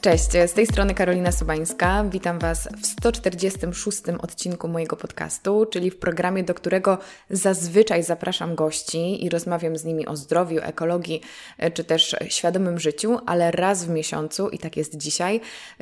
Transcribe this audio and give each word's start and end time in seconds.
Cześć, 0.00 0.30
z 0.46 0.52
tej 0.52 0.66
strony 0.66 0.94
Karolina 0.94 1.32
Sobańska. 1.32 2.04
Witam 2.04 2.38
Was 2.38 2.68
w 2.82 2.86
146 2.86 3.98
odcinku 4.22 4.68
mojego 4.68 4.96
podcastu, 4.96 5.66
czyli 5.66 5.90
w 5.90 5.98
programie, 5.98 6.44
do 6.44 6.54
którego 6.54 6.98
zazwyczaj 7.30 8.02
zapraszam 8.02 8.54
gości 8.54 9.24
i 9.24 9.28
rozmawiam 9.28 9.76
z 9.76 9.84
nimi 9.84 10.06
o 10.06 10.16
zdrowiu, 10.16 10.58
ekologii 10.62 11.20
czy 11.74 11.84
też 11.84 12.16
świadomym 12.28 12.78
życiu, 12.78 13.18
ale 13.26 13.50
raz 13.50 13.84
w 13.84 13.88
miesiącu, 13.88 14.48
i 14.48 14.58
tak 14.58 14.76
jest 14.76 14.96
dzisiaj, 14.96 15.40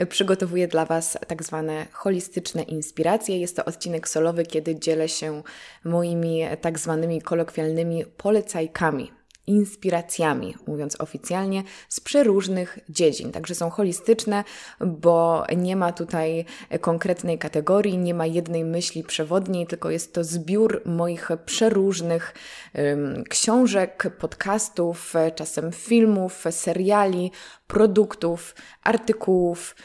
przygotowuję 0.08 0.68
dla 0.68 0.86
Was 0.86 1.18
tak 1.26 1.42
zwane 1.42 1.86
holistyczne 1.92 2.62
inspiracje. 2.62 3.38
Jest 3.38 3.56
to 3.56 3.64
odcinek 3.64 4.08
solowy, 4.08 4.46
kiedy 4.46 4.78
dzielę 4.78 5.08
się 5.08 5.42
moimi 5.84 6.42
tak 6.60 6.78
zwanymi 6.78 7.22
kolokwialnymi 7.22 8.04
polecajkami 8.04 9.17
inspiracjami, 9.48 10.54
mówiąc 10.66 11.00
oficjalnie, 11.00 11.62
z 11.88 12.00
przeróżnych 12.00 12.78
dziedzin. 12.88 13.32
Także 13.32 13.54
są 13.54 13.70
holistyczne, 13.70 14.44
bo 14.80 15.44
nie 15.56 15.76
ma 15.76 15.92
tutaj 15.92 16.44
konkretnej 16.80 17.38
kategorii, 17.38 17.98
nie 17.98 18.14
ma 18.14 18.26
jednej 18.26 18.64
myśli 18.64 19.02
przewodniej, 19.02 19.66
tylko 19.66 19.90
jest 19.90 20.14
to 20.14 20.24
zbiór 20.24 20.82
moich 20.84 21.28
przeróżnych 21.46 22.34
um, 22.74 23.24
książek, 23.24 24.16
podcastów, 24.18 25.14
czasem 25.34 25.72
filmów, 25.72 26.44
seriali, 26.50 27.32
produktów, 27.66 28.54
artykułów. 28.82 29.76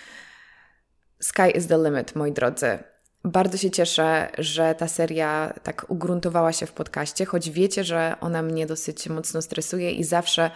Sky 1.20 1.52
is 1.56 1.68
the 1.68 1.78
limit, 1.78 2.16
moi 2.16 2.32
drodzy. 2.32 2.93
Bardzo 3.26 3.58
się 3.58 3.72
cieszę, 3.72 4.30
że 4.38 4.76
ta 4.76 4.88
seria 4.88 5.54
tak 5.64 5.86
ugruntowała 5.90 6.54
się 6.54 6.66
w 6.66 6.72
podcaście, 6.72 7.26
choć 7.26 7.50
wiecie, 7.50 7.84
że 7.84 8.16
ona 8.22 8.42
mnie 8.42 8.66
dosyć 8.66 9.10
mocno 9.10 9.42
stresuje 9.42 9.92
i 9.92 10.04
zawsze 10.04 10.52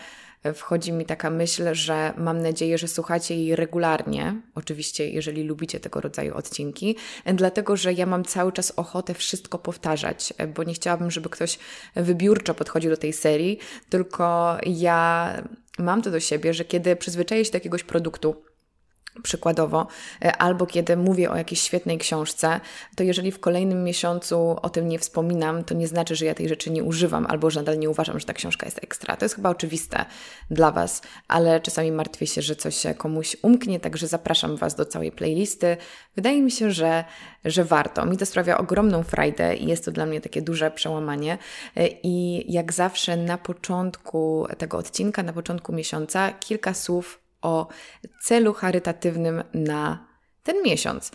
wchodzi 0.53 0.91
mi 0.91 1.05
taka 1.05 1.29
myśl, 1.29 1.73
że 1.73 2.13
mam 2.17 2.41
nadzieję, 2.41 2.77
że 2.77 2.87
słuchacie 2.87 3.35
jej 3.35 3.55
regularnie, 3.55 4.41
oczywiście, 4.55 5.09
jeżeli 5.09 5.43
lubicie 5.43 5.79
tego 5.79 6.01
rodzaju 6.01 6.35
odcinki, 6.35 6.95
dlatego 7.25 7.77
że 7.77 7.93
ja 7.93 8.05
mam 8.05 8.23
cały 8.23 8.51
czas 8.51 8.73
ochotę 8.75 9.13
wszystko 9.13 9.59
powtarzać, 9.59 10.33
bo 10.55 10.63
nie 10.63 10.73
chciałabym, 10.73 11.11
żeby 11.11 11.29
ktoś 11.29 11.59
wybiórczo 11.95 12.53
podchodził 12.53 12.91
do 12.91 12.97
tej 12.97 13.13
serii, 13.13 13.59
tylko 13.89 14.57
ja 14.65 15.33
mam 15.79 16.01
to 16.01 16.11
do 16.11 16.19
siebie, 16.19 16.53
że 16.53 16.65
kiedy 16.65 16.95
przyzwyczaję 16.95 17.45
się 17.45 17.51
do 17.51 17.55
jakiegoś 17.55 17.83
produktu, 17.83 18.35
Przykładowo, 19.23 19.87
e, 20.21 20.37
albo 20.37 20.65
kiedy 20.65 20.97
mówię 20.97 21.31
o 21.31 21.37
jakiejś 21.37 21.61
świetnej 21.61 21.97
książce, 21.97 22.59
to 22.95 23.03
jeżeli 23.03 23.31
w 23.31 23.39
kolejnym 23.39 23.83
miesiącu 23.83 24.55
o 24.61 24.69
tym 24.69 24.87
nie 24.87 24.99
wspominam, 24.99 25.63
to 25.63 25.73
nie 25.73 25.87
znaczy, 25.87 26.15
że 26.15 26.25
ja 26.25 26.33
tej 26.33 26.49
rzeczy 26.49 26.71
nie 26.71 26.83
używam, 26.83 27.25
albo 27.29 27.49
że 27.49 27.59
nadal 27.59 27.79
nie 27.79 27.89
uważam, 27.89 28.19
że 28.19 28.25
ta 28.25 28.33
książka 28.33 28.65
jest 28.65 28.83
ekstra. 28.83 29.17
To 29.17 29.25
jest 29.25 29.35
chyba 29.35 29.49
oczywiste 29.49 30.05
dla 30.51 30.71
Was, 30.71 31.01
ale 31.27 31.61
czasami 31.61 31.91
martwię 31.91 32.27
się, 32.27 32.41
że 32.41 32.55
coś 32.55 32.83
komuś 32.97 33.37
umknie, 33.41 33.79
także 33.79 34.07
zapraszam 34.07 34.57
Was 34.57 34.75
do 34.75 34.85
całej 34.85 35.11
playlisty. 35.11 35.77
Wydaje 36.15 36.41
mi 36.41 36.51
się, 36.51 36.71
że, 36.71 37.03
że 37.45 37.63
warto. 37.63 38.05
Mi 38.05 38.17
to 38.17 38.25
sprawia 38.25 38.57
ogromną 38.57 39.03
frajdę 39.03 39.55
i 39.55 39.67
jest 39.67 39.85
to 39.85 39.91
dla 39.91 40.05
mnie 40.05 40.21
takie 40.21 40.41
duże 40.41 40.71
przełamanie. 40.71 41.37
E, 41.75 41.87
I 41.87 42.45
jak 42.53 42.73
zawsze 42.73 43.17
na 43.17 43.37
początku 43.37 44.47
tego 44.57 44.77
odcinka, 44.77 45.23
na 45.23 45.33
początku 45.33 45.73
miesiąca, 45.73 46.31
kilka 46.31 46.73
słów 46.73 47.26
o 47.41 47.67
celu 48.23 48.53
charytatywnym 48.53 49.43
na 49.53 50.07
ten 50.47 50.63
miesiąc, 50.63 51.11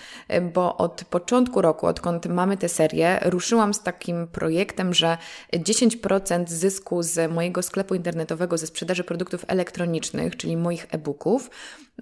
bo 0.55 0.77
od 0.77 1.05
początku 1.05 1.63
roku, 1.63 1.87
odkąd 1.87 2.27
mamy 2.27 2.57
tę 2.57 2.69
serię, 2.69 3.19
ruszyłam 3.23 3.75
z 3.75 3.83
takim 3.83 4.27
projektem, 4.27 4.95
że 4.95 5.19
10% 5.53 6.49
zysku 6.49 7.03
z 7.03 7.33
mojego 7.33 7.63
sklepu 7.63 7.95
internetowego 7.95 8.59
ze 8.59 8.67
sprzedaży 8.67 9.05
produktów 9.05 9.45
elektronicznych, 9.49 10.37
czyli 10.37 10.57
moich 10.57 10.87
e-booków, 10.91 11.51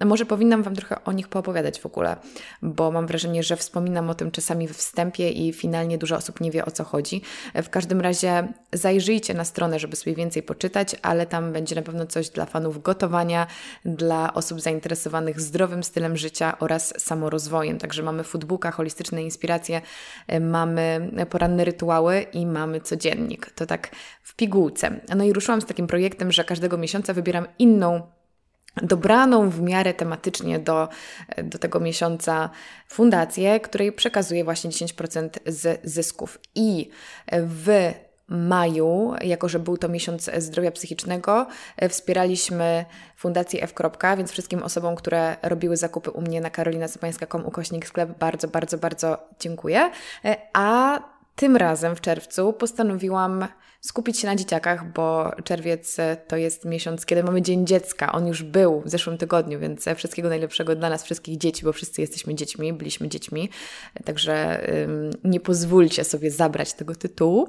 może 0.05 0.25
powinnam 0.25 0.63
Wam 0.63 0.75
trochę 0.75 1.03
o 1.03 1.11
nich 1.11 1.27
poopowiadać 1.27 1.79
w 1.79 1.85
ogóle, 1.85 2.15
bo 2.61 2.91
mam 2.91 3.07
wrażenie, 3.07 3.43
że 3.43 3.55
wspominam 3.55 4.09
o 4.09 4.15
tym 4.15 4.31
czasami 4.31 4.67
w 4.67 4.71
wstępie 4.71 5.29
i 5.29 5.53
finalnie 5.53 5.97
dużo 5.97 6.15
osób 6.15 6.41
nie 6.41 6.51
wie 6.51 6.65
o 6.65 6.71
co 6.71 6.83
chodzi. 6.83 7.21
W 7.55 7.69
każdym 7.69 8.01
razie 8.01 8.47
zajrzyjcie 8.73 9.33
na 9.33 9.45
stronę, 9.45 9.79
żeby 9.79 9.95
sobie 9.95 10.15
więcej 10.15 10.43
poczytać, 10.43 10.95
ale 11.01 11.25
tam 11.25 11.53
będzie 11.53 11.75
na 11.75 11.81
pewno 11.81 12.05
coś 12.05 12.29
dla 12.29 12.45
fanów 12.45 12.81
gotowania, 12.81 13.47
dla 13.85 14.33
osób 14.33 14.61
zainteresowanych 14.61 15.41
zdrowym 15.41 15.83
stylem 15.83 16.17
życia 16.17 16.59
oraz 16.59 16.93
samorozwojem. 16.97 17.77
Także 17.77 18.03
mamy 18.03 18.23
foodbooka, 18.23 18.71
holistyczne 18.71 19.23
inspiracje, 19.23 19.81
mamy 20.41 21.11
poranne 21.29 21.65
rytuały 21.65 22.21
i 22.21 22.45
mamy 22.45 22.81
codziennik. 22.81 23.51
To 23.51 23.65
tak 23.65 23.89
w 24.23 24.35
pigułce. 24.35 24.99
No 25.15 25.23
i 25.23 25.33
ruszyłam 25.33 25.61
z 25.61 25.65
takim 25.65 25.87
projektem, 25.87 26.31
że 26.31 26.43
każdego 26.43 26.77
miesiąca 26.77 27.13
wybieram 27.13 27.47
inną 27.59 28.01
dobraną 28.75 29.49
w 29.49 29.61
miarę 29.61 29.93
tematycznie 29.93 30.59
do, 30.59 30.89
do 31.43 31.57
tego 31.57 31.79
miesiąca 31.79 32.49
fundację, 32.87 33.59
której 33.59 33.91
przekazuje 33.91 34.43
właśnie 34.43 34.69
10% 34.69 35.29
z 35.45 35.81
zysków. 35.83 36.39
I 36.55 36.89
w 37.31 37.93
maju, 38.27 39.13
jako 39.21 39.49
że 39.49 39.59
był 39.59 39.77
to 39.77 39.89
miesiąc 39.89 40.29
zdrowia 40.37 40.71
psychicznego, 40.71 41.47
wspieraliśmy 41.89 42.85
Fundację 43.15 43.63
F. 43.63 43.73
Więc 44.17 44.31
wszystkim 44.31 44.63
osobom, 44.63 44.95
które 44.95 45.37
robiły 45.41 45.77
zakupy 45.77 46.11
u 46.11 46.21
mnie 46.21 46.41
na 46.41 46.49
karolinasopańska.com 46.49 47.45
ukośnik 47.45 47.87
sklep 47.87 48.17
bardzo, 48.19 48.47
bardzo, 48.47 48.77
bardzo 48.77 49.17
dziękuję. 49.39 49.91
A 50.53 50.99
tym 51.35 51.55
razem 51.55 51.95
w 51.95 52.01
czerwcu 52.01 52.53
postanowiłam 52.53 53.47
skupić 53.81 54.19
się 54.19 54.27
na 54.27 54.35
dzieciakach, 54.35 54.93
bo 54.93 55.31
czerwiec 55.43 55.97
to 56.27 56.37
jest 56.37 56.65
miesiąc, 56.65 57.05
kiedy 57.05 57.23
mamy 57.23 57.41
Dzień 57.41 57.67
Dziecka. 57.67 58.11
On 58.11 58.27
już 58.27 58.43
był 58.43 58.81
w 58.81 58.89
zeszłym 58.89 59.17
tygodniu, 59.17 59.59
więc 59.59 59.85
wszystkiego 59.95 60.29
najlepszego 60.29 60.75
dla 60.75 60.89
nas, 60.89 61.03
wszystkich 61.03 61.37
dzieci, 61.37 61.65
bo 61.65 61.73
wszyscy 61.73 62.01
jesteśmy 62.01 62.35
dziećmi, 62.35 62.73
byliśmy 62.73 63.09
dziećmi. 63.09 63.49
Także 64.05 64.67
ym, 64.83 65.11
nie 65.23 65.39
pozwólcie 65.39 66.03
sobie 66.03 66.31
zabrać 66.31 66.73
tego 66.73 66.95
tytułu 66.95 67.47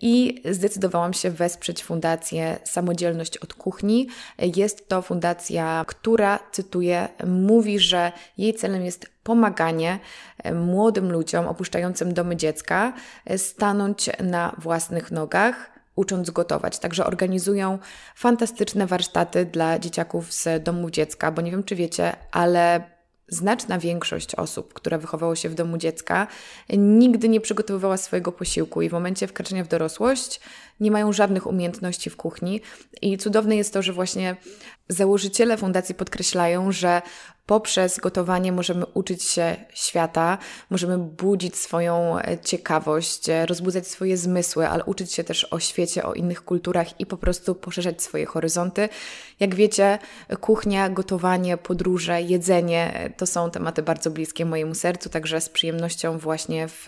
i 0.00 0.42
zdecydowałam 0.50 1.12
się 1.12 1.30
wesprzeć 1.30 1.84
Fundację 1.84 2.58
Samodzielność 2.64 3.38
od 3.38 3.54
Kuchni. 3.54 4.08
Jest 4.56 4.88
to 4.88 5.02
fundacja, 5.02 5.84
która, 5.88 6.38
cytuję, 6.52 7.08
mówi, 7.26 7.78
że 7.78 8.12
jej 8.38 8.54
celem 8.54 8.84
jest 8.84 9.06
pomaganie 9.22 9.98
e, 10.38 10.54
młodym 10.54 11.12
ludziom 11.12 11.46
opuszczającym 11.46 12.14
domy 12.14 12.36
dziecka 12.36 12.92
e, 13.24 13.38
stanąć 13.38 14.10
na 14.20 14.54
własnych 14.58 15.10
nogach 15.10 15.70
ucząc 15.96 16.30
gotować. 16.30 16.78
Także 16.78 17.06
organizują 17.06 17.78
fantastyczne 18.14 18.86
warsztaty 18.86 19.44
dla 19.44 19.78
dzieciaków 19.78 20.32
z 20.32 20.62
domów 20.64 20.90
dziecka, 20.90 21.32
bo 21.32 21.42
nie 21.42 21.50
wiem, 21.50 21.64
czy 21.64 21.76
wiecie, 21.76 22.16
ale 22.32 22.93
Znaczna 23.28 23.78
większość 23.78 24.34
osób, 24.34 24.74
które 24.74 24.98
wychowało 24.98 25.36
się 25.36 25.48
w 25.48 25.54
domu 25.54 25.78
dziecka, 25.78 26.26
nigdy 26.78 27.28
nie 27.28 27.40
przygotowywała 27.40 27.96
swojego 27.96 28.32
posiłku 28.32 28.82
i 28.82 28.88
w 28.88 28.92
momencie 28.92 29.26
wkraczania 29.26 29.64
w 29.64 29.68
dorosłość 29.68 30.40
nie 30.80 30.90
mają 30.90 31.12
żadnych 31.12 31.46
umiejętności 31.46 32.10
w 32.10 32.16
kuchni. 32.16 32.60
I 33.02 33.18
cudowne 33.18 33.56
jest 33.56 33.72
to, 33.72 33.82
że 33.82 33.92
właśnie 33.92 34.36
założyciele 34.88 35.56
fundacji 35.56 35.94
podkreślają, 35.94 36.72
że 36.72 37.02
poprzez 37.46 37.98
gotowanie 37.98 38.52
możemy 38.52 38.86
uczyć 38.86 39.22
się 39.22 39.56
świata, 39.74 40.38
możemy 40.70 40.98
budzić 40.98 41.56
swoją 41.56 42.18
e, 42.18 42.38
ciekawość, 42.38 43.28
e, 43.28 43.46
rozbudzać 43.46 43.88
swoje 43.88 44.16
zmysły, 44.16 44.68
ale 44.68 44.84
uczyć 44.84 45.12
się 45.12 45.24
też 45.24 45.44
o 45.44 45.60
świecie, 45.60 46.04
o 46.04 46.14
innych 46.14 46.44
kulturach 46.44 47.00
i 47.00 47.06
po 47.06 47.16
prostu 47.16 47.54
poszerzać 47.54 48.02
swoje 48.02 48.26
horyzonty. 48.26 48.88
Jak 49.40 49.54
wiecie, 49.54 49.98
kuchnia, 50.40 50.88
gotowanie, 50.88 51.56
podróże, 51.56 52.22
jedzenie 52.22 52.94
e, 52.94 53.10
to 53.10 53.26
są 53.26 53.50
tematy 53.50 53.82
bardzo 53.82 54.10
bliskie 54.10 54.44
mojemu 54.44 54.74
sercu, 54.74 55.08
także 55.08 55.40
z 55.40 55.48
przyjemnością 55.48 56.18
właśnie 56.18 56.68
w 56.68 56.86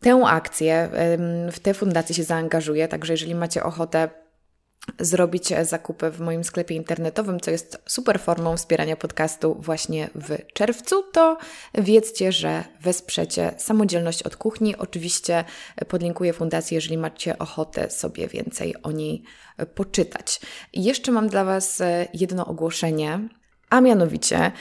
tę 0.00 0.22
akcję, 0.26 0.90
w 1.52 1.58
tę 1.60 1.74
fundację 1.74 2.14
się 2.14 2.24
zaangażuję. 2.24 2.88
Także 2.88 3.12
jeżeli 3.12 3.34
macie 3.34 3.62
ochotę 3.62 4.08
zrobić 5.00 5.52
zakupy 5.62 6.10
w 6.10 6.20
moim 6.20 6.44
sklepie 6.44 6.74
internetowym, 6.74 7.40
co 7.40 7.50
jest 7.50 7.82
super 7.86 8.20
formą 8.20 8.56
wspierania 8.56 8.96
podcastu 8.96 9.56
właśnie 9.60 10.10
w 10.14 10.52
czerwcu, 10.52 11.02
to 11.12 11.38
wiedzcie, 11.74 12.32
że 12.32 12.64
wesprzecie 12.80 13.54
samodzielność 13.56 14.22
od 14.22 14.36
kuchni. 14.36 14.76
Oczywiście 14.76 15.44
podlinkuję 15.88 16.32
fundację, 16.32 16.74
jeżeli 16.74 16.98
macie 16.98 17.38
ochotę 17.38 17.90
sobie 17.90 18.28
więcej 18.28 18.74
o 18.82 18.92
niej 18.92 19.22
poczytać. 19.74 20.40
I 20.72 20.84
jeszcze 20.84 21.12
mam 21.12 21.28
dla 21.28 21.44
Was 21.44 21.82
jedno 22.14 22.46
ogłoszenie. 22.46 23.28
A 23.70 23.80
mianowicie 23.80 24.52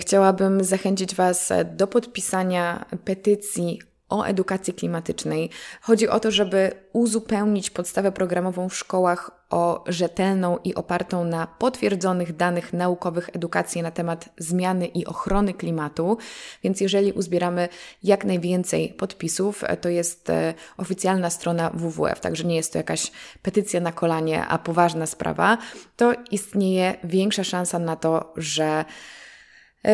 chciałabym 0.00 0.64
zachęcić 0.64 1.14
Was 1.14 1.52
do 1.64 1.86
podpisania 1.86 2.84
petycji 3.04 3.80
o 4.12 4.26
edukacji 4.26 4.74
klimatycznej. 4.74 5.50
Chodzi 5.80 6.08
o 6.08 6.20
to, 6.20 6.30
żeby 6.30 6.70
uzupełnić 6.92 7.70
podstawę 7.70 8.12
programową 8.12 8.68
w 8.68 8.76
szkołach 8.76 9.30
o 9.50 9.84
rzetelną 9.86 10.58
i 10.64 10.74
opartą 10.74 11.24
na 11.24 11.46
potwierdzonych 11.46 12.36
danych 12.36 12.72
naukowych 12.72 13.30
edukację 13.32 13.82
na 13.82 13.90
temat 13.90 14.28
zmiany 14.38 14.86
i 14.86 15.06
ochrony 15.06 15.54
klimatu. 15.54 16.18
Więc 16.64 16.80
jeżeli 16.80 17.12
uzbieramy 17.12 17.68
jak 18.02 18.24
najwięcej 18.24 18.88
podpisów, 18.88 19.64
to 19.80 19.88
jest 19.88 20.30
e, 20.30 20.54
oficjalna 20.76 21.30
strona 21.30 21.70
WWF, 21.70 22.20
także 22.20 22.44
nie 22.44 22.56
jest 22.56 22.72
to 22.72 22.78
jakaś 22.78 23.12
petycja 23.42 23.80
na 23.80 23.92
kolanie, 23.92 24.46
a 24.46 24.58
poważna 24.58 25.06
sprawa, 25.06 25.58
to 25.96 26.12
istnieje 26.30 26.94
większa 27.04 27.44
szansa 27.44 27.78
na 27.78 27.96
to, 27.96 28.32
że 28.36 28.84
E, 28.84 28.84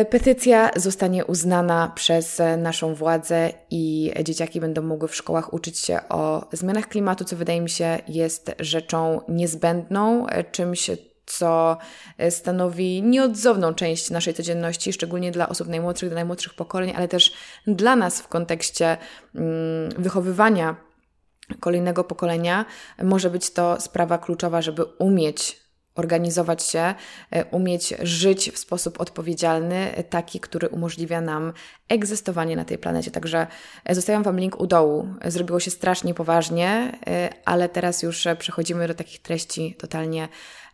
petycja 0.09 0.71
zostanie 0.75 1.25
uznana 1.25 1.91
przez 1.95 2.39
e, 2.39 2.57
naszą 2.57 2.95
władzę 2.95 3.53
i 3.69 4.13
dzieciaki 4.23 4.61
będą 4.61 4.81
mogły 4.81 5.07
w 5.07 5.15
szkołach 5.15 5.53
uczyć 5.53 5.79
się 5.79 5.99
o 6.09 6.47
zmianach 6.51 6.87
klimatu, 6.87 7.25
co 7.25 7.35
wydaje 7.35 7.61
mi 7.61 7.69
się 7.69 7.99
jest 8.07 8.51
rzeczą 8.59 9.21
niezbędną, 9.27 10.27
e, 10.27 10.43
czymś, 10.43 10.91
co 11.25 11.77
stanowi 12.29 13.03
nieodzowną 13.03 13.73
część 13.73 14.09
naszej 14.09 14.33
codzienności, 14.33 14.93
szczególnie 14.93 15.31
dla 15.31 15.49
osób 15.49 15.67
najmłodszych, 15.67 16.09
dla 16.09 16.15
najmłodszych 16.15 16.53
pokoleń, 16.53 16.93
ale 16.95 17.07
też 17.07 17.33
dla 17.67 17.95
nas 17.95 18.21
w 18.21 18.27
kontekście 18.27 18.97
mm, 19.35 19.89
wychowywania 19.97 20.75
kolejnego 21.59 22.03
pokolenia. 22.03 22.65
Może 23.03 23.29
być 23.29 23.49
to 23.49 23.81
sprawa 23.81 24.17
kluczowa, 24.17 24.61
żeby 24.61 24.83
umieć 24.83 25.68
organizować 25.99 26.63
się, 26.63 26.95
e, 27.31 27.45
umieć 27.45 27.93
żyć 28.01 28.51
w 28.51 28.57
sposób 28.57 29.01
odpowiedzialny, 29.01 29.95
e, 29.95 30.03
taki, 30.03 30.39
który 30.39 30.69
umożliwia 30.69 31.21
nam 31.21 31.53
egzystowanie 31.89 32.55
na 32.55 32.65
tej 32.65 32.77
planecie. 32.77 33.11
Także 33.11 33.47
e, 33.85 33.95
zostawiam 33.95 34.23
Wam 34.23 34.39
link 34.39 34.59
u 34.59 34.67
dołu. 34.67 35.07
Zrobiło 35.25 35.59
się 35.59 35.71
strasznie 35.71 36.13
poważnie, 36.13 36.99
ale 37.45 37.69
teraz 37.69 38.03
już 38.03 38.27
przechodzimy 38.39 38.87
do 38.87 38.93
takich 38.93 39.21
treści 39.21 39.75
totalnie 39.79 40.27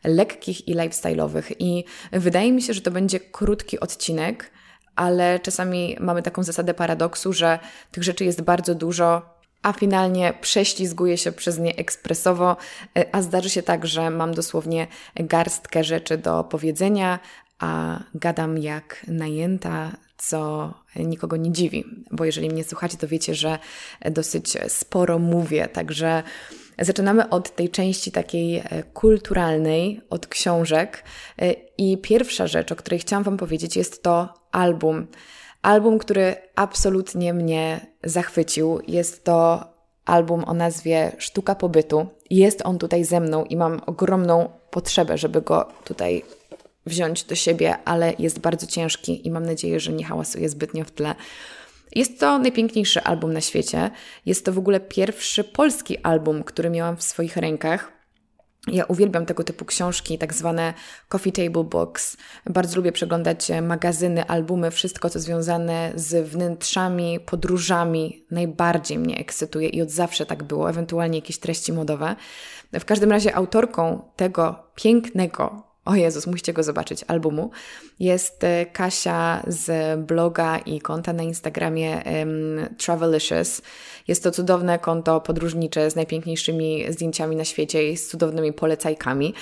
lekkich 0.04 0.68
i 0.68 0.75
lifestyle'owych. 0.75 1.56
I 1.60 1.83
wydaje 2.12 2.51
mi 2.51 2.62
się, 2.62 2.74
że 2.74 2.81
to 2.81 2.92
będzie 2.92 3.19
krótki 3.19 3.80
odcinek, 3.80 4.51
ale 4.95 5.39
czasami 5.39 5.98
mamy 6.00 6.21
taką 6.21 6.44
zasadę 6.44 6.74
paradoksu, 6.74 7.33
że 7.33 7.60
tych 7.92 8.04
rzeczy 8.04 8.25
jest 8.25 8.42
bardzo 8.42 8.75
dużo, 8.75 9.35
a 9.66 9.74
finalnie 9.74 10.34
prześlizguję 10.42 11.18
się 11.18 11.32
przez 11.32 11.60
nie 11.60 11.76
ekspresowo, 11.76 12.58
e, 12.98 13.16
a 13.16 13.22
zdarzy 13.22 13.50
się 13.50 13.64
tak, 13.64 13.88
że 13.88 14.10
mam 14.10 14.34
dosłownie 14.34 14.88
garstkę 15.16 15.84
rzeczy 15.84 16.18
do 16.18 16.44
powiedzenia, 16.44 17.20
a 17.60 18.00
gadam 18.16 18.58
jak 18.58 19.06
najęta, 19.08 19.92
co 20.18 20.74
nikogo 20.96 21.38
nie 21.38 21.52
dziwi, 21.52 21.86
bo 22.12 22.26
jeżeli 22.26 22.50
mnie 22.50 22.64
słuchacie, 22.64 22.98
to 22.98 23.08
wiecie, 23.08 23.36
że 23.36 23.60
dosyć 24.12 24.58
sporo 24.68 25.20
mówię, 25.20 25.68
także 25.68 26.24
zaczynamy 26.80 27.30
od 27.30 27.56
tej 27.56 27.70
części 27.70 28.12
takiej 28.12 28.58
e, 28.58 28.84
kulturalnej, 28.94 30.02
od 30.10 30.28
książek 30.28 31.04
e, 31.42 31.54
i 31.78 31.98
pierwsza 31.98 32.48
rzecz, 32.48 32.72
o 32.72 32.76
której 32.76 33.00
chciałam 33.00 33.24
Wam 33.24 33.38
powiedzieć, 33.38 33.78
jest 33.78 34.04
to 34.04 34.34
album. 34.52 35.08
Album, 35.66 36.00
który 36.00 36.36
absolutnie 36.56 37.34
mnie 37.34 37.86
zachwycił. 38.04 38.80
Jest 38.88 39.24
to 39.24 39.68
album 40.06 40.44
o 40.48 40.54
nazwie 40.54 41.12
Sztuka 41.18 41.56
Pobytu. 41.56 42.08
Jest 42.30 42.62
on 42.66 42.78
tutaj 42.78 43.04
ze 43.04 43.20
mną 43.20 43.44
i 43.44 43.58
mam 43.58 43.82
ogromną 43.86 44.50
potrzebę, 44.72 45.18
żeby 45.18 45.42
go 45.42 45.68
tutaj 45.84 46.24
wziąć 46.86 47.24
do 47.24 47.36
siebie, 47.36 47.78
ale 47.86 48.14
jest 48.20 48.40
bardzo 48.40 48.68
ciężki 48.68 49.28
i 49.28 49.32
mam 49.32 49.46
nadzieję, 49.46 49.80
że 49.80 49.94
nie 49.94 50.06
hałasuje 50.06 50.50
zbytnio 50.50 50.86
w 50.86 50.92
tle. 50.92 51.16
Jest 51.96 52.20
to 52.20 52.40
najpiękniejszy 52.40 53.02
album 53.02 53.34
na 53.34 53.42
świecie. 53.42 53.92
Jest 54.26 54.46
to 54.46 54.54
w 54.54 54.58
ogóle 54.58 54.80
pierwszy 54.80 55.44
polski 55.44 55.98
album, 55.98 56.44
który 56.44 56.70
miałam 56.70 56.98
w 56.98 57.04
swoich 57.04 57.38
rękach. 57.38 57.94
Ja 58.68 58.86
uwielbiam 58.86 59.26
tego 59.26 59.44
typu 59.44 59.66
książki, 59.66 60.18
tak 60.18 60.34
zwane 60.34 60.74
coffee 61.10 61.32
table 61.32 61.64
books. 61.64 62.18
Bardzo 62.46 62.76
lubię 62.78 62.92
przeglądać 62.92 63.52
magazyny, 63.62 64.26
albumy, 64.26 64.72
wszystko 64.72 65.10
co 65.10 65.20
związane 65.20 65.92
z 65.96 66.30
wnętrzami, 66.30 67.20
podróżami. 67.20 68.26
Najbardziej 68.32 69.00
mnie 69.00 69.18
ekscytuje 69.18 69.70
i 69.70 69.82
od 69.82 69.90
zawsze 69.90 70.26
tak 70.26 70.44
było, 70.44 70.70
ewentualnie 70.70 71.18
jakieś 71.18 71.38
treści 71.38 71.74
modowe. 71.74 72.16
W 72.74 72.86
każdym 72.86 73.12
razie 73.12 73.36
autorką 73.36 74.02
tego 74.16 74.64
pięknego 74.76 75.75
o 75.86 75.96
Jezus, 75.96 76.28
musicie 76.28 76.54
go 76.54 76.64
zobaczyć, 76.64 77.06
albumu. 77.08 77.52
Jest 78.00 78.44
e, 78.44 78.66
Kasia 78.66 79.44
z 79.48 80.00
bloga 80.00 80.58
i 80.58 80.82
konta 80.82 81.14
na 81.14 81.24
Instagramie 81.24 82.04
um, 82.06 82.76
Travelicious. 82.78 83.62
Jest 84.08 84.24
to 84.24 84.32
cudowne 84.32 84.80
konto 84.80 85.22
podróżnicze 85.22 85.92
z 85.92 85.96
najpiękniejszymi 85.96 86.86
zdjęciami 86.90 87.36
na 87.36 87.46
świecie 87.46 87.92
i 87.92 87.98
z 87.98 88.08
cudownymi 88.08 88.54
polecajkami. 88.54 89.34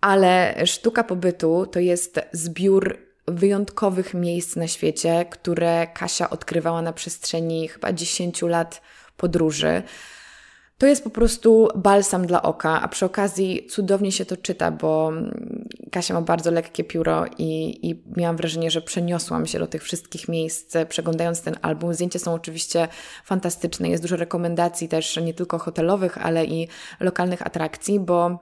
Ale 0.00 0.54
sztuka 0.66 1.04
pobytu 1.04 1.66
to 1.66 1.80
jest 1.80 2.20
zbiór 2.32 2.98
wyjątkowych 3.28 4.14
miejsc 4.14 4.56
na 4.56 4.68
świecie, 4.68 5.26
które 5.30 5.86
Kasia 5.86 6.30
odkrywała 6.30 6.82
na 6.82 6.92
przestrzeni 6.92 7.68
chyba 7.68 7.92
10 7.92 8.42
lat 8.42 8.82
podróży. 9.16 9.82
To 10.78 10.86
jest 10.86 11.04
po 11.04 11.10
prostu 11.10 11.68
balsam 11.76 12.26
dla 12.26 12.42
oka, 12.42 12.82
a 12.82 12.88
przy 12.88 13.06
okazji 13.06 13.66
cudownie 13.70 14.12
się 14.12 14.24
to 14.24 14.36
czyta, 14.36 14.70
bo 14.70 15.12
Kasia 15.92 16.14
ma 16.14 16.20
bardzo 16.20 16.50
lekkie 16.50 16.84
pióro 16.84 17.24
i, 17.38 17.78
i 17.90 18.02
miałam 18.16 18.36
wrażenie, 18.36 18.70
że 18.70 18.82
przeniosłam 18.82 19.46
się 19.46 19.58
do 19.58 19.66
tych 19.66 19.82
wszystkich 19.82 20.28
miejsc, 20.28 20.76
przeglądając 20.88 21.42
ten 21.42 21.56
album. 21.62 21.94
Zdjęcia 21.94 22.18
są 22.18 22.34
oczywiście 22.34 22.88
fantastyczne, 23.24 23.88
jest 23.88 24.02
dużo 24.02 24.16
rekomendacji 24.16 24.88
też 24.88 25.16
nie 25.16 25.34
tylko 25.34 25.58
hotelowych, 25.58 26.26
ale 26.26 26.44
i 26.44 26.68
lokalnych 27.00 27.46
atrakcji, 27.46 28.00
bo 28.00 28.38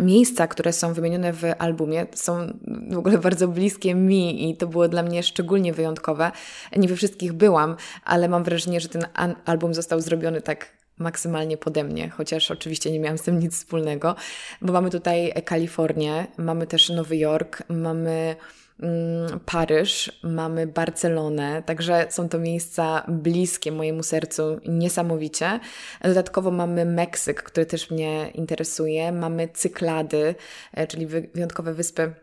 Miejsca, 0.00 0.46
które 0.46 0.72
są 0.72 0.92
wymienione 0.92 1.32
w 1.32 1.42
albumie, 1.58 2.06
są 2.14 2.58
w 2.90 2.98
ogóle 2.98 3.18
bardzo 3.18 3.48
bliskie 3.48 3.94
mi 3.94 4.50
i 4.50 4.56
to 4.56 4.66
było 4.66 4.88
dla 4.88 5.02
mnie 5.02 5.22
szczególnie 5.22 5.72
wyjątkowe. 5.72 6.32
Nie 6.76 6.88
we 6.88 6.96
wszystkich 6.96 7.32
byłam, 7.32 7.76
ale 8.04 8.28
mam 8.28 8.44
wrażenie, 8.44 8.80
że 8.80 8.88
ten 8.88 9.06
album 9.44 9.74
został 9.74 10.00
zrobiony 10.00 10.42
tak 10.42 10.79
maksymalnie 11.00 11.56
pode 11.56 11.84
mnie, 11.84 12.08
chociaż 12.08 12.50
oczywiście 12.50 12.90
nie 12.90 13.00
miałam 13.00 13.18
z 13.18 13.22
tym 13.22 13.38
nic 13.38 13.56
wspólnego, 13.56 14.16
bo 14.62 14.72
mamy 14.72 14.90
tutaj 14.90 15.32
Kalifornię, 15.44 16.26
mamy 16.36 16.66
też 16.66 16.88
Nowy 16.88 17.16
Jork, 17.16 17.62
mamy 17.68 18.36
mm, 18.82 19.40
Paryż, 19.46 20.20
mamy 20.22 20.66
Barcelonę, 20.66 21.62
także 21.62 22.06
są 22.10 22.28
to 22.28 22.38
miejsca 22.38 23.04
bliskie 23.08 23.72
mojemu 23.72 24.02
sercu 24.02 24.60
niesamowicie. 24.68 25.60
Dodatkowo 26.02 26.50
mamy 26.50 26.84
Meksyk, 26.84 27.42
który 27.42 27.66
też 27.66 27.90
mnie 27.90 28.30
interesuje, 28.34 29.12
mamy 29.12 29.48
Cyklady, 29.48 30.34
e, 30.74 30.86
czyli 30.86 31.06
wyjątkowe 31.06 31.74
wyspy 31.74 32.14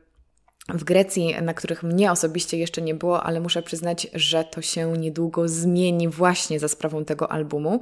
w 0.73 0.83
Grecji, 0.83 1.35
na 1.41 1.53
których 1.53 1.83
mnie 1.83 2.11
osobiście 2.11 2.57
jeszcze 2.57 2.81
nie 2.81 2.95
było, 2.95 3.23
ale 3.23 3.39
muszę 3.39 3.61
przyznać, 3.61 4.07
że 4.13 4.43
to 4.43 4.61
się 4.61 4.91
niedługo 4.91 5.47
zmieni 5.47 6.07
właśnie 6.07 6.59
za 6.59 6.67
sprawą 6.67 7.05
tego 7.05 7.31
albumu. 7.31 7.79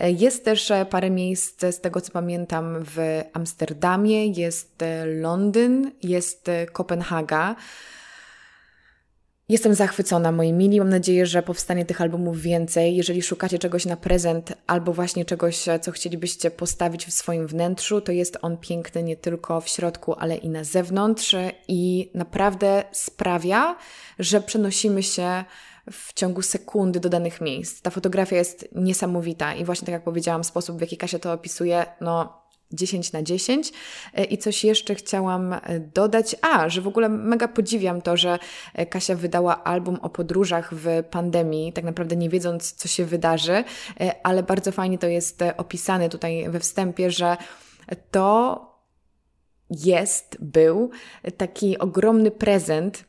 Jest 0.00 0.44
też 0.44 0.70
e, 0.70 0.86
parę 0.86 1.10
miejsc, 1.10 1.60
z 1.70 1.80
tego 1.80 2.00
co 2.00 2.12
pamiętam, 2.12 2.84
w 2.84 3.22
Amsterdamie, 3.32 4.26
jest 4.26 4.82
e, 4.82 5.06
Londyn, 5.06 5.90
jest 6.02 6.48
e, 6.48 6.66
Kopenhaga. 6.66 7.56
Jestem 9.48 9.74
zachwycona, 9.74 10.32
moi 10.32 10.52
mili. 10.52 10.78
Mam 10.78 10.88
nadzieję, 10.88 11.26
że 11.26 11.42
powstanie 11.42 11.84
tych 11.84 12.00
albumów 12.00 12.40
więcej. 12.40 12.96
Jeżeli 12.96 13.22
szukacie 13.22 13.58
czegoś 13.58 13.86
na 13.86 13.96
prezent 13.96 14.52
albo 14.66 14.92
właśnie 14.92 15.24
czegoś, 15.24 15.64
co 15.80 15.92
chcielibyście 15.92 16.50
postawić 16.50 17.06
w 17.06 17.12
swoim 17.12 17.46
wnętrzu, 17.46 18.00
to 18.00 18.12
jest 18.12 18.38
on 18.42 18.56
piękny 18.56 19.02
nie 19.02 19.16
tylko 19.16 19.60
w 19.60 19.68
środku, 19.68 20.14
ale 20.18 20.36
i 20.36 20.48
na 20.48 20.64
zewnątrz 20.64 21.36
i 21.68 22.10
naprawdę 22.14 22.84
sprawia, 22.92 23.76
że 24.18 24.40
przenosimy 24.40 25.02
się 25.02 25.44
w 25.90 26.12
ciągu 26.12 26.42
sekundy 26.42 27.00
do 27.00 27.08
danych 27.08 27.40
miejsc. 27.40 27.82
Ta 27.82 27.90
fotografia 27.90 28.36
jest 28.36 28.68
niesamowita 28.74 29.54
i 29.54 29.64
właśnie 29.64 29.86
tak 29.86 29.92
jak 29.92 30.04
powiedziałam, 30.04 30.44
sposób 30.44 30.78
w 30.78 30.80
jaki 30.80 30.96
Kasia 30.96 31.18
to 31.18 31.32
opisuje, 31.32 31.86
no 32.00 32.40
10 32.72 33.12
na 33.12 33.22
10. 33.22 33.72
E, 34.14 34.24
I 34.24 34.38
coś 34.38 34.64
jeszcze 34.64 34.94
chciałam 34.94 35.52
e, 35.52 35.60
dodać. 35.94 36.36
A, 36.42 36.68
że 36.68 36.80
w 36.80 36.88
ogóle 36.88 37.08
mega 37.08 37.48
podziwiam 37.48 38.02
to, 38.02 38.16
że 38.16 38.38
e, 38.74 38.86
Kasia 38.86 39.14
wydała 39.14 39.64
album 39.64 39.98
o 40.02 40.10
podróżach 40.10 40.74
w 40.74 40.86
pandemii, 41.10 41.72
tak 41.72 41.84
naprawdę 41.84 42.16
nie 42.16 42.28
wiedząc, 42.28 42.72
co 42.72 42.88
się 42.88 43.04
wydarzy, 43.04 43.64
ale 44.22 44.42
bardzo 44.42 44.72
fajnie 44.72 44.98
to 44.98 45.06
jest 45.06 45.42
opisane 45.56 46.08
tutaj 46.08 46.50
we 46.50 46.60
wstępie, 46.60 47.10
że 47.10 47.36
to 48.10 48.66
jest, 49.70 50.36
był 50.40 50.90
taki 51.36 51.78
ogromny 51.78 52.30
prezent 52.30 53.04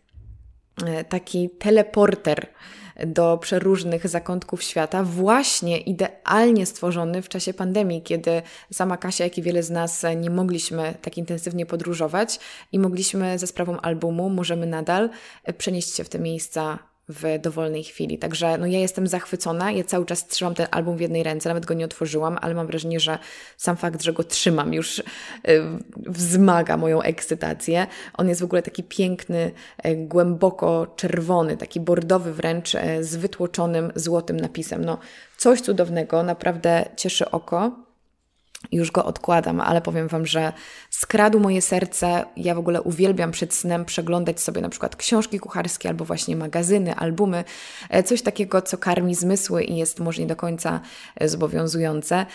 taki 1.09 1.49
teleporter 1.49 2.47
do 3.05 3.37
przeróżnych 3.37 4.07
zakątków 4.07 4.63
świata, 4.63 5.03
właśnie 5.03 5.77
idealnie 5.77 6.65
stworzony 6.65 7.21
w 7.21 7.29
czasie 7.29 7.53
pandemii, 7.53 8.01
kiedy 8.01 8.41
sama 8.73 8.97
Kasia, 8.97 9.23
jak 9.23 9.37
i 9.37 9.41
wiele 9.41 9.63
z 9.63 9.69
nas 9.69 10.05
nie 10.17 10.29
mogliśmy 10.29 10.93
tak 11.01 11.17
intensywnie 11.17 11.65
podróżować 11.65 12.39
i 12.71 12.79
mogliśmy 12.79 13.39
ze 13.39 13.47
sprawą 13.47 13.79
albumu, 13.79 14.29
możemy 14.29 14.65
nadal 14.65 15.09
przenieść 15.57 15.95
się 15.95 16.03
w 16.03 16.09
te 16.09 16.19
miejsca 16.19 16.90
w 17.11 17.39
dowolnej 17.41 17.83
chwili. 17.83 18.17
Także 18.17 18.57
no, 18.57 18.65
ja 18.65 18.79
jestem 18.79 19.07
zachwycona, 19.07 19.71
ja 19.71 19.83
cały 19.83 20.05
czas 20.05 20.27
trzymam 20.27 20.55
ten 20.55 20.67
album 20.71 20.97
w 20.97 21.01
jednej 21.01 21.23
ręce, 21.23 21.49
nawet 21.49 21.65
go 21.65 21.73
nie 21.73 21.85
otworzyłam, 21.85 22.37
ale 22.41 22.53
mam 22.53 22.67
wrażenie, 22.67 22.99
że 22.99 23.19
sam 23.57 23.77
fakt, 23.77 24.01
że 24.01 24.13
go 24.13 24.23
trzymam 24.23 24.73
już 24.73 24.99
y, 24.99 25.03
wzmaga 25.95 26.77
moją 26.77 27.01
ekscytację. 27.01 27.87
On 28.13 28.29
jest 28.29 28.41
w 28.41 28.43
ogóle 28.43 28.61
taki 28.61 28.83
piękny, 28.83 29.51
y, 29.85 29.95
głęboko 29.95 30.87
czerwony, 30.95 31.57
taki 31.57 31.79
bordowy 31.79 32.33
wręcz, 32.33 32.75
y, 32.75 33.03
z 33.03 33.15
wytłoczonym 33.15 33.91
złotym 33.95 34.39
napisem. 34.39 34.85
No, 34.85 34.97
coś 35.37 35.61
cudownego, 35.61 36.23
naprawdę 36.23 36.89
cieszy 36.97 37.31
oko. 37.31 37.90
Już 38.71 38.91
go 38.91 39.05
odkładam, 39.05 39.61
ale 39.61 39.81
powiem 39.81 40.07
Wam, 40.07 40.25
że 40.25 40.53
skradł 40.89 41.39
moje 41.39 41.61
serce. 41.61 42.25
Ja 42.37 42.55
w 42.55 42.59
ogóle 42.59 42.81
uwielbiam 42.81 43.31
przed 43.31 43.53
snem 43.53 43.85
przeglądać 43.85 44.41
sobie 44.41 44.61
na 44.61 44.69
przykład 44.69 44.95
książki 44.95 45.39
kucharskie 45.39 45.89
albo 45.89 46.05
właśnie 46.05 46.35
magazyny, 46.35 46.95
albumy. 46.95 47.43
E, 47.89 48.03
coś 48.03 48.21
takiego, 48.21 48.61
co 48.61 48.77
karmi 48.77 49.15
zmysły 49.15 49.63
i 49.63 49.77
jest 49.77 49.99
może 49.99 50.21
nie 50.21 50.27
do 50.27 50.35
końca 50.35 50.81
e, 51.15 51.29
zobowiązujące. 51.29 52.25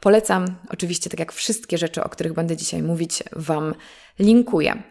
Polecam, 0.00 0.46
oczywiście, 0.68 1.10
tak 1.10 1.20
jak 1.20 1.32
wszystkie 1.32 1.78
rzeczy, 1.78 2.04
o 2.04 2.08
których 2.08 2.32
będę 2.32 2.56
dzisiaj 2.56 2.82
mówić, 2.82 3.22
Wam 3.32 3.74
linkuję. 4.18 4.82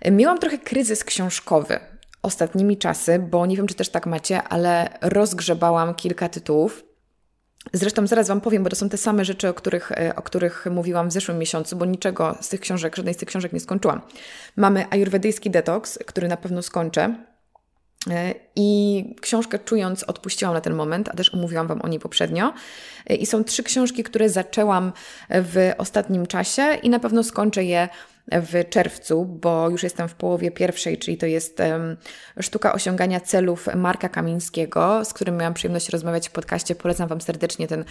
E, 0.00 0.10
miałam 0.10 0.38
trochę 0.38 0.58
kryzys 0.58 1.04
książkowy 1.04 1.80
ostatnimi 2.22 2.78
czasy, 2.78 3.18
bo 3.18 3.46
nie 3.46 3.56
wiem, 3.56 3.66
czy 3.66 3.74
też 3.74 3.88
tak 3.88 4.06
macie, 4.06 4.42
ale 4.42 4.98
rozgrzebałam 5.00 5.94
kilka 5.94 6.28
tytułów 6.28 6.89
Zresztą 7.72 8.06
zaraz 8.06 8.28
Wam 8.28 8.40
powiem, 8.40 8.64
bo 8.64 8.70
to 8.70 8.76
są 8.76 8.88
te 8.88 8.96
same 8.96 9.24
rzeczy, 9.24 9.48
o 9.48 9.54
których, 9.54 9.92
e, 9.92 10.16
o 10.16 10.22
których 10.22 10.66
mówiłam 10.70 11.08
w 11.08 11.12
zeszłym 11.12 11.38
miesiącu, 11.38 11.76
bo 11.76 11.84
niczego 11.84 12.38
z 12.40 12.48
tych 12.48 12.60
książek, 12.60 12.96
żadnej 12.96 13.14
z 13.14 13.16
tych 13.16 13.28
książek 13.28 13.52
nie 13.52 13.60
skończyłam. 13.60 14.00
Mamy 14.56 14.84
Ayurvedyjski 14.90 15.50
Detoks, 15.50 15.98
który 16.06 16.28
na 16.28 16.36
pewno 16.36 16.62
skończę. 16.62 17.14
E, 18.10 18.34
I 18.56 19.04
książkę 19.20 19.58
Czując 19.58 20.02
odpuściłam 20.02 20.54
na 20.54 20.60
ten 20.60 20.74
moment, 20.74 21.08
a 21.08 21.12
też 21.12 21.34
omówiłam 21.34 21.66
Wam 21.66 21.82
o 21.82 21.88
niej 21.88 22.00
poprzednio. 22.00 22.52
E, 23.06 23.14
I 23.14 23.26
są 23.26 23.44
trzy 23.44 23.62
książki, 23.62 24.04
które 24.04 24.28
zaczęłam 24.28 24.92
w 25.30 25.72
ostatnim 25.78 26.26
czasie 26.26 26.74
i 26.82 26.90
na 26.90 26.98
pewno 26.98 27.24
skończę 27.24 27.64
je 27.64 27.88
w 28.30 28.68
czerwcu, 28.68 29.24
bo 29.24 29.70
już 29.70 29.82
jestem 29.82 30.08
w 30.08 30.14
połowie 30.14 30.50
pierwszej, 30.50 30.98
czyli 30.98 31.16
to 31.16 31.26
jest 31.26 31.60
um, 31.60 31.96
sztuka 32.40 32.72
osiągania 32.72 33.20
celów 33.20 33.66
Marka 33.76 34.08
Kamińskiego, 34.08 35.04
z 35.04 35.14
którym 35.14 35.36
miałam 35.36 35.54
przyjemność 35.54 35.88
rozmawiać 35.88 36.28
w 36.28 36.32
podcaście. 36.32 36.74
Polecam 36.74 37.08
Wam 37.08 37.20
serdecznie 37.20 37.68
ten, 37.68 37.84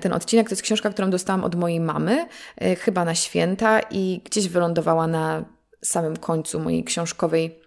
ten 0.00 0.12
odcinek. 0.12 0.48
To 0.48 0.52
jest 0.52 0.62
książka, 0.62 0.90
którą 0.90 1.10
dostałam 1.10 1.44
od 1.44 1.54
mojej 1.54 1.80
mamy, 1.80 2.26
e, 2.56 2.76
chyba 2.76 3.04
na 3.04 3.14
święta 3.14 3.80
i 3.90 4.20
gdzieś 4.24 4.48
wylądowała 4.48 5.06
na 5.06 5.44
samym 5.82 6.16
końcu 6.16 6.60
mojej 6.60 6.84
książkowej 6.84 7.60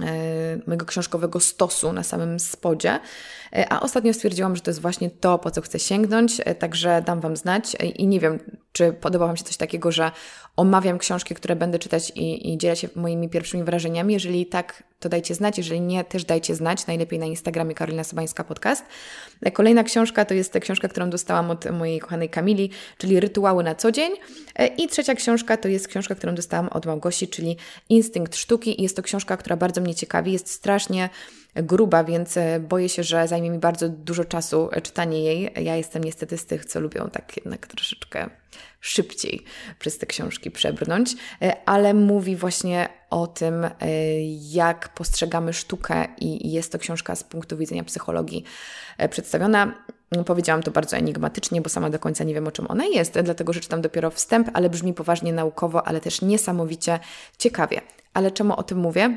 e, 0.00 0.06
mojego 0.66 0.86
książkowego 0.86 1.40
stosu 1.40 1.92
na 1.92 2.02
samym 2.02 2.40
spodzie, 2.40 3.00
a 3.68 3.80
ostatnio 3.80 4.14
stwierdziłam, 4.14 4.56
że 4.56 4.62
to 4.62 4.70
jest 4.70 4.80
właśnie 4.80 5.10
to, 5.10 5.38
po 5.38 5.50
co 5.50 5.60
chcę 5.60 5.78
sięgnąć, 5.78 6.40
także 6.58 7.02
dam 7.06 7.20
Wam 7.20 7.36
znać 7.36 7.76
i 7.96 8.06
nie 8.06 8.20
wiem, 8.20 8.38
czy 8.72 8.92
podoba 8.92 9.26
Wam 9.26 9.36
się 9.36 9.44
coś 9.44 9.56
takiego, 9.56 9.92
że 9.92 10.10
omawiam 10.56 10.98
książki, 10.98 11.34
które 11.34 11.56
będę 11.56 11.78
czytać 11.78 12.12
i, 12.14 12.52
i 12.52 12.58
dzielę 12.58 12.76
się 12.76 12.88
moimi 12.94 13.28
pierwszymi 13.28 13.64
wrażeniami. 13.64 14.14
Jeżeli 14.14 14.46
tak, 14.46 14.82
to 15.00 15.08
dajcie 15.08 15.34
znać. 15.34 15.58
Jeżeli 15.58 15.80
nie, 15.80 16.04
też 16.04 16.24
dajcie 16.24 16.54
znać. 16.54 16.86
Najlepiej 16.86 17.18
na 17.18 17.26
Instagramie 17.26 17.74
Karolina 17.74 18.04
Sobańska 18.04 18.44
Podcast. 18.44 18.84
Kolejna 19.52 19.84
książka 19.84 20.24
to 20.24 20.34
jest 20.34 20.58
książka, 20.60 20.88
którą 20.88 21.10
dostałam 21.10 21.50
od 21.50 21.70
mojej 21.70 22.00
kochanej 22.00 22.28
Kamili, 22.28 22.70
czyli 22.98 23.20
Rytuały 23.20 23.64
na 23.64 23.74
co 23.74 23.92
dzień. 23.92 24.12
I 24.78 24.88
trzecia 24.88 25.14
książka 25.14 25.56
to 25.56 25.68
jest 25.68 25.88
książka, 25.88 26.14
którą 26.14 26.34
dostałam 26.34 26.68
od 26.68 26.86
Małgosi, 26.86 27.28
czyli 27.28 27.56
Instynkt 27.88 28.36
Sztuki. 28.36 28.82
Jest 28.82 28.96
to 28.96 29.02
książka, 29.02 29.36
która 29.36 29.56
bardzo 29.56 29.80
mnie 29.80 29.94
ciekawi. 29.94 30.32
Jest 30.32 30.50
strasznie 30.50 31.08
gruba, 31.54 32.04
więc 32.04 32.36
e, 32.36 32.60
boję 32.60 32.88
się, 32.88 33.02
że 33.02 33.28
zajmie 33.28 33.50
mi 33.50 33.58
bardzo 33.58 33.88
dużo 33.88 34.24
czasu 34.24 34.68
e, 34.72 34.80
czytanie 34.80 35.24
jej. 35.24 35.52
Ja 35.64 35.76
jestem 35.76 36.04
niestety 36.04 36.38
z 36.38 36.46
tych, 36.46 36.64
co 36.64 36.80
lubią 36.80 37.10
tak 37.12 37.36
jednak 37.36 37.66
troszeczkę 37.66 38.30
szybciej 38.80 39.44
przez 39.78 39.98
te 39.98 40.06
książki 40.06 40.50
przebrnąć, 40.50 41.16
e, 41.42 41.68
ale 41.68 41.94
mówi 41.94 42.36
właśnie 42.36 42.88
o 43.10 43.26
tym, 43.26 43.66
jak 44.50 44.94
postrzegamy 44.94 45.52
sztukę 45.52 46.06
i 46.18 46.52
jest 46.52 46.72
to 46.72 46.78
książka 46.78 47.14
z 47.14 47.24
punktu 47.24 47.56
widzenia 47.56 47.84
psychologii 47.84 48.44
przedstawiona. 49.10 49.84
Powiedziałam 50.26 50.62
to 50.62 50.70
bardzo 50.70 50.96
enigmatycznie, 50.96 51.60
bo 51.60 51.68
sama 51.68 51.90
do 51.90 51.98
końca 51.98 52.24
nie 52.24 52.34
wiem, 52.34 52.46
o 52.46 52.50
czym 52.50 52.66
ona 52.70 52.84
jest, 52.84 53.18
dlatego 53.20 53.52
że 53.52 53.60
czytam 53.60 53.82
dopiero 53.82 54.10
wstęp, 54.10 54.50
ale 54.52 54.70
brzmi 54.70 54.94
poważnie 54.94 55.32
naukowo, 55.32 55.86
ale 55.86 56.00
też 56.00 56.22
niesamowicie 56.22 56.98
ciekawie. 57.38 57.80
Ale 58.14 58.30
czemu 58.30 58.56
o 58.56 58.62
tym 58.62 58.78
mówię? 58.78 59.16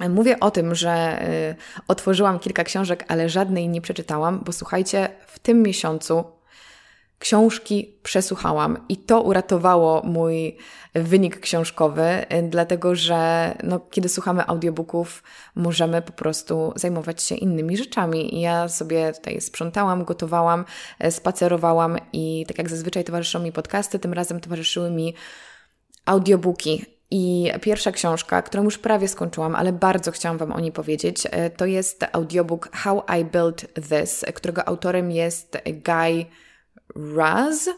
Mówię 0.00 0.40
o 0.40 0.50
tym, 0.50 0.74
że 0.74 1.22
y, 1.28 1.54
otworzyłam 1.88 2.38
kilka 2.38 2.64
książek, 2.64 3.04
ale 3.08 3.28
żadnej 3.28 3.68
nie 3.68 3.80
przeczytałam, 3.80 4.40
bo 4.44 4.52
słuchajcie, 4.52 5.08
w 5.26 5.38
tym 5.38 5.62
miesiącu 5.62 6.24
książki 7.18 7.98
przesłuchałam 8.02 8.84
i 8.88 8.96
to 8.96 9.22
uratowało 9.22 10.02
mój 10.02 10.56
wynik 10.94 11.40
książkowy, 11.40 12.02
y, 12.02 12.42
dlatego 12.42 12.94
że 12.94 13.54
no, 13.62 13.80
kiedy 13.90 14.08
słuchamy 14.08 14.46
audiobooków, 14.46 15.22
możemy 15.54 16.02
po 16.02 16.12
prostu 16.12 16.72
zajmować 16.76 17.22
się 17.22 17.34
innymi 17.34 17.76
rzeczami. 17.76 18.40
Ja 18.40 18.68
sobie 18.68 19.12
tutaj 19.12 19.40
sprzątałam, 19.40 20.04
gotowałam, 20.04 20.64
y, 21.04 21.10
spacerowałam 21.10 21.98
i 22.12 22.44
tak 22.48 22.58
jak 22.58 22.70
zazwyczaj 22.70 23.04
towarzyszą 23.04 23.40
mi 23.40 23.52
podcasty, 23.52 23.98
tym 23.98 24.12
razem 24.12 24.40
towarzyszyły 24.40 24.90
mi 24.90 25.14
audiobooki. 26.04 26.93
I 27.10 27.52
pierwsza 27.60 27.92
książka, 27.92 28.42
którą 28.42 28.64
już 28.64 28.78
prawie 28.78 29.08
skończyłam, 29.08 29.54
ale 29.54 29.72
bardzo 29.72 30.10
chciałam 30.12 30.38
Wam 30.38 30.52
o 30.52 30.60
niej 30.60 30.72
powiedzieć, 30.72 31.26
e, 31.30 31.50
to 31.50 31.66
jest 31.66 32.04
audiobook 32.12 32.68
How 32.72 33.02
I 33.20 33.24
Built 33.24 33.66
This, 33.88 34.24
którego 34.34 34.68
autorem 34.68 35.10
jest 35.10 35.58
Guy 35.66 36.26
Raz. 37.16 37.70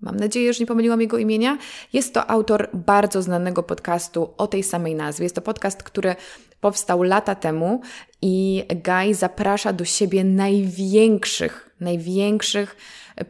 Mam 0.00 0.16
nadzieję, 0.16 0.52
że 0.52 0.60
nie 0.60 0.66
pomyliłam 0.66 1.00
jego 1.00 1.18
imienia. 1.18 1.58
Jest 1.92 2.14
to 2.14 2.30
autor 2.30 2.68
bardzo 2.74 3.22
znanego 3.22 3.62
podcastu 3.62 4.34
o 4.36 4.46
tej 4.46 4.62
samej 4.62 4.94
nazwie. 4.94 5.24
Jest 5.24 5.34
to 5.34 5.42
podcast, 5.42 5.82
który 5.82 6.16
powstał 6.60 7.02
lata 7.02 7.34
temu 7.34 7.80
i 8.22 8.64
Guy 8.84 9.14
zaprasza 9.14 9.72
do 9.72 9.84
siebie 9.84 10.24
największych, 10.24 11.73
największych 11.84 12.76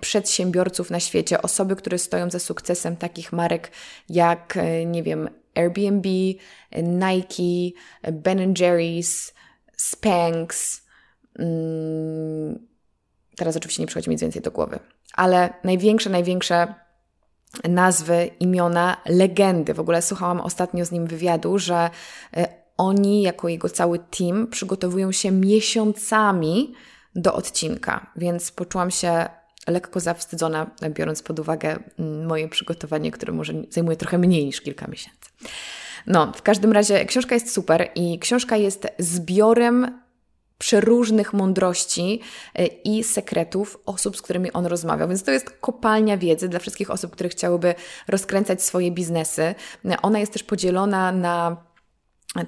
przedsiębiorców 0.01 0.91
na 0.91 1.01
świecie, 1.01 1.43
osoby, 1.43 1.77
które 1.77 1.99
stoją 1.99 2.31
za 2.31 2.39
sukcesem 2.39 2.97
takich 2.97 3.33
marek 3.33 3.71
jak, 4.09 4.57
e, 4.57 4.87
nie 4.87 5.03
wiem, 5.03 5.29
Airbnb, 5.55 6.09
Nike, 6.83 7.79
Ben 8.13 8.55
Jerry's, 8.55 9.33
Spanx. 9.77 10.83
Mm, 11.39 12.67
teraz 13.37 13.57
oczywiście 13.57 13.83
nie 13.83 13.87
przychodzi 13.87 14.11
mi 14.11 14.15
nic 14.15 14.23
więcej 14.23 14.43
do 14.43 14.51
głowy, 14.51 14.79
ale 15.13 15.55
największe, 15.65 16.11
największe 16.11 16.75
nazwy, 17.65 18.31
imiona, 18.41 18.97
legendy. 19.07 19.75
W 19.75 19.81
ogóle 19.81 20.03
słuchałam 20.03 20.41
ostatnio 20.41 20.85
z 20.85 20.93
nim 20.93 21.07
wywiadu, 21.07 21.59
że 21.59 21.91
e, 22.37 22.49
oni, 22.77 23.23
jako 23.23 23.49
jego 23.49 23.69
cały 23.69 23.99
team, 23.99 24.47
przygotowują 24.47 25.13
się 25.13 25.31
miesiącami 25.31 26.75
do 27.15 27.35
odcinka, 27.35 28.07
więc 28.17 28.53
poczułam 28.53 28.91
się 28.91 29.27
lekko 29.67 30.01
zawstydzona, 30.01 30.71
biorąc 30.91 31.23
pod 31.23 31.39
uwagę 31.39 31.79
mm, 31.99 32.27
moje 32.27 32.49
przygotowanie, 32.49 33.11
które 33.11 33.33
może 33.33 33.53
zajmuje 33.71 33.97
trochę 33.97 34.19
mniej 34.19 34.45
niż 34.45 34.61
kilka 34.61 34.87
miesięcy. 34.87 35.31
No, 36.07 36.33
w 36.37 36.43
każdym 36.43 36.73
razie 36.73 37.05
książka 37.05 37.35
jest 37.35 37.53
super 37.53 37.91
i 37.95 38.19
książka 38.19 38.57
jest 38.57 38.87
zbiorem 38.99 40.01
przeróżnych 40.59 41.33
mądrości 41.33 42.21
e, 42.55 42.67
i 42.67 43.05
sekretów 43.05 43.79
osób, 43.87 44.17
z 44.17 44.23
którymi 44.23 44.53
on 44.53 44.67
rozmawiał. 44.67 45.09
Więc 45.09 45.23
to 45.23 45.31
jest 45.31 45.51
kopalnia 45.51 46.17
wiedzy 46.19 46.49
dla 46.49 46.59
wszystkich 46.59 46.91
osób, 46.91 47.13
które 47.13 47.29
chciałyby 47.29 47.75
rozkręcać 48.09 48.63
swoje 48.63 48.91
biznesy. 48.91 49.55
Ona 50.03 50.19
jest 50.19 50.33
też 50.33 50.43
podzielona 50.43 51.13
na 51.13 51.57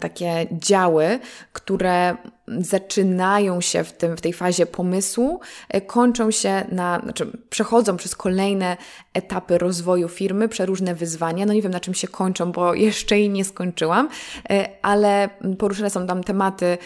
takie 0.00 0.47
działy, 0.52 1.19
które 1.52 2.16
zaczynają 2.49 3.61
się 3.61 3.85
w, 3.85 3.93
tym, 3.93 4.16
w 4.16 4.21
tej 4.21 4.33
fazie 4.33 4.66
pomysłu, 4.66 5.40
e, 5.69 5.81
kończą 5.81 6.31
się 6.31 6.64
na, 6.73 7.00
znaczy 7.00 7.26
przechodzą 7.50 7.97
przez 7.97 8.16
kolejne 8.16 8.76
etapy 9.14 9.59
rozwoju 9.59 10.09
firmy, 10.09 10.49
przeróżne 10.49 10.95
wyzwania. 10.95 11.47
No 11.47 11.52
nie 11.52 11.62
wiem 11.62 11.73
na 11.73 11.81
czym 11.81 11.95
się 11.95 12.09
kończą, 12.09 12.52
bo 12.52 12.75
jeszcze 12.88 13.19
jej 13.19 13.31
nie 13.31 13.45
skończyłam, 13.45 14.09
e, 14.50 14.69
ale 14.83 15.28
poruszone 15.59 15.90
są 15.90 16.07
tam 16.07 16.25
tematy 16.25 16.78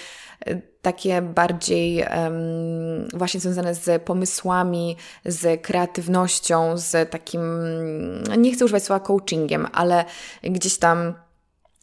e, 0.47 0.71
takie 0.83 1.23
bardziej 1.23 1.99
um, 1.99 3.09
właśnie 3.15 3.41
związane 3.41 3.75
z 3.75 4.03
pomysłami, 4.03 4.97
z 5.25 5.63
kreatywnością, 5.63 6.79
z 6.79 7.11
takim, 7.11 7.41
nie 8.39 8.53
chcę 8.53 8.65
używać 8.65 8.85
słowa 8.85 9.01
coachingiem, 9.01 9.67
ale 9.73 10.05
gdzieś 10.43 10.79
tam 10.79 11.15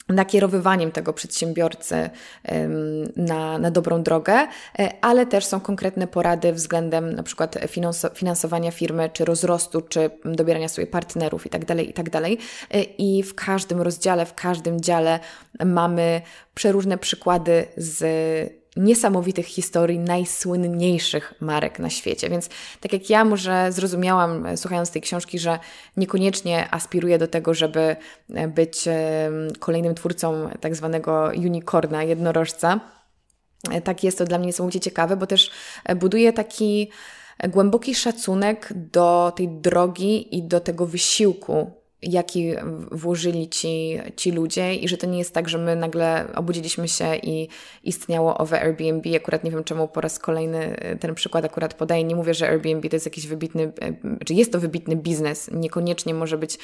nakierowywaniem 0.09 0.91
tego 0.91 1.13
przedsiębiorcy 1.13 2.09
na, 3.15 3.57
na 3.57 3.71
dobrą 3.71 4.03
drogę, 4.03 4.47
e, 4.79 4.93
ale 5.01 5.25
też 5.25 5.45
są 5.45 5.59
konkretne 5.59 6.07
porady 6.07 6.53
względem 6.53 7.13
na 7.13 7.23
przykład 7.23 7.57
finansowania 8.13 8.71
firmy, 8.71 9.09
czy 9.13 9.25
rozrostu, 9.25 9.81
czy 9.81 10.09
dobierania 10.25 10.69
sobie 10.69 10.87
partnerów 10.87 11.45
itd., 11.45 11.65
tak 11.65 11.87
itd. 11.87 12.11
Tak 12.11 12.23
e, 12.71 12.83
I 12.83 13.23
w 13.23 13.35
każdym 13.35 13.81
rozdziale, 13.81 14.25
w 14.25 14.33
każdym 14.33 14.81
dziale 14.81 15.19
mamy 15.65 16.21
przeróżne 16.55 16.97
przykłady 16.97 17.65
z 17.77 18.03
niesamowitych 18.77 19.45
historii 19.45 19.99
najsłynniejszych 19.99 21.33
marek 21.41 21.79
na 21.79 21.89
świecie. 21.89 22.29
Więc 22.29 22.49
tak 22.81 22.93
jak 22.93 23.09
ja 23.09 23.25
może 23.25 23.71
zrozumiałam, 23.71 24.45
e, 24.45 24.57
słuchając 24.57 24.91
tej 24.91 25.01
książki, 25.01 25.39
że 25.39 25.59
niekoniecznie 25.97 26.67
aspiruję 26.71 27.17
do 27.17 27.27
tego, 27.27 27.53
żeby 27.53 27.95
e, 28.33 28.47
być 28.47 28.87
e, 28.87 29.31
kolejnym 29.59 29.95
twórcą 29.95 30.49
tak 30.59 30.75
zwanego 30.75 31.31
unicorna, 31.37 32.03
jednorożca, 32.03 32.79
tak 33.83 34.03
jest 34.03 34.17
to 34.17 34.25
dla 34.25 34.37
mnie 34.37 34.47
niesamowicie 34.47 34.79
ciekawe, 34.79 35.17
bo 35.17 35.27
też 35.27 35.51
buduje 35.95 36.33
taki 36.33 36.91
głęboki 37.49 37.95
szacunek 37.95 38.73
do 38.75 39.33
tej 39.35 39.47
drogi 39.47 40.37
i 40.37 40.43
do 40.43 40.59
tego 40.59 40.85
wysiłku, 40.85 41.71
jaki 42.01 42.53
włożyli 42.91 43.49
ci, 43.49 43.99
ci 44.15 44.31
ludzie 44.31 44.75
i 44.75 44.87
że 44.87 44.97
to 44.97 45.07
nie 45.07 45.17
jest 45.17 45.33
tak, 45.33 45.49
że 45.49 45.57
my 45.57 45.75
nagle 45.75 46.27
obudziliśmy 46.35 46.87
się 46.87 47.15
i 47.15 47.47
istniało 47.83 48.37
owe 48.37 48.61
Airbnb. 48.61 49.15
Akurat 49.15 49.43
nie 49.43 49.51
wiem, 49.51 49.63
czemu 49.63 49.87
po 49.87 50.01
raz 50.01 50.19
kolejny 50.19 50.79
e, 50.79 50.95
ten 50.95 51.15
przykład 51.15 51.45
akurat 51.45 51.73
podaję. 51.73 52.03
Nie 52.03 52.15
mówię, 52.15 52.33
że 52.33 52.49
Airbnb 52.49 52.89
to 52.89 52.95
jest 52.95 53.05
jakiś 53.05 53.27
wybitny, 53.27 53.63
e, 53.81 53.93
czy 54.25 54.33
jest 54.33 54.51
to 54.51 54.59
wybitny 54.59 54.95
biznes. 54.95 55.49
Niekoniecznie 55.53 56.13
może 56.13 56.37
być 56.37 56.57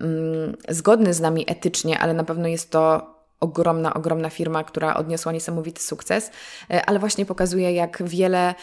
mm, 0.00 0.56
zgodny 0.68 1.14
z 1.14 1.20
nami 1.20 1.44
etycznie, 1.48 1.98
ale 1.98 2.14
na 2.14 2.24
pewno 2.24 2.48
jest 2.48 2.70
to 2.70 3.14
ogromna, 3.40 3.94
ogromna 3.94 4.30
firma, 4.30 4.64
która 4.64 4.96
odniosła 4.96 5.32
niesamowity 5.32 5.82
sukces, 5.82 6.30
e, 6.70 6.86
ale 6.86 6.98
właśnie 6.98 7.26
pokazuje, 7.26 7.72
jak 7.72 8.02
wiele 8.02 8.54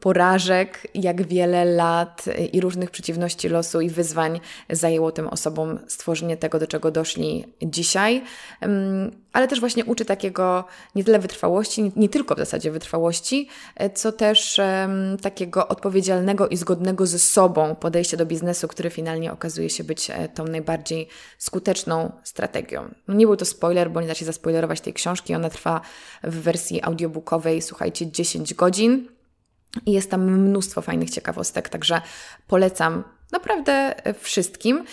porażek, 0.00 0.86
jak 0.94 1.26
wiele 1.26 1.64
lat 1.64 2.24
i 2.52 2.60
różnych 2.60 2.90
przeciwności 2.90 3.48
losu 3.48 3.80
i 3.80 3.90
wyzwań 3.90 4.40
zajęło 4.70 5.12
tym 5.12 5.28
osobom 5.28 5.78
stworzenie 5.86 6.36
tego, 6.36 6.58
do 6.58 6.66
czego 6.66 6.90
doszli 6.90 7.44
dzisiaj, 7.62 8.22
ale 9.32 9.48
też 9.48 9.60
właśnie 9.60 9.84
uczy 9.84 10.04
takiego 10.04 10.64
nie 10.94 11.04
tyle 11.04 11.18
wytrwałości, 11.18 11.92
nie 11.96 12.08
tylko 12.08 12.34
w 12.34 12.38
zasadzie 12.38 12.70
wytrwałości, 12.70 13.48
co 13.94 14.12
też 14.12 14.60
takiego 15.22 15.68
odpowiedzialnego 15.68 16.48
i 16.48 16.56
zgodnego 16.56 17.06
ze 17.06 17.18
sobą 17.18 17.74
podejścia 17.74 18.16
do 18.16 18.26
biznesu, 18.26 18.68
który 18.68 18.90
finalnie 18.90 19.32
okazuje 19.32 19.70
się 19.70 19.84
być 19.84 20.10
e, 20.10 20.28
tą 20.28 20.44
najbardziej 20.44 21.08
skuteczną 21.38 22.12
strategią. 22.24 22.94
No 23.08 23.14
nie 23.14 23.26
był 23.26 23.36
to 23.36 23.44
spoiler, 23.44 23.90
bo 23.90 24.00
nie 24.00 24.06
da 24.06 24.14
się 24.14 24.24
zaspoilerować 24.24 24.80
tej 24.80 24.92
książki. 24.92 25.34
Ona 25.34 25.50
trwa 25.50 25.80
w 26.24 26.40
wersji 26.40 26.82
audiobookowej, 26.82 27.62
słuchajcie, 27.62 28.12
10 28.12 28.54
godzin. 28.54 28.95
I 29.86 29.92
jest 29.92 30.10
tam 30.10 30.30
mnóstwo 30.30 30.82
fajnych 30.82 31.10
ciekawostek, 31.10 31.68
także 31.68 32.00
polecam 32.46 33.04
naprawdę 33.32 33.94
wszystkim. 34.18 34.84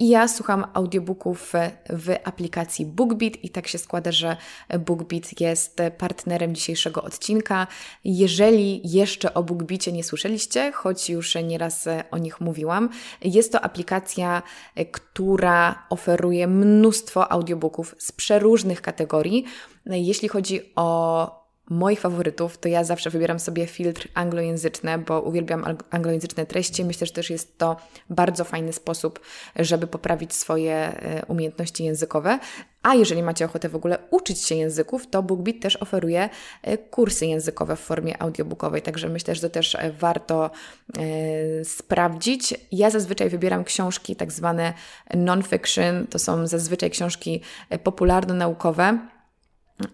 Ja 0.00 0.28
słucham 0.28 0.64
audiobooków 0.74 1.52
w 1.88 2.14
aplikacji 2.24 2.86
BookBeat 2.86 3.44
i 3.44 3.50
tak 3.50 3.68
się 3.68 3.78
składa, 3.78 4.12
że 4.12 4.36
BookBeat 4.78 5.40
jest 5.40 5.78
partnerem 5.98 6.54
dzisiejszego 6.54 7.02
odcinka. 7.02 7.66
Jeżeli 8.04 8.80
jeszcze 8.92 9.34
o 9.34 9.42
BookBeatie 9.42 9.92
nie 9.92 10.04
słyszeliście, 10.04 10.72
choć 10.72 11.10
już 11.10 11.34
nieraz 11.34 11.88
o 12.10 12.18
nich 12.18 12.40
mówiłam, 12.40 12.88
jest 13.24 13.52
to 13.52 13.60
aplikacja, 13.60 14.42
która 14.92 15.86
oferuje 15.90 16.46
mnóstwo 16.46 17.32
audiobooków 17.32 17.94
z 17.98 18.12
przeróżnych 18.12 18.82
kategorii. 18.82 19.44
Jeśli 19.86 20.28
chodzi 20.28 20.60
o 20.76 21.45
moich 21.70 22.00
faworytów, 22.00 22.58
to 22.58 22.68
ja 22.68 22.84
zawsze 22.84 23.10
wybieram 23.10 23.38
sobie 23.38 23.66
filtr 23.66 24.08
anglojęzyczny, 24.14 24.98
bo 24.98 25.20
uwielbiam 25.20 25.76
anglojęzyczne 25.90 26.46
treści. 26.46 26.84
Myślę, 26.84 27.06
że 27.06 27.12
też 27.12 27.30
jest 27.30 27.58
to 27.58 27.76
bardzo 28.10 28.44
fajny 28.44 28.72
sposób, 28.72 29.20
żeby 29.56 29.86
poprawić 29.86 30.34
swoje 30.34 30.74
e, 30.74 31.26
umiejętności 31.26 31.84
językowe. 31.84 32.38
A 32.82 32.94
jeżeli 32.94 33.22
macie 33.22 33.44
ochotę 33.44 33.68
w 33.68 33.76
ogóle 33.76 33.98
uczyć 34.10 34.38
się 34.44 34.54
języków, 34.54 35.06
to 35.06 35.22
BookBeat 35.22 35.60
też 35.60 35.76
oferuje 35.76 36.28
e, 36.62 36.78
kursy 36.78 37.26
językowe 37.26 37.76
w 37.76 37.80
formie 37.80 38.22
audiobookowej, 38.22 38.82
także 38.82 39.08
myślę, 39.08 39.34
że 39.34 39.40
to 39.40 39.50
też 39.50 39.74
e, 39.74 39.92
warto 39.92 40.50
sprawdzić. 41.64 42.54
Ja 42.72 42.90
zazwyczaj 42.90 43.28
wybieram 43.28 43.64
książki 43.64 44.16
tak 44.16 44.32
zwane 44.32 44.72
non-fiction, 45.14 46.06
to 46.06 46.18
są 46.18 46.46
zazwyczaj 46.46 46.90
książki 46.90 47.40
popularno-naukowe 47.84 48.98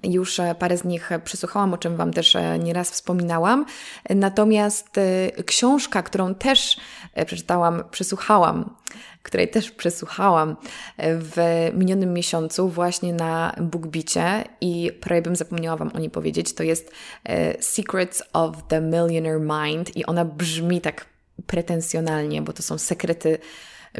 już 0.03 0.41
e, 0.41 0.55
parę 0.59 0.77
z 0.77 0.85
nich 0.85 1.11
przesłuchałam, 1.25 1.75
o 1.75 1.79
czym 1.79 1.97
Wam 1.97 2.13
też 2.13 2.37
e, 2.37 2.59
nieraz 2.59 2.91
wspominałam. 2.91 3.67
Natomiast 4.11 4.99
e, 4.99 5.43
książka, 5.43 6.03
którą 6.03 6.35
też 6.35 6.77
przeczytałam, 7.27 7.85
przesłuchałam, 7.91 8.75
której 9.23 9.49
też 9.49 9.71
przesłuchałam 9.71 10.57
w 10.99 11.71
minionym 11.75 12.13
miesiącu 12.15 12.69
właśnie 12.69 13.13
na 13.13 13.57
BookBicie 13.61 14.45
i 14.61 14.93
prawie 15.01 15.23
bym 15.23 15.37
zapomniała 15.37 15.77
Wam 15.77 15.91
o 15.95 15.99
niej 15.99 16.11
powiedzieć, 16.11 16.55
to 16.55 16.63
jest 16.63 16.93
Secrets 17.61 18.23
of 18.33 18.57
the 18.69 18.81
Millionaire 18.81 19.41
Mind 19.41 19.97
i 19.97 20.07
ona 20.07 20.25
brzmi 20.25 20.81
tak 20.81 21.07
pretensjonalnie, 21.47 22.43
bo 22.43 22.53
to 22.53 22.63
są 22.63 22.79
sekrety 22.79 23.39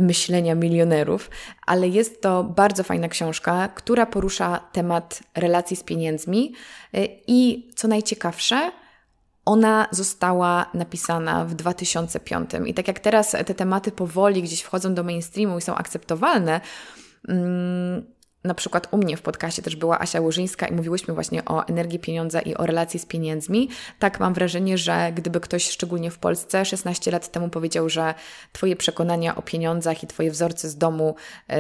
myślenia 0.01 0.55
milionerów, 0.55 1.31
ale 1.67 1.89
jest 1.89 2.23
to 2.23 2.45
bardzo 2.45 2.83
fajna 2.83 3.09
książka, 3.09 3.69
która 3.69 4.07
porusza 4.07 4.61
temat 4.73 5.23
relacji 5.35 5.77
z 5.77 5.83
pieniędzmi 5.83 6.55
y, 6.95 7.09
i 7.27 7.71
co 7.77 7.89
najciekawsze, 7.89 8.73
ona 9.45 9.89
została 9.91 10.67
napisana 10.75 11.45
w 11.45 11.55
2005. 11.55 12.51
I 12.67 12.75
tak 12.75 12.89
jak 12.89 13.01
teraz 13.01 13.31
te 13.31 13.55
tematy 13.55 13.93
powoli 13.93 14.43
gdzieś 14.43 14.61
wchodzą 14.61 14.95
do 14.95 15.03
mainstreamu 15.03 15.59
i 15.59 15.63
są 15.63 15.75
akceptowalne, 15.75 16.61
mm, 17.29 18.07
na 18.45 18.55
przykład 18.55 18.89
u 18.91 18.97
mnie 18.97 19.17
w 19.17 19.23
podcaście 19.23 19.63
też 19.63 19.77
była 19.77 20.01
Asia 20.01 20.21
Łożyńska 20.21 20.67
i 20.67 20.73
mówiłyśmy 20.73 21.15
właśnie 21.15 21.45
o 21.45 21.67
energii 21.67 21.99
pieniądza 21.99 22.41
i 22.41 22.55
o 22.55 22.67
relacji 22.67 23.01
z 23.01 23.07
pieniędzmi. 23.07 23.69
Tak 23.99 24.21
mam 24.21 24.35
wrażenie, 24.35 24.79
że 24.79 25.13
gdyby 25.15 25.41
ktoś 25.41 25.71
szczególnie 25.71 26.11
w 26.11 26.19
Polsce 26.19 26.65
16 26.65 27.11
lat 27.11 27.31
temu 27.31 27.49
powiedział, 27.49 27.89
że 27.89 28.15
Twoje 28.53 28.77
przekonania 28.77 29.37
o 29.37 29.43
pieniądzach 29.43 30.03
i 30.03 30.07
Twoje 30.07 30.31
wzorce 30.31 30.69
z 30.69 30.77
domu 30.77 31.15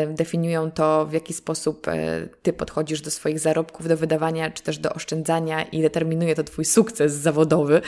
definiują 0.08 0.70
to, 0.70 1.06
w 1.06 1.12
jaki 1.12 1.32
sposób 1.32 1.88
e, 1.88 2.28
Ty 2.42 2.52
podchodzisz 2.52 3.00
do 3.00 3.10
swoich 3.10 3.38
zarobków, 3.38 3.88
do 3.88 3.96
wydawania 3.96 4.50
czy 4.50 4.62
też 4.62 4.78
do 4.78 4.94
oszczędzania 4.94 5.62
i 5.62 5.82
determinuje 5.82 6.34
to 6.34 6.44
Twój 6.44 6.64
sukces 6.64 7.12
zawodowy, 7.12 7.82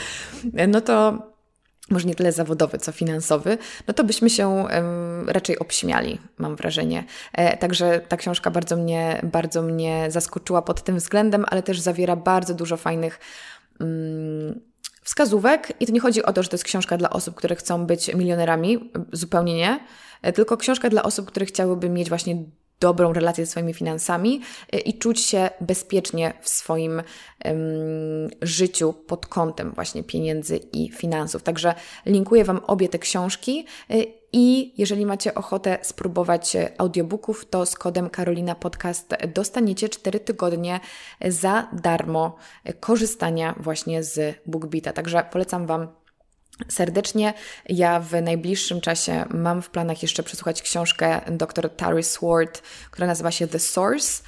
e, 0.55 0.67
no 0.67 0.81
to 0.81 1.34
może 1.89 2.07
nie 2.07 2.15
tyle 2.15 2.31
zawodowy, 2.31 2.77
co 2.77 2.91
finansowy, 2.91 3.57
no 3.87 3.93
to 3.93 4.03
byśmy 4.03 4.29
się 4.29 4.65
raczej 5.27 5.59
obśmiali, 5.59 6.19
mam 6.37 6.55
wrażenie. 6.55 7.03
E, 7.33 7.57
także 7.57 8.01
ta 8.07 8.17
książka 8.17 8.51
bardzo 8.51 8.75
mnie, 8.75 9.21
bardzo 9.23 9.61
mnie 9.61 10.05
zaskoczyła 10.09 10.61
pod 10.61 10.83
tym 10.83 10.97
względem, 10.97 11.45
ale 11.47 11.63
też 11.63 11.79
zawiera 11.79 12.15
bardzo 12.15 12.53
dużo 12.53 12.77
fajnych 12.77 13.19
um, 13.79 14.61
wskazówek. 15.03 15.73
I 15.79 15.85
to 15.85 15.93
nie 15.93 15.99
chodzi 15.99 16.23
o 16.23 16.33
to, 16.33 16.43
że 16.43 16.49
to 16.49 16.55
jest 16.55 16.63
książka 16.63 16.97
dla 16.97 17.09
osób, 17.09 17.35
które 17.35 17.55
chcą 17.55 17.85
być 17.85 18.13
milionerami, 18.13 18.91
zupełnie 19.11 19.55
nie, 19.55 19.79
e, 20.21 20.33
tylko 20.33 20.57
książka 20.57 20.89
dla 20.89 21.03
osób, 21.03 21.27
które 21.27 21.45
chciałyby 21.45 21.89
mieć 21.89 22.09
właśnie 22.09 22.35
dobrą 22.79 23.13
relację 23.13 23.45
ze 23.45 23.51
swoimi 23.51 23.73
finansami 23.73 24.41
y, 24.75 24.79
i 24.79 24.97
czuć 24.97 25.21
się 25.21 25.49
bezpiecznie 25.61 26.33
w 26.41 26.49
swoim 26.49 26.91
um, 27.45 27.55
życiu 28.41 28.93
pod 28.93 29.27
kątem 29.27 29.71
właśnie 29.71 30.03
pieniędzy 30.03 30.57
i 30.57 30.89
finansów. 30.89 31.43
Także 31.43 31.75
linkuję 32.05 32.43
Wam 32.43 32.61
obie 32.67 32.89
te 32.89 32.99
książki 32.99 33.65
y, 33.91 34.05
i 34.33 34.73
jeżeli 34.77 35.05
macie 35.05 35.35
ochotę 35.35 35.77
spróbować 35.81 36.57
audiobooków, 36.77 37.45
to 37.45 37.65
z 37.65 37.75
kodem 37.75 38.09
Karolina 38.09 38.55
Podcast 38.55 39.15
dostaniecie 39.33 39.89
4 39.89 40.19
tygodnie 40.19 40.79
za 41.27 41.67
darmo 41.73 42.35
korzystania 42.79 43.55
właśnie 43.59 44.03
z 44.03 44.37
BookBeata. 44.45 44.93
Także 44.93 45.25
polecam 45.31 45.65
Wam 45.65 45.87
serdecznie. 46.67 47.33
Ja 47.69 47.99
w 47.99 48.21
najbliższym 48.21 48.81
czasie 48.81 49.25
mam 49.29 49.61
w 49.61 49.69
planach 49.69 50.01
jeszcze 50.01 50.23
przesłuchać 50.23 50.61
książkę 50.61 51.21
dr 51.27 51.69
Tary 51.69 52.03
Sword, 52.03 52.61
która 52.91 53.07
nazywa 53.07 53.31
się 53.31 53.47
The 53.47 53.59
Source 53.59 54.23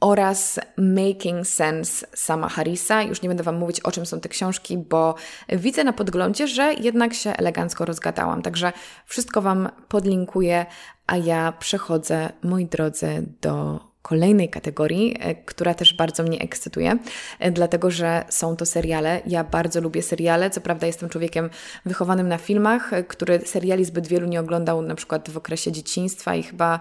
oraz 0.00 0.60
Making 0.76 1.46
Sense 1.46 2.06
sama 2.14 2.48
Harrisa. 2.48 3.02
Już 3.02 3.22
nie 3.22 3.28
będę 3.28 3.42
Wam 3.42 3.56
mówić, 3.56 3.80
o 3.80 3.92
czym 3.92 4.06
są 4.06 4.20
te 4.20 4.28
książki, 4.28 4.78
bo 4.78 5.14
widzę 5.48 5.84
na 5.84 5.92
podglądzie, 5.92 6.48
że 6.48 6.74
jednak 6.74 7.14
się 7.14 7.30
elegancko 7.30 7.84
rozgadałam. 7.84 8.42
Także 8.42 8.72
wszystko 9.06 9.42
Wam 9.42 9.68
podlinkuję, 9.88 10.66
a 11.06 11.16
ja 11.16 11.52
przechodzę, 11.52 12.32
moi 12.42 12.66
drodzy, 12.66 13.26
do 13.40 13.87
kolejnej 14.08 14.48
kategorii, 14.48 15.16
e, 15.20 15.34
która 15.34 15.74
też 15.74 15.94
bardzo 15.94 16.22
mnie 16.22 16.38
ekscytuje, 16.38 16.98
e, 17.38 17.50
dlatego 17.50 17.90
że 17.90 18.24
są 18.28 18.56
to 18.56 18.66
seriale. 18.66 19.20
Ja 19.26 19.44
bardzo 19.44 19.80
lubię 19.80 20.02
seriale. 20.02 20.50
Co 20.50 20.60
prawda, 20.60 20.86
jestem 20.86 21.08
człowiekiem 21.08 21.50
wychowanym 21.86 22.28
na 22.28 22.38
filmach, 22.38 22.92
e, 22.92 23.04
który 23.04 23.38
seriali 23.38 23.84
zbyt 23.84 24.06
wielu 24.06 24.26
nie 24.26 24.40
oglądał, 24.40 24.82
na 24.82 24.94
przykład 24.94 25.30
w 25.30 25.36
okresie 25.36 25.72
dzieciństwa 25.72 26.34
i 26.34 26.42
chyba 26.42 26.80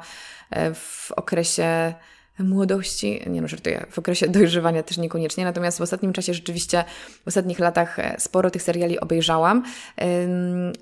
w 0.73 1.11
okresie 1.11 1.93
młodości, 2.39 3.21
nie 3.27 3.41
no, 3.41 3.47
żartuję, 3.47 3.85
w 3.89 3.99
okresie 3.99 4.27
dojrzewania 4.37 4.83
też 4.83 4.97
niekoniecznie, 4.97 5.43
natomiast 5.43 5.77
w 5.77 5.81
ostatnim 5.81 6.13
czasie 6.13 6.33
rzeczywiście, 6.33 6.83
w 7.25 7.27
ostatnich 7.27 7.59
latach 7.59 7.97
sporo 8.17 8.49
tych 8.49 8.61
seriali 8.61 8.99
obejrzałam, 8.99 9.63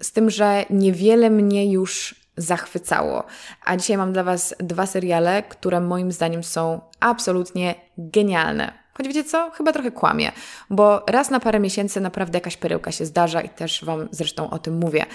z 0.01 0.11
tym, 0.11 0.29
że 0.29 0.65
niewiele 0.69 1.29
mnie 1.29 1.71
już 1.71 2.24
zachwycało. 2.37 3.23
A 3.65 3.77
dzisiaj 3.77 3.97
mam 3.97 4.13
dla 4.13 4.23
Was 4.23 4.55
dwa 4.59 4.85
seriale, 4.85 5.43
które 5.43 5.81
moim 5.81 6.11
zdaniem 6.11 6.43
są 6.43 6.81
absolutnie 6.99 7.75
genialne. 7.97 8.73
Choć 8.93 9.07
wiecie 9.07 9.23
co? 9.23 9.51
Chyba 9.51 9.73
trochę 9.73 9.91
kłamie, 9.91 10.31
bo 10.69 11.03
raz 11.07 11.29
na 11.29 11.39
parę 11.39 11.59
miesięcy 11.59 12.01
naprawdę 12.01 12.37
jakaś 12.37 12.57
perełka 12.57 12.91
się 12.91 13.05
zdarza 13.05 13.41
i 13.41 13.49
też 13.49 13.85
Wam 13.85 14.07
zresztą 14.11 14.49
o 14.49 14.59
tym 14.59 14.77
mówię. 14.77 15.05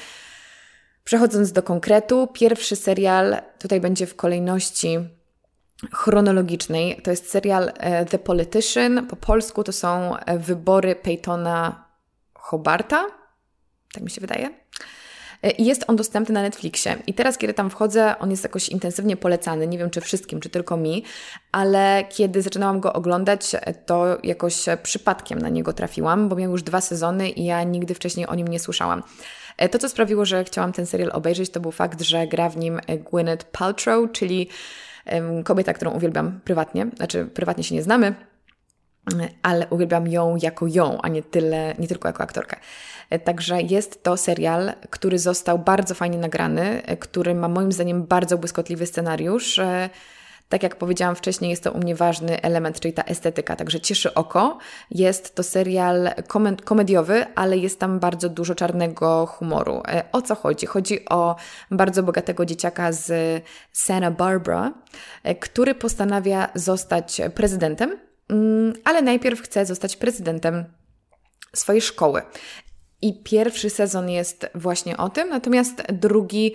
Przechodząc 1.05 1.53
do 1.53 1.63
konkretu, 1.63 2.29
pierwszy 2.33 2.77
serial 2.77 3.37
tutaj 3.59 3.81
będzie 3.81 4.07
w 4.07 4.17
kolejności 4.17 4.99
chronologicznej. 5.93 7.01
To 7.03 7.11
jest 7.11 7.31
serial 7.31 7.73
e, 7.77 8.05
The 8.05 8.19
Politician. 8.19 9.07
Po 9.07 9.17
polsku 9.17 9.65
to 9.65 9.73
są 9.73 10.17
e, 10.17 10.39
wybory 10.39 10.95
Peytona 10.95 11.85
Hobarta. 12.35 13.07
Tak 13.93 14.03
mi 14.03 14.11
się 14.11 14.21
wydaje. 14.21 14.51
I 15.59 15.65
jest 15.65 15.85
on 15.89 15.97
dostępny 15.97 16.35
na 16.35 16.43
Netflixie. 16.43 16.97
I 17.07 17.15
teraz, 17.15 17.39
kiedy 17.39 17.55
tam 17.55 17.71
wchodzę, 17.71 18.15
on 18.19 18.31
jest 18.31 18.43
jakoś 18.43 18.69
intensywnie 18.69 19.17
polecany. 19.17 19.67
Nie 19.67 19.79
wiem, 19.79 19.91
czy 19.91 20.01
wszystkim, 20.01 20.41
czy 20.41 20.51
tylko 20.51 20.77
mi, 20.77 21.05
ale 21.53 22.05
kiedy 22.09 22.43
zaczynałam 22.43 22.81
go 22.81 22.93
oglądać, 22.93 23.53
to 23.87 24.19
jakoś 24.23 24.65
przypadkiem 24.83 25.39
na 25.39 25.49
niego 25.49 25.73
trafiłam, 25.73 26.29
bo 26.29 26.37
miał 26.37 26.51
już 26.51 26.63
dwa 26.63 26.81
sezony 26.81 27.31
i 27.31 27.45
ja 27.45 27.63
nigdy 27.63 27.95
wcześniej 27.95 28.27
o 28.27 28.35
nim 28.35 28.49
nie 28.49 28.61
słyszałam. 28.61 29.03
E, 29.57 29.69
to, 29.69 29.79
co 29.79 29.89
sprawiło, 29.89 30.25
że 30.25 30.45
chciałam 30.45 30.73
ten 30.73 30.87
serial 30.87 31.11
obejrzeć, 31.13 31.51
to 31.51 31.61
był 31.61 31.73
fakt, 31.73 32.03
że 32.03 32.27
gra 32.27 32.49
w 32.49 32.57
nim 32.57 32.81
Gwyneth 33.11 33.45
Paltrow, 33.45 34.13
czyli 34.13 34.49
kobieta, 35.45 35.73
którą 35.75 35.91
uwielbiam 35.91 36.41
prywatnie. 36.45 36.87
Znaczy, 36.97 37.25
prywatnie 37.25 37.65
się 37.65 37.75
nie 37.75 37.83
znamy, 37.83 38.15
ale 39.43 39.67
uwielbiam 39.67 40.09
ją 40.09 40.37
jako 40.43 40.67
ją, 40.67 41.01
a 41.03 41.09
nie, 41.09 41.23
tyle, 41.23 41.75
nie 41.79 41.89
tylko 41.89 42.09
jako 42.09 42.23
aktorkę. 42.23 42.57
Także 43.25 43.63
jest 43.63 44.03
to 44.03 44.17
serial, 44.17 44.73
który 44.91 45.19
został 45.19 45.59
bardzo 45.59 45.95
fajnie 45.95 46.19
nagrany, 46.19 46.83
który 47.01 47.35
ma 47.35 47.49
moim 47.49 47.73
zdaniem 47.73 48.07
bardzo 48.07 48.39
błyskotliwy 48.39 48.87
scenariusz. 48.87 49.61
Tak 50.49 50.63
jak 50.63 50.77
powiedziałam 50.77 51.17
wcześniej, 51.17 51.51
jest 51.51 51.65
to 51.65 51.73
u 51.73 51.79
mnie 51.79 51.95
ważny 51.95 52.43
element, 52.43 52.81
czyli 52.81 52.95
ta 52.95 53.03
estetyka, 53.03 53.57
także 53.57 53.81
cieszy 53.81 54.15
oko. 54.15 54.59
Jest 54.91 55.35
to 55.35 55.43
serial 55.43 56.11
komediowy, 56.65 57.27
ale 57.35 57.59
jest 57.59 57.79
tam 57.79 57.99
bardzo 57.99 58.29
dużo 58.29 58.55
czarnego 58.55 59.27
humoru. 59.27 59.83
O 60.13 60.23
co 60.23 60.35
chodzi? 60.35 60.67
Chodzi 60.67 61.09
o 61.09 61.37
bardzo 61.71 62.03
bogatego 62.03 62.47
dzieciaka 62.47 62.93
z 62.93 63.13
Santa 63.73 64.11
Barbara, 64.11 64.73
który 65.41 65.75
postanawia 65.75 66.49
zostać 66.55 67.21
prezydentem 67.35 67.99
ale 68.85 69.03
najpierw 69.03 69.41
chcę 69.41 69.67
zostać 69.67 69.97
prezydentem 69.97 70.65
swojej 71.55 71.83
szkoły. 71.83 72.23
I 73.03 73.23
pierwszy 73.23 73.71
sezon 73.71 74.11
jest 74.11 74.47
właśnie 74.55 74.97
o 74.97 75.09
tym, 75.09 75.29
natomiast 75.29 75.83
drugi, 75.93 76.55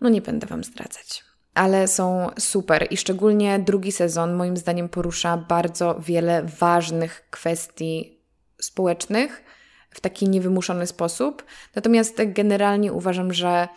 no 0.00 0.08
nie 0.08 0.22
będę 0.22 0.46
Wam 0.46 0.64
zdradzać. 0.64 1.24
Ale 1.54 1.88
są 1.88 2.30
super 2.38 2.86
i 2.90 2.96
szczególnie 2.96 3.58
drugi 3.58 3.92
sezon 3.92 4.34
moim 4.34 4.56
zdaniem 4.56 4.88
porusza 4.88 5.36
bardzo 5.36 6.00
wiele 6.00 6.42
ważnych 6.42 7.26
kwestii 7.30 8.20
społecznych 8.60 9.42
w 9.90 10.00
taki 10.00 10.28
niewymuszony 10.28 10.86
sposób. 10.86 11.44
Natomiast 11.74 12.16
generalnie 12.26 12.92
uważam, 12.92 13.32
że 13.32 13.68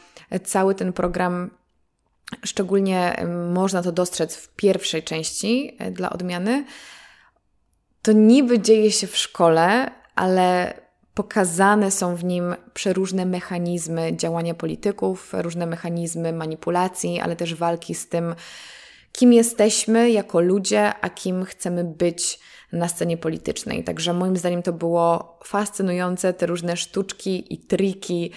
cały 0.43 0.75
ten 0.75 0.93
program 0.93 1.49
szczególnie 2.45 3.25
można 3.53 3.83
to 3.83 3.91
dostrzec 3.91 4.35
w 4.35 4.55
pierwszej 4.55 5.03
części 5.03 5.75
e, 5.79 5.91
dla 5.91 6.09
odmiany, 6.09 6.65
to 8.01 8.11
niby 8.11 8.59
dzieje 8.59 8.91
się 8.91 9.07
w 9.07 9.17
szkole, 9.17 9.91
ale 10.15 10.73
pokazane 11.13 11.91
są 11.91 12.15
w 12.15 12.23
nim 12.23 12.55
przeróżne 12.73 13.25
mechanizmy 13.25 14.17
działania 14.17 14.53
polityków, 14.53 15.33
różne 15.33 15.65
mechanizmy 15.65 16.33
manipulacji, 16.33 17.19
ale 17.19 17.35
też 17.35 17.55
walki 17.55 17.95
z 17.95 18.09
tym, 18.09 18.35
kim 19.11 19.33
jesteśmy 19.33 20.11
jako 20.11 20.39
ludzie, 20.39 20.93
a 21.01 21.09
kim 21.09 21.45
chcemy 21.45 21.83
być 21.83 22.39
na 22.71 22.87
scenie 22.87 23.17
politycznej. 23.17 23.83
Także 23.83 24.13
moim 24.13 24.37
zdaniem 24.37 24.63
to 24.63 24.73
było 24.73 25.37
fascynujące, 25.43 26.33
te 26.33 26.45
różne 26.45 26.77
sztuczki 26.77 27.53
i 27.53 27.57
triki 27.57 28.31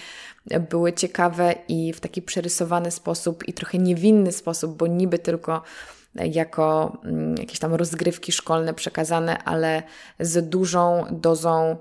były 0.69 0.93
ciekawe 0.93 1.55
i 1.67 1.93
w 1.93 1.99
taki 1.99 2.21
przerysowany 2.21 2.91
sposób 2.91 3.47
i 3.47 3.53
trochę 3.53 3.77
niewinny 3.77 4.31
sposób, 4.31 4.77
bo 4.77 4.87
niby 4.87 5.19
tylko 5.19 5.61
jako 6.15 6.97
mm, 7.03 7.35
jakieś 7.37 7.59
tam 7.59 7.73
rozgrywki 7.73 8.31
szkolne 8.31 8.73
przekazane, 8.73 9.43
ale 9.43 9.83
z 10.19 10.49
dużą 10.49 11.05
dozą 11.11 11.77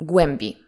głębi. 0.00 0.58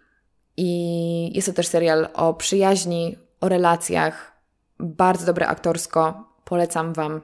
I 0.56 1.30
jest 1.34 1.48
to 1.48 1.54
też 1.54 1.66
serial 1.66 2.08
o 2.14 2.34
przyjaźni, 2.34 3.18
o 3.40 3.48
relacjach, 3.48 4.32
bardzo 4.78 5.26
dobre 5.26 5.48
aktorsko. 5.48 6.28
Polecam 6.44 6.92
Wam 6.92 7.20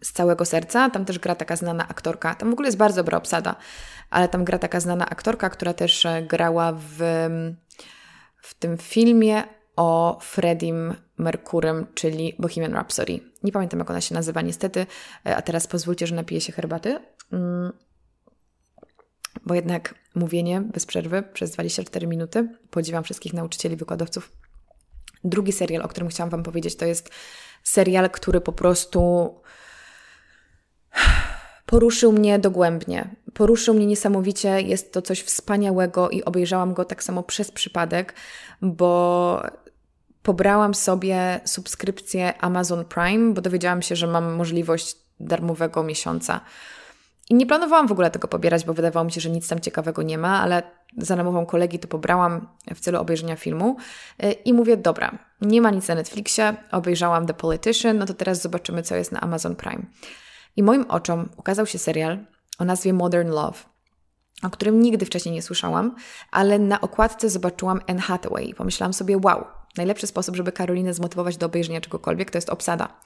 z 0.00 0.12
całego 0.12 0.44
serca. 0.44 0.90
Tam 0.90 1.04
też 1.04 1.18
gra 1.18 1.34
taka 1.34 1.56
znana 1.56 1.88
aktorka. 1.88 2.34
Tam 2.34 2.50
w 2.50 2.52
ogóle 2.52 2.68
jest 2.68 2.78
bardzo 2.78 2.96
dobra 2.96 3.18
obsada, 3.18 3.56
ale 4.10 4.28
tam 4.28 4.44
gra 4.44 4.58
taka 4.58 4.80
znana 4.80 5.08
aktorka, 5.08 5.50
która 5.50 5.74
też 5.74 6.06
e, 6.06 6.22
grała 6.22 6.72
w, 6.72 6.98
w 8.36 8.54
tym 8.54 8.78
filmie 8.78 9.42
o 9.76 10.18
Freddiem 10.22 10.94
Merkurym, 11.18 11.86
czyli 11.94 12.36
Bohemian 12.38 12.72
Rhapsody. 12.72 13.20
Nie 13.42 13.52
pamiętam, 13.52 13.78
jak 13.78 13.90
ona 13.90 14.00
się 14.00 14.14
nazywa 14.14 14.40
niestety, 14.40 14.86
e, 15.26 15.36
a 15.36 15.42
teraz 15.42 15.66
pozwólcie, 15.66 16.06
że 16.06 16.14
napiję 16.14 16.40
się 16.40 16.52
herbaty. 16.52 16.98
Mm. 17.32 17.72
Bo 19.46 19.54
jednak 19.54 19.94
mówienie 20.14 20.60
bez 20.60 20.86
przerwy 20.86 21.22
przez 21.32 21.50
24 21.50 22.06
minuty. 22.06 22.48
Podziwiam 22.70 23.04
wszystkich 23.04 23.32
nauczycieli, 23.32 23.76
wykładowców. 23.76 24.32
Drugi 25.24 25.52
serial, 25.52 25.82
o 25.82 25.88
którym 25.88 26.08
chciałam 26.08 26.30
Wam 26.30 26.42
powiedzieć, 26.42 26.76
to 26.76 26.84
jest 26.84 27.10
serial, 27.62 28.10
który 28.10 28.40
po 28.40 28.52
prostu 28.52 29.30
poruszył 31.66 32.12
mnie 32.12 32.38
dogłębnie. 32.38 33.08
Poruszył 33.34 33.74
mnie 33.74 33.86
niesamowicie, 33.86 34.60
jest 34.60 34.92
to 34.92 35.02
coś 35.02 35.20
wspaniałego 35.20 36.10
i 36.10 36.24
obejrzałam 36.24 36.74
go 36.74 36.84
tak 36.84 37.04
samo 37.04 37.22
przez 37.22 37.50
przypadek, 37.50 38.14
bo 38.62 39.42
pobrałam 40.22 40.74
sobie 40.74 41.40
subskrypcję 41.44 42.38
Amazon 42.40 42.84
Prime, 42.84 43.34
bo 43.34 43.40
dowiedziałam 43.40 43.82
się, 43.82 43.96
że 43.96 44.06
mam 44.06 44.32
możliwość 44.32 44.96
darmowego 45.20 45.82
miesiąca. 45.82 46.40
I 47.30 47.34
nie 47.34 47.46
planowałam 47.46 47.88
w 47.88 47.92
ogóle 47.92 48.10
tego 48.10 48.28
pobierać, 48.28 48.64
bo 48.64 48.74
wydawało 48.74 49.04
mi 49.04 49.12
się, 49.12 49.20
że 49.20 49.30
nic 49.30 49.48
tam 49.48 49.60
ciekawego 49.60 50.02
nie 50.02 50.18
ma, 50.18 50.40
ale 50.40 50.62
za 50.98 51.16
namową 51.16 51.46
kolegi 51.46 51.78
to 51.78 51.88
pobrałam 51.88 52.48
w 52.74 52.80
celu 52.80 53.00
obejrzenia 53.00 53.36
filmu 53.36 53.76
i 54.44 54.52
mówię, 54.52 54.76
dobra, 54.76 55.18
nie 55.40 55.60
ma 55.60 55.70
nic 55.70 55.88
na 55.88 55.94
Netflixie, 55.94 56.56
obejrzałam 56.70 57.26
The 57.26 57.34
Politician, 57.34 57.98
no 57.98 58.06
to 58.06 58.14
teraz 58.14 58.42
zobaczymy, 58.42 58.82
co 58.82 58.96
jest 58.96 59.12
na 59.12 59.20
Amazon 59.20 59.56
Prime. 59.56 59.82
I 60.56 60.62
moim 60.62 60.84
oczom 60.88 61.28
ukazał 61.36 61.66
się 61.66 61.78
serial 61.78 62.26
o 62.58 62.64
nazwie 62.64 62.92
Modern 62.92 63.28
Love, 63.28 63.58
o 64.42 64.50
którym 64.50 64.80
nigdy 64.80 65.06
wcześniej 65.06 65.34
nie 65.34 65.42
słyszałam, 65.42 65.96
ale 66.30 66.58
na 66.58 66.80
okładce 66.80 67.30
zobaczyłam 67.30 67.80
Anne 67.86 68.00
Hathaway 68.00 68.50
i 68.50 68.54
pomyślałam 68.54 68.92
sobie, 68.92 69.18
wow, 69.24 69.44
najlepszy 69.76 70.06
sposób, 70.06 70.36
żeby 70.36 70.52
Karolinę 70.52 70.94
zmotywować 70.94 71.36
do 71.36 71.46
obejrzenia 71.46 71.80
czegokolwiek, 71.80 72.30
to 72.30 72.38
jest 72.38 72.50
obsada. 72.50 73.00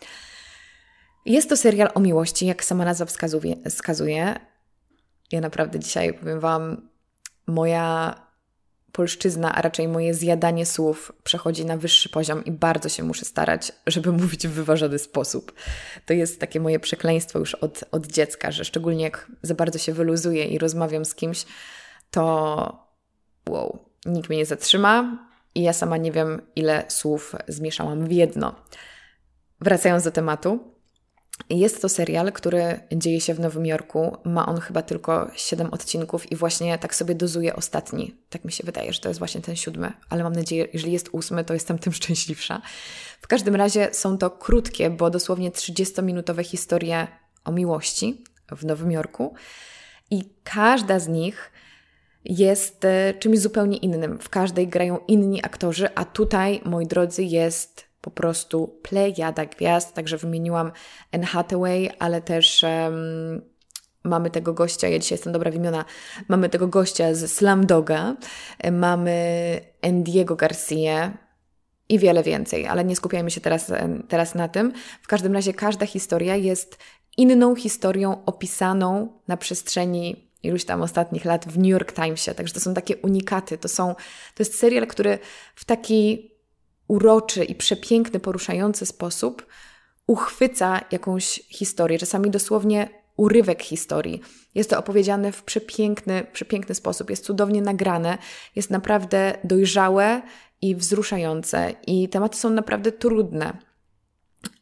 Jest 1.24 1.48
to 1.48 1.56
serial 1.56 1.90
o 1.94 2.00
miłości, 2.00 2.46
jak 2.46 2.64
sama 2.64 2.84
nazwa 2.84 3.06
wskazuje. 3.06 3.56
wskazuje. 3.70 4.40
Ja 5.32 5.40
naprawdę 5.40 5.78
dzisiaj 5.78 6.14
powiem 6.14 6.40
Wam, 6.40 6.88
moja 7.46 8.14
polszczyzna, 8.96 9.54
a 9.54 9.62
raczej 9.62 9.88
moje 9.88 10.14
zjadanie 10.14 10.66
słów 10.66 11.12
przechodzi 11.24 11.64
na 11.64 11.76
wyższy 11.76 12.08
poziom 12.08 12.44
i 12.44 12.50
bardzo 12.50 12.88
się 12.88 13.02
muszę 13.02 13.24
starać, 13.24 13.72
żeby 13.86 14.12
mówić 14.22 14.48
w 14.48 14.50
wyważony 14.50 14.98
sposób. 14.98 15.52
To 16.06 16.14
jest 16.14 16.40
takie 16.40 16.60
moje 16.60 16.80
przekleństwo 16.80 17.38
już 17.38 17.54
od, 17.54 17.84
od 17.90 18.06
dziecka, 18.06 18.52
że 18.52 18.64
szczególnie 18.64 19.04
jak 19.04 19.32
za 19.42 19.54
bardzo 19.54 19.78
się 19.78 19.92
wyluzuję 19.92 20.44
i 20.44 20.58
rozmawiam 20.58 21.04
z 21.04 21.14
kimś, 21.14 21.46
to 22.10 22.86
wow, 23.48 23.78
nikt 24.06 24.28
mnie 24.28 24.38
nie 24.38 24.46
zatrzyma 24.46 25.18
i 25.54 25.62
ja 25.62 25.72
sama 25.72 25.96
nie 25.96 26.12
wiem, 26.12 26.42
ile 26.56 26.84
słów 26.88 27.34
zmieszałam 27.48 28.06
w 28.06 28.12
jedno. 28.12 28.54
Wracając 29.60 30.04
do 30.04 30.10
tematu, 30.10 30.75
Jest 31.50 31.82
to 31.82 31.88
serial, 31.88 32.32
który 32.32 32.80
dzieje 32.92 33.20
się 33.20 33.34
w 33.34 33.40
Nowym 33.40 33.66
Jorku. 33.66 34.16
Ma 34.24 34.46
on 34.46 34.60
chyba 34.60 34.82
tylko 34.82 35.30
7 35.34 35.68
odcinków 35.72 36.32
i 36.32 36.36
właśnie 36.36 36.78
tak 36.78 36.94
sobie 36.94 37.14
dozuje 37.14 37.56
ostatni. 37.56 38.16
Tak 38.30 38.44
mi 38.44 38.52
się 38.52 38.64
wydaje, 38.64 38.92
że 38.92 39.00
to 39.00 39.08
jest 39.08 39.18
właśnie 39.18 39.40
ten 39.40 39.56
siódmy, 39.56 39.92
ale 40.08 40.22
mam 40.22 40.32
nadzieję, 40.32 40.68
jeżeli 40.72 40.92
jest 40.92 41.08
ósmy, 41.12 41.44
to 41.44 41.54
jestem 41.54 41.78
tym 41.78 41.92
szczęśliwsza. 42.02 42.62
W 43.20 43.26
każdym 43.26 43.54
razie 43.56 43.88
są 43.92 44.18
to 44.18 44.30
krótkie, 44.30 44.90
bo 44.90 45.10
dosłownie 45.10 45.50
30-minutowe 45.50 46.44
historie 46.44 47.06
o 47.44 47.52
miłości 47.52 48.24
w 48.56 48.64
Nowym 48.64 48.90
Jorku 48.90 49.34
i 50.10 50.30
każda 50.44 50.98
z 50.98 51.08
nich 51.08 51.52
jest 52.24 52.84
e, 52.84 53.14
czymś 53.18 53.38
zupełnie 53.38 53.76
innym. 53.76 54.18
W 54.18 54.28
każdej 54.28 54.68
grają 54.68 54.98
inni 55.08 55.44
aktorzy, 55.44 55.94
a 55.94 56.04
tutaj, 56.04 56.60
moi 56.64 56.86
drodzy, 56.86 57.22
jest 57.22 57.85
po 58.06 58.10
prostu 58.10 58.78
plejada 58.82 59.46
gwiazd, 59.46 59.94
także 59.94 60.16
wymieniłam 60.16 60.72
Anne 61.12 61.26
Hathaway, 61.26 61.90
ale 61.98 62.22
też 62.22 62.62
um, 62.62 63.42
mamy 64.04 64.30
tego 64.30 64.52
gościa, 64.52 64.88
ja 64.88 64.98
dzisiaj 64.98 65.16
jestem 65.16 65.32
dobra 65.32 65.50
w 65.50 65.54
imiona, 65.54 65.84
mamy 66.28 66.48
tego 66.48 66.68
gościa 66.68 67.14
z 67.14 67.32
Slam 67.32 67.66
Doga, 67.66 68.16
mamy 68.72 69.60
Andiego 69.82 70.36
Garcia 70.36 71.18
i 71.88 71.98
wiele 71.98 72.22
więcej, 72.22 72.66
ale 72.66 72.84
nie 72.84 72.96
skupiajmy 72.96 73.30
się 73.30 73.40
teraz, 73.40 73.72
teraz 74.08 74.34
na 74.34 74.48
tym. 74.48 74.72
W 75.02 75.06
każdym 75.06 75.34
razie 75.34 75.54
każda 75.54 75.86
historia 75.86 76.36
jest 76.36 76.78
inną 77.16 77.56
historią 77.56 78.24
opisaną 78.24 79.08
na 79.28 79.36
przestrzeni 79.36 80.30
iluś 80.42 80.64
tam 80.64 80.82
ostatnich 80.82 81.24
lat 81.24 81.48
w 81.48 81.58
New 81.58 81.66
York 81.66 81.92
Timesie. 81.92 82.34
Także 82.34 82.54
to 82.54 82.60
są 82.60 82.74
takie 82.74 82.96
unikaty. 82.96 83.58
To, 83.58 83.68
są, 83.68 83.94
to 84.34 84.38
jest 84.38 84.58
serial, 84.58 84.86
który 84.86 85.18
w 85.54 85.64
taki 85.64 86.30
uroczy 86.88 87.44
i 87.44 87.54
przepiękny, 87.54 88.20
poruszający 88.20 88.86
sposób 88.86 89.46
uchwyca 90.06 90.80
jakąś 90.90 91.42
historię, 91.48 91.98
czasami 91.98 92.30
dosłownie 92.30 92.88
urywek 93.16 93.62
historii. 93.62 94.20
Jest 94.54 94.70
to 94.70 94.78
opowiedziane 94.78 95.32
w 95.32 95.42
przepiękny, 95.42 96.26
przepiękny 96.32 96.74
sposób, 96.74 97.10
jest 97.10 97.24
cudownie 97.24 97.62
nagrane, 97.62 98.18
jest 98.56 98.70
naprawdę 98.70 99.38
dojrzałe 99.44 100.22
i 100.62 100.76
wzruszające, 100.76 101.74
i 101.86 102.08
tematy 102.08 102.38
są 102.38 102.50
naprawdę 102.50 102.92
trudne. 102.92 103.58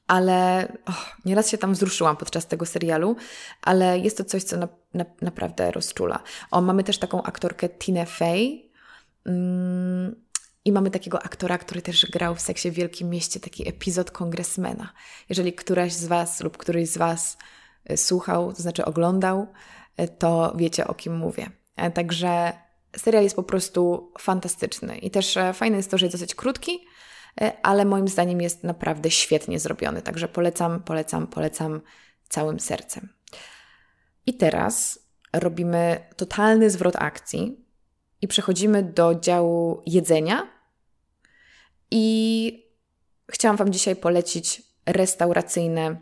Ale 0.07 0.69
oh, 0.87 1.17
nieraz 1.25 1.49
się 1.49 1.59
tam 1.59 1.73
wzruszyłam 1.73 2.17
podczas 2.17 2.47
tego 2.47 2.67
serialu, 2.67 3.17
ale 3.63 3.99
jest 3.99 4.19
to 4.19 4.25
coś, 4.25 4.43
co 4.43 4.57
na, 4.57 4.69
na, 4.95 5.05
naprawdę 5.23 5.71
rozczula. 5.71 6.23
O, 6.51 6.61
mamy 6.61 6.85
też 6.85 6.99
taką 6.99 7.23
aktorkę 7.23 7.69
Tina 7.69 8.05
Fey. 8.05 8.71
Mm, 9.27 10.24
i 10.65 10.73
mamy 10.73 10.91
takiego 10.91 11.23
aktora, 11.23 11.59
który 11.59 11.83
też 11.83 12.07
grał 12.07 12.35
w 12.35 12.41
seksie 12.41 12.71
w 12.71 12.75
Wielkim 12.75 13.11
Mieście, 13.11 13.41
taki 13.41 13.69
epizod 13.69 14.11
kongresmena. 14.11 14.93
Jeżeli 15.29 15.53
któraś 15.53 15.93
z 15.93 16.05
Was 16.05 16.41
lub 16.41 16.57
któryś 16.57 16.89
z 16.89 16.99
Was 16.99 17.39
e, 17.85 17.97
słuchał, 17.97 18.53
to 18.53 18.63
znaczy 18.63 18.85
oglądał, 18.85 19.47
e, 19.97 20.09
to 20.09 20.53
wiecie 20.57 20.87
o 20.87 20.95
kim 20.95 21.17
mówię. 21.17 21.51
E, 21.77 21.91
także 21.91 22.53
serial 22.97 23.25
jest 23.25 23.37
po 23.37 23.43
prostu 23.43 24.13
fantastyczny. 24.19 24.99
I 24.99 25.11
też 25.11 25.39
fajne 25.55 25.77
jest 25.77 25.91
to, 25.91 25.99
że 25.99 26.07
jest 26.07 26.15
dosyć 26.17 26.35
krótki, 26.35 26.87
ale 27.63 27.85
moim 27.85 28.09
zdaniem 28.09 28.41
jest 28.41 28.65
naprawdę 28.65 29.11
świetnie 29.11 29.59
zrobiony. 29.59 30.03
Także 30.03 30.29
polecam, 30.29 30.83
polecam, 30.83 31.27
polecam 31.27 31.81
całym 32.29 32.61
sercem. 32.61 33.09
I 34.27 34.35
teraz 34.35 34.99
robimy 35.33 36.07
totalny 36.17 36.71
zwrot 36.71 36.97
akcji 36.97 37.65
i 38.23 38.29
przechodzimy 38.29 38.83
do 38.83 39.15
działu 39.15 39.83
jedzenia, 39.87 40.54
i 41.97 42.67
chciałam 43.31 43.57
Wam 43.57 43.73
dzisiaj 43.73 43.97
polecić 43.97 44.63
restauracyjne 44.87 45.97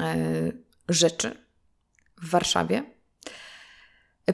e, 0.00 0.14
rzeczy 0.88 1.36
w 2.22 2.30
Warszawie. 2.30 2.82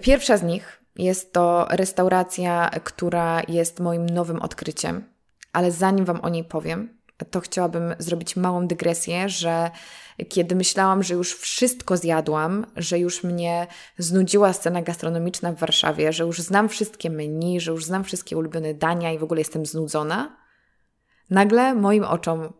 Pierwsza 0.01 0.37
z 0.37 0.42
nich 0.42 0.83
jest 0.96 1.33
to 1.33 1.66
restauracja, 1.70 2.70
która 2.85 3.42
jest 3.48 3.81
moim 3.81 4.07
nowym 4.07 4.42
odkryciem, 4.42 5.05
ale 5.53 5.72
zanim 5.72 6.05
Wam 6.05 6.20
o 6.20 6.29
niej 6.29 6.44
powiem, 6.44 6.98
to 7.24 7.40
chciałabym 7.40 7.94
zrobić 7.98 8.37
małą 8.37 8.66
dygresję, 8.66 9.28
że 9.28 9.70
kiedy 10.28 10.54
myślałam, 10.54 11.02
że 11.02 11.14
już 11.14 11.35
wszystko 11.35 11.96
zjadłam, 11.96 12.66
że 12.76 12.98
już 12.98 13.24
mnie 13.24 13.66
znudziła 13.98 14.52
scena 14.52 14.83
gastronomiczna 14.83 15.52
w 15.52 15.59
Warszawie, 15.59 16.12
że 16.12 16.24
już 16.24 16.40
znam 16.40 16.68
wszystkie 16.68 17.11
menu, 17.11 17.61
że 17.61 17.70
już 17.70 17.85
znam 17.85 18.04
wszystkie 18.04 18.37
ulubione 18.37 18.74
dania 18.74 19.12
i 19.12 19.18
w 19.18 19.24
ogóle 19.24 19.40
jestem 19.40 19.66
znudzona, 19.66 20.37
nagle 21.31 21.74
moim 21.74 22.04
oczom, 22.04 22.52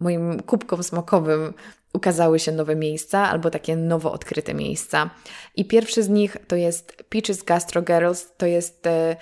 moim 0.00 0.42
kubkom 0.42 0.82
smokowym 0.82 1.54
ukazały 1.92 2.38
się 2.38 2.52
nowe 2.52 2.76
miejsca 2.76 3.30
albo 3.30 3.50
takie 3.50 3.76
nowo 3.76 4.12
odkryte 4.12 4.54
miejsca. 4.54 5.10
I 5.56 5.64
pierwszy 5.64 6.02
z 6.02 6.08
nich 6.08 6.36
to 6.48 6.56
jest 6.56 7.04
Peaches 7.08 7.42
Gastro 7.42 7.82
Girls, 7.82 8.36
to 8.36 8.46
jest 8.46 8.86
e, 8.86 9.16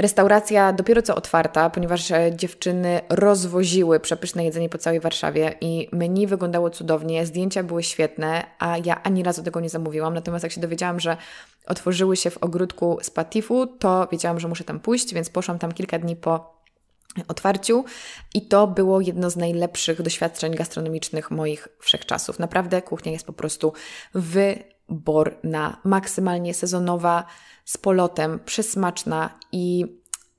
Restauracja 0.00 0.72
dopiero 0.72 1.02
co 1.02 1.14
otwarta, 1.14 1.70
ponieważ 1.70 2.10
e, 2.10 2.36
dziewczyny 2.36 3.00
rozwoziły 3.08 4.00
przepyszne 4.00 4.44
jedzenie 4.44 4.68
po 4.68 4.78
całej 4.78 5.00
Warszawie 5.00 5.54
i 5.60 5.88
menu 5.92 6.26
wyglądało 6.26 6.70
cudownie, 6.70 7.26
zdjęcia 7.26 7.62
były 7.62 7.82
świetne, 7.82 8.46
a 8.58 8.76
ja 8.84 9.02
ani 9.02 9.22
razu 9.22 9.42
tego 9.42 9.60
nie 9.60 9.68
zamówiłam. 9.68 10.14
Natomiast 10.14 10.42
jak 10.42 10.52
się 10.52 10.60
dowiedziałam, 10.60 11.00
że 11.00 11.16
otworzyły 11.66 12.16
się 12.16 12.30
w 12.30 12.38
ogródku 12.38 12.98
z 13.02 13.10
Patifu, 13.10 13.66
to 13.66 14.08
wiedziałam, 14.12 14.40
że 14.40 14.48
muszę 14.48 14.64
tam 14.64 14.80
pójść, 14.80 15.14
więc 15.14 15.30
poszłam 15.30 15.58
tam 15.58 15.72
kilka 15.72 15.98
dni 15.98 16.16
po 16.16 16.60
otwarciu 17.28 17.84
i 18.34 18.48
to 18.48 18.66
było 18.66 19.00
jedno 19.00 19.30
z 19.30 19.36
najlepszych 19.36 20.02
doświadczeń 20.02 20.54
gastronomicznych 20.54 21.30
moich 21.30 21.68
wszechczasów. 21.80 22.38
Naprawdę 22.38 22.82
kuchnia 22.82 23.12
jest 23.12 23.26
po 23.26 23.32
prostu 23.32 23.72
wyborna, 24.90 25.76
maksymalnie 25.84 26.54
sezonowa, 26.54 27.24
z 27.64 27.78
polotem, 27.78 28.40
przesmaczna 28.44 29.38
i 29.52 29.84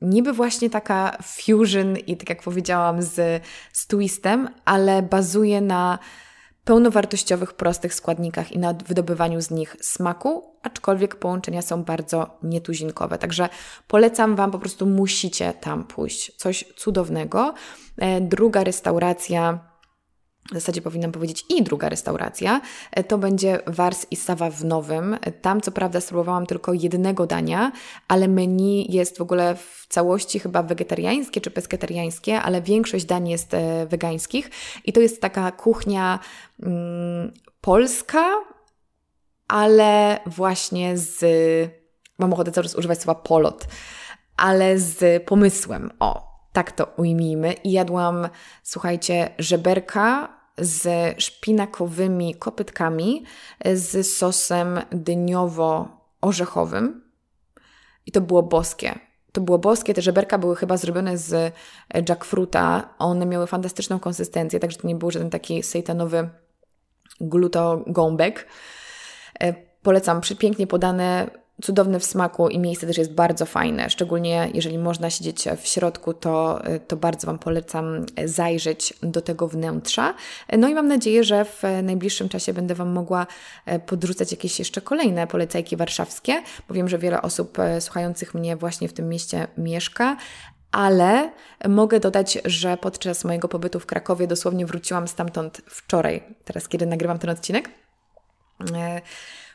niby 0.02 0.34
właśnie 0.34 0.70
taka 0.70 1.18
fusion 1.24 1.98
i 1.98 2.18
tak 2.18 2.30
jak 2.30 2.44
powiedziałam 2.44 3.02
z, 3.02 3.44
z 3.74 3.88
twistem, 3.88 4.50
ale 4.66 5.02
bazuje 5.02 5.62
na 5.62 6.00
pełnowartościowych, 6.64 7.54
prostych 7.54 7.94
składnikach 7.94 8.52
i 8.52 8.60
na 8.60 8.74
wydobywaniu 8.74 9.42
z 9.42 9.52
nich 9.52 9.76
smaku, 9.82 10.56
aczkolwiek 10.64 11.16
połączenia 11.16 11.62
są 11.62 11.84
bardzo 11.84 12.38
nietuzinkowe. 12.44 13.18
Także 13.18 13.50
polecam 13.88 14.36
Wam, 14.36 14.52
po 14.52 14.60
prostu 14.60 14.86
musicie 14.86 15.54
tam 15.54 15.84
pójść. 15.84 16.36
Coś 16.38 16.66
cudownego. 16.76 17.54
E, 17.98 18.22
druga 18.22 18.64
restauracja 18.64 19.70
w 20.49 20.54
zasadzie 20.54 20.82
powinnam 20.82 21.12
powiedzieć 21.12 21.45
i 21.49 21.63
druga 21.63 21.89
restauracja, 21.89 22.62
e, 22.91 23.04
to 23.04 23.17
będzie 23.17 23.60
Wars 23.67 24.06
i 24.12 24.15
Sawa 24.15 24.49
w 24.49 24.65
Nowym. 24.65 25.17
Tam 25.41 25.62
co 25.62 25.71
prawda 25.71 26.01
spróbowałam 26.01 26.45
tylko 26.45 26.73
jednego 26.73 27.27
dania, 27.27 27.71
ale 28.08 28.27
menu 28.27 28.86
jest 28.89 29.17
w 29.17 29.21
ogóle 29.21 29.56
w 29.56 29.86
całości 29.89 30.39
chyba 30.39 30.63
wegetariańskie 30.63 31.41
czy 31.41 31.51
pesketariańskie, 31.51 32.41
ale 32.41 32.62
większość 32.62 33.06
dań 33.06 33.30
jest 33.30 33.54
e, 33.54 33.86
wegańskich. 33.86 34.51
I 34.86 34.93
to 34.93 34.99
jest 34.99 35.21
taka 35.21 35.51
kuchnia 35.51 36.19
mm, 36.63 37.32
polska, 37.62 38.25
ale 39.47 40.19
właśnie 40.25 40.97
z... 40.97 41.25
mam 42.19 42.34
ochotę 42.34 42.51
cały 42.51 42.63
czas 42.63 42.75
używać 42.75 43.01
słowa 43.01 43.19
polot, 43.19 43.67
ale 44.38 44.80
z 44.80 45.23
pomysłem, 45.23 45.91
o, 45.99 46.31
tak 46.54 46.72
to 46.72 46.88
ujmijmy. 46.98 47.54
I 47.54 47.72
jadłam, 47.72 48.30
słuchajcie, 48.64 49.30
żeberka 49.40 50.38
z 50.58 51.16
szpinakowymi 51.22 52.36
kopytkami 52.36 53.26
z 53.74 54.18
sosem 54.18 54.82
dyniowo-orzechowym. 54.92 57.02
I 58.06 58.12
to 58.12 58.22
było 58.22 58.44
boskie. 58.44 59.00
To 59.32 59.42
było 59.42 59.60
boskie, 59.60 59.94
te 59.94 60.02
żeberka 60.02 60.38
były 60.38 60.56
chyba 60.56 60.78
zrobione 60.78 61.18
z 61.18 61.54
jackfruta. 62.10 62.94
One 63.00 63.26
miały 63.26 63.48
fantastyczną 63.48 64.00
konsystencję, 64.00 64.60
także 64.60 64.78
to 64.78 64.88
nie 64.88 64.96
był 64.96 65.12
żaden 65.12 65.30
taki 65.30 65.64
sejtanowy 65.64 66.30
glutogąbek. 67.22 68.48
E, 69.40 69.54
polecam, 69.82 70.22
pięknie 70.40 70.68
podane, 70.68 71.30
cudowne 71.62 72.00
w 72.00 72.06
smaku 72.06 72.50
i 72.50 72.60
miejsce 72.60 72.88
też 72.88 72.97
jest 72.97 73.13
bardzo 73.13 73.45
fajne. 73.45 73.89
Szczególnie 73.89 74.50
jeżeli 74.54 74.78
można 74.78 75.10
siedzieć 75.10 75.45
w 75.62 75.67
środku, 75.67 76.13
to, 76.13 76.62
to 76.88 76.97
bardzo 76.97 77.28
Wam 77.28 77.39
polecam 77.39 78.06
zajrzeć 78.26 78.93
do 79.04 79.21
tego 79.21 79.47
wnętrza. 79.47 80.13
No 80.58 80.69
i 80.69 80.76
mam 80.76 80.88
nadzieję, 80.88 81.24
że 81.24 81.45
w 81.45 81.63
najbliższym 81.84 82.30
czasie 82.30 82.54
będę 82.54 82.76
Wam 82.76 82.89
mogła 82.89 83.28
e, 83.65 83.80
podrzucać 83.80 84.32
jakieś 84.32 84.60
jeszcze 84.60 84.82
kolejne 84.82 85.28
polecajki 85.28 85.78
warszawskie, 85.78 86.43
bo 86.67 86.74
wiem, 86.74 86.89
że 86.89 86.97
wiele 86.97 87.21
osób 87.21 87.60
e, 87.60 87.82
słuchających 87.82 88.34
mnie 88.34 88.56
właśnie 88.56 88.88
w 88.88 88.93
tym 88.93 89.10
mieście 89.10 89.47
mieszka, 89.58 90.17
ale 90.71 91.32
mogę 91.69 92.00
dodać, 92.00 92.38
że 92.45 92.78
podczas 92.78 93.24
mojego 93.24 93.47
pobytu 93.47 93.80
w 93.80 93.86
Krakowie 93.86 94.28
dosłownie 94.28 94.65
wróciłam 94.65 95.08
stamtąd 95.08 95.62
wczoraj, 95.67 96.24
teraz 96.45 96.67
kiedy 96.67 96.86
nagrywam 96.86 97.19
ten 97.19 97.30
odcinek. 97.30 97.69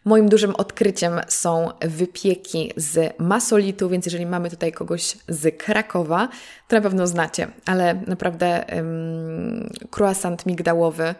Moim 0.07 0.29
dużym 0.29 0.55
odkryciem 0.55 1.21
są 1.29 1.71
wypieki 1.81 2.73
z 2.77 3.14
masolitu, 3.19 3.88
więc 3.88 4.07
jeżeli 4.07 4.27
mamy 4.27 4.51
tutaj 4.51 4.73
kogoś 4.73 5.16
z 5.29 5.59
Krakowa, 5.59 6.29
to 6.69 6.77
na 6.77 6.83
pewno 6.83 7.07
znacie, 7.07 7.49
ale 7.64 7.95
naprawdę 8.07 8.64
um, 8.77 9.71
croissant 9.97 10.47
migdałowy, 10.47 11.14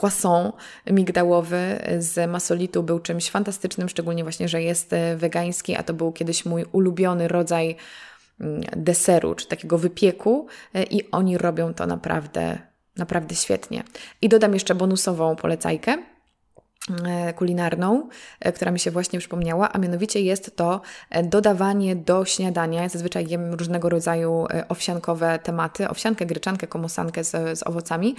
croissant 0.00 0.54
migdałowy 0.90 1.78
z 1.98 2.30
masolitu 2.30 2.82
był 2.82 3.00
czymś 3.00 3.30
fantastycznym, 3.30 3.88
szczególnie 3.88 4.22
właśnie, 4.22 4.48
że 4.48 4.62
jest 4.62 4.90
wegański, 5.16 5.76
a 5.76 5.82
to 5.82 5.94
był 5.94 6.12
kiedyś 6.12 6.44
mój 6.44 6.64
ulubiony 6.72 7.28
rodzaj 7.28 7.76
mm, 8.40 8.60
deseru, 8.76 9.34
czy 9.34 9.46
takiego 9.46 9.78
wypieku 9.78 10.46
i 10.90 11.10
oni 11.10 11.38
robią 11.38 11.74
to 11.74 11.86
naprawdę, 11.86 12.58
naprawdę 12.96 13.34
świetnie. 13.34 13.84
I 14.22 14.28
dodam 14.28 14.54
jeszcze 14.54 14.74
bonusową 14.74 15.36
polecajkę 15.36 15.98
E, 15.98 16.17
kulinarną, 17.36 18.08
e, 18.40 18.52
która 18.52 18.70
mi 18.70 18.78
się 18.78 18.90
właśnie 18.90 19.18
przypomniała, 19.18 19.72
a 19.72 19.78
mianowicie 19.78 20.20
jest 20.20 20.56
to 20.56 20.80
e, 21.10 21.22
dodawanie 21.22 21.96
do 21.96 22.24
śniadania. 22.24 22.82
Ja 22.82 22.88
zazwyczaj 22.88 23.28
jem 23.28 23.54
różnego 23.54 23.88
rodzaju 23.88 24.46
owsiankowe 24.68 25.38
tematy, 25.38 25.88
owsiankę, 25.88 26.26
gryczankę, 26.26 26.66
komosankę 26.66 27.24
z, 27.24 27.58
z 27.58 27.66
owocami. 27.66 28.14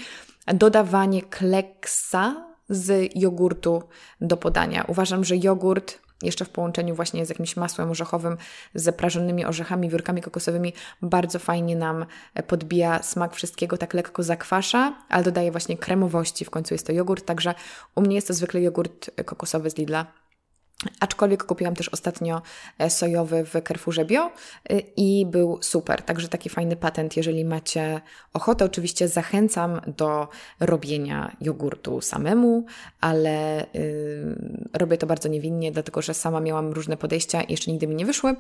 Dodawanie 0.48 1.22
kleksa 1.22 2.50
z 2.69 3.12
jogurtu 3.15 3.84
do 4.22 4.38
podania. 4.38 4.86
Uważam, 4.88 5.24
że 5.24 5.38
jogurt 5.38 6.00
jeszcze 6.23 6.45
w 6.45 6.49
połączeniu 6.49 6.95
właśnie 6.95 7.25
z 7.25 7.29
jakimś 7.29 7.55
masłem 7.55 7.91
orzechowym, 7.91 8.38
z 8.73 8.95
prażonymi 8.95 9.45
orzechami, 9.45 9.89
wiórkami 9.89 10.21
kokosowymi, 10.21 10.73
bardzo 11.01 11.39
fajnie 11.39 11.75
nam 11.75 12.05
podbija 12.47 13.03
smak 13.03 13.36
wszystkiego, 13.36 13.77
tak 13.77 13.93
lekko 13.93 14.23
zakwasza, 14.23 14.93
ale 15.10 15.23
dodaje 15.23 15.51
właśnie 15.51 15.77
kremowości, 15.77 16.45
w 16.45 16.49
końcu 16.49 16.73
jest 16.73 16.88
to 16.88 16.93
jogurt, 16.93 17.25
także 17.25 17.55
u 17.95 18.01
mnie 18.01 18.15
jest 18.15 18.27
to 18.27 18.34
zwykle 18.34 18.62
jogurt 18.62 19.12
kokosowy 19.25 19.69
z 19.69 19.77
Lidla. 19.77 20.05
Aczkolwiek 21.00 21.44
kupiłam 21.44 21.76
też 21.76 21.89
ostatnio 21.89 22.42
e, 22.78 22.89
sojowy 22.89 23.46
w 23.46 23.52
Carrefourze 23.68 24.06
Bio 24.06 24.32
e, 24.70 24.80
i 24.80 25.26
był 25.26 25.58
super. 25.62 26.02
Także 26.02 26.28
taki 26.28 26.50
fajny 26.50 26.76
patent, 26.76 27.18
jeżeli 27.18 27.46
macie 27.46 28.02
ochotę. 28.34 28.65
Oczywiście 28.65 29.08
zachęcam 29.08 29.82
do 29.98 30.28
robienia 30.60 31.36
jogurtu 31.42 32.02
samemu, 32.02 32.65
ale 33.02 33.65
yy, 33.74 34.70
robię 34.74 34.98
to 34.98 35.08
bardzo 35.08 35.30
niewinnie, 35.30 35.72
dlatego 35.72 36.02
że 36.02 36.13
sama 36.13 36.39
miałam 36.39 36.72
różne 36.72 36.98
podejścia 36.98 37.42
i 37.42 37.52
jeszcze 37.52 37.72
nigdy 37.72 37.88
mi 37.88 37.96
nie 37.96 38.06
wyszły. 38.06 38.36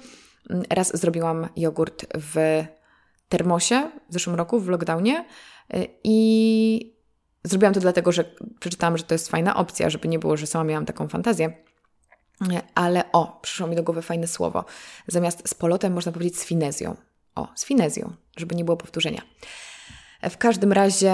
Mm, 0.49 0.63
raz 0.69 0.97
zrobiłam 0.97 1.47
jogurt 1.55 2.05
w 2.13 2.63
termosie 3.29 3.91
w 4.09 4.13
zeszłym 4.13 4.35
roku, 4.35 4.59
w 4.59 4.67
lockdownie 4.67 5.25
i 6.03 6.99
zrobiłam 7.43 7.73
to 7.73 7.79
dlatego, 7.79 8.11
że 8.11 8.25
przeczytałam, 8.59 8.97
że 8.97 9.03
to 9.03 9.15
jest 9.15 9.29
fajna 9.29 9.55
opcja, 9.55 9.89
żeby 9.89 10.07
nie 10.07 10.19
było, 10.19 10.37
że 10.37 10.47
sama 10.47 10.63
miałam 10.63 10.85
taką 10.85 11.07
fantazję 11.07 11.68
ale 12.75 13.11
o, 13.11 13.39
przyszło 13.41 13.67
mi 13.67 13.75
do 13.75 13.83
głowy 13.83 14.01
fajne 14.01 14.27
słowo. 14.27 14.65
Zamiast 15.07 15.49
z 15.49 15.53
polotem 15.53 15.93
można 15.93 16.11
powiedzieć 16.11 16.39
z 16.39 16.45
finezją. 16.45 16.95
O, 17.35 17.47
z 17.55 17.65
finezją, 17.65 18.13
żeby 18.37 18.55
nie 18.55 18.65
było 18.65 18.77
powtórzenia. 18.77 19.21
W 20.29 20.37
każdym 20.37 20.73
razie 20.73 21.13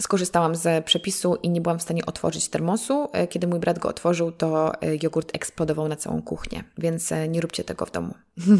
skorzystałam 0.00 0.56
z 0.56 0.84
przepisu 0.84 1.36
i 1.42 1.50
nie 1.50 1.60
byłam 1.60 1.78
w 1.78 1.82
stanie 1.82 2.06
otworzyć 2.06 2.48
termosu. 2.48 3.08
Kiedy 3.30 3.46
mój 3.46 3.60
brat 3.60 3.78
go 3.78 3.88
otworzył, 3.88 4.32
to 4.32 4.72
jogurt 5.02 5.36
eksplodował 5.36 5.88
na 5.88 5.96
całą 5.96 6.22
kuchnię, 6.22 6.64
więc 6.78 7.10
nie 7.28 7.40
róbcie 7.40 7.64
tego 7.64 7.86
w 7.86 7.90
domu. 7.90 8.14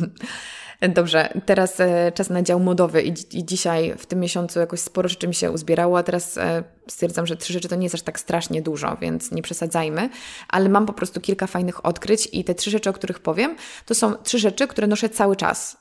Dobrze, 0.89 1.33
teraz 1.47 1.81
e, 1.81 2.13
czas 2.15 2.31
na 2.31 2.43
dział 2.43 2.61
modowy 2.61 3.03
I, 3.03 3.11
i, 3.11 3.45
dzisiaj 3.45 3.95
w 3.99 4.07
tym 4.07 4.21
miesiącu 4.21 4.61
jakoś 4.61 4.81
sporo 4.81 5.09
rzeczy 5.09 5.29
mi 5.29 5.35
się 5.35 5.51
uzbierało, 5.51 5.99
a 5.99 6.03
teraz 6.03 6.39
e, 6.39 6.65
stwierdzam, 6.89 7.27
że 7.27 7.37
trzy 7.37 7.53
rzeczy 7.53 7.69
to 7.69 7.77
nie 7.77 7.83
jest 7.83 7.95
aż 7.95 8.03
tak 8.03 8.21
strasznie 8.21 8.63
dużo, 8.63 8.97
więc 9.01 9.31
nie 9.31 9.43
przesadzajmy, 9.43 10.11
ale 10.49 10.69
mam 10.69 10.87
po 10.87 10.93
prostu 10.93 11.21
kilka 11.21 11.47
fajnych 11.47 11.87
odkryć 11.87 12.29
i 12.33 12.45
te 12.45 12.55
trzy 12.55 12.71
rzeczy, 12.71 12.91
o 12.91 12.93
których 12.93 13.19
powiem, 13.19 13.57
to 13.87 13.95
są 13.95 14.15
trzy 14.15 14.39
rzeczy, 14.39 14.67
które 14.67 14.87
noszę 14.87 15.09
cały 15.09 15.37
czas. 15.37 15.77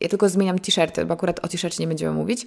Ja 0.00 0.08
tylko 0.08 0.28
zmieniam 0.28 0.58
t-shirty, 0.58 1.04
bo 1.04 1.14
akurat 1.14 1.44
o 1.44 1.48
t-shircie 1.48 1.82
nie 1.82 1.88
będziemy 1.88 2.12
mówić, 2.12 2.46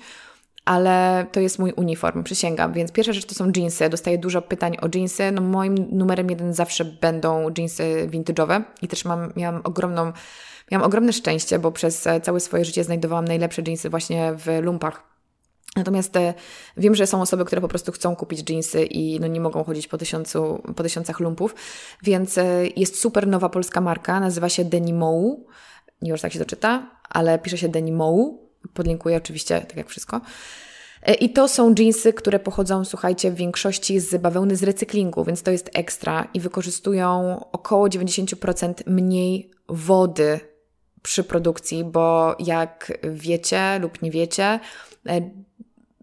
ale 0.69 1.25
to 1.31 1.39
jest 1.39 1.59
mój 1.59 1.73
uniform, 1.73 2.23
przysięgam. 2.23 2.73
Więc 2.73 2.91
pierwsza 2.91 3.13
rzecz 3.13 3.25
to 3.25 3.35
są 3.35 3.51
jeansy. 3.55 3.89
Dostaję 3.89 4.17
dużo 4.17 4.41
pytań 4.41 4.77
o 4.81 4.87
jeansy. 4.95 5.31
No 5.31 5.41
moim 5.41 5.75
numerem 5.91 6.29
jeden 6.29 6.53
zawsze 6.53 6.85
będą 6.85 7.49
jeansy 7.57 8.07
vintage'owe 8.11 8.61
i 8.81 8.87
też 8.87 9.05
mam, 9.05 9.33
miałam 9.35 9.61
ogromną 9.63 10.11
Miałam 10.71 10.87
ogromne 10.87 11.13
szczęście, 11.13 11.59
bo 11.59 11.71
przez 11.71 12.07
e, 12.07 12.21
całe 12.21 12.39
swoje 12.39 12.65
życie 12.65 12.83
znajdowałam 12.83 13.25
najlepsze 13.25 13.61
jeansy 13.67 13.89
właśnie 13.89 14.33
w 14.37 14.61
lumpach. 14.61 15.03
Natomiast 15.75 16.15
e, 16.15 16.33
wiem, 16.77 16.95
że 16.95 17.07
są 17.07 17.21
osoby, 17.21 17.45
które 17.45 17.61
po 17.61 17.67
prostu 17.67 17.91
chcą 17.91 18.15
kupić 18.15 18.49
jeansy 18.49 18.85
i 18.85 19.19
no 19.19 19.27
nie 19.27 19.41
mogą 19.41 19.63
chodzić 19.63 19.87
po, 19.87 19.97
tysiącu, 19.97 20.61
po 20.75 20.83
tysiącach 20.83 21.19
lumpów, 21.19 21.55
więc 22.03 22.37
e, 22.37 22.67
jest 22.75 22.99
super 22.99 23.27
nowa 23.27 23.49
polska 23.49 23.81
marka, 23.81 24.19
nazywa 24.19 24.49
się 24.49 24.65
Denimou. 24.65 25.47
Nie 26.01 26.11
wiem, 26.11 26.19
tak 26.19 26.33
się 26.33 26.39
to 26.39 26.45
czyta, 26.45 26.89
ale 27.09 27.39
pisze 27.39 27.57
się 27.57 27.69
Denimou. 27.69 28.48
Podlinkuję 28.73 29.17
oczywiście, 29.17 29.61
tak 29.61 29.77
jak 29.77 29.89
wszystko. 29.89 30.21
I 31.19 31.29
to 31.29 31.47
są 31.47 31.75
jeansy, 31.79 32.13
które 32.13 32.39
pochodzą, 32.39 32.85
słuchajcie, 32.85 33.31
w 33.31 33.35
większości 33.35 33.99
z 33.99 34.21
bawełny 34.21 34.55
z 34.55 34.63
recyklingu, 34.63 35.23
więc 35.23 35.43
to 35.43 35.51
jest 35.51 35.69
ekstra 35.73 36.27
i 36.33 36.39
wykorzystują 36.39 37.39
około 37.51 37.87
90% 37.87 38.73
mniej 38.87 39.51
wody 39.69 40.39
przy 41.01 41.23
produkcji, 41.23 41.83
bo 41.83 42.35
jak 42.39 42.99
wiecie 43.03 43.79
lub 43.79 44.01
nie 44.01 44.11
wiecie, 44.11 44.59
e, 45.09 45.29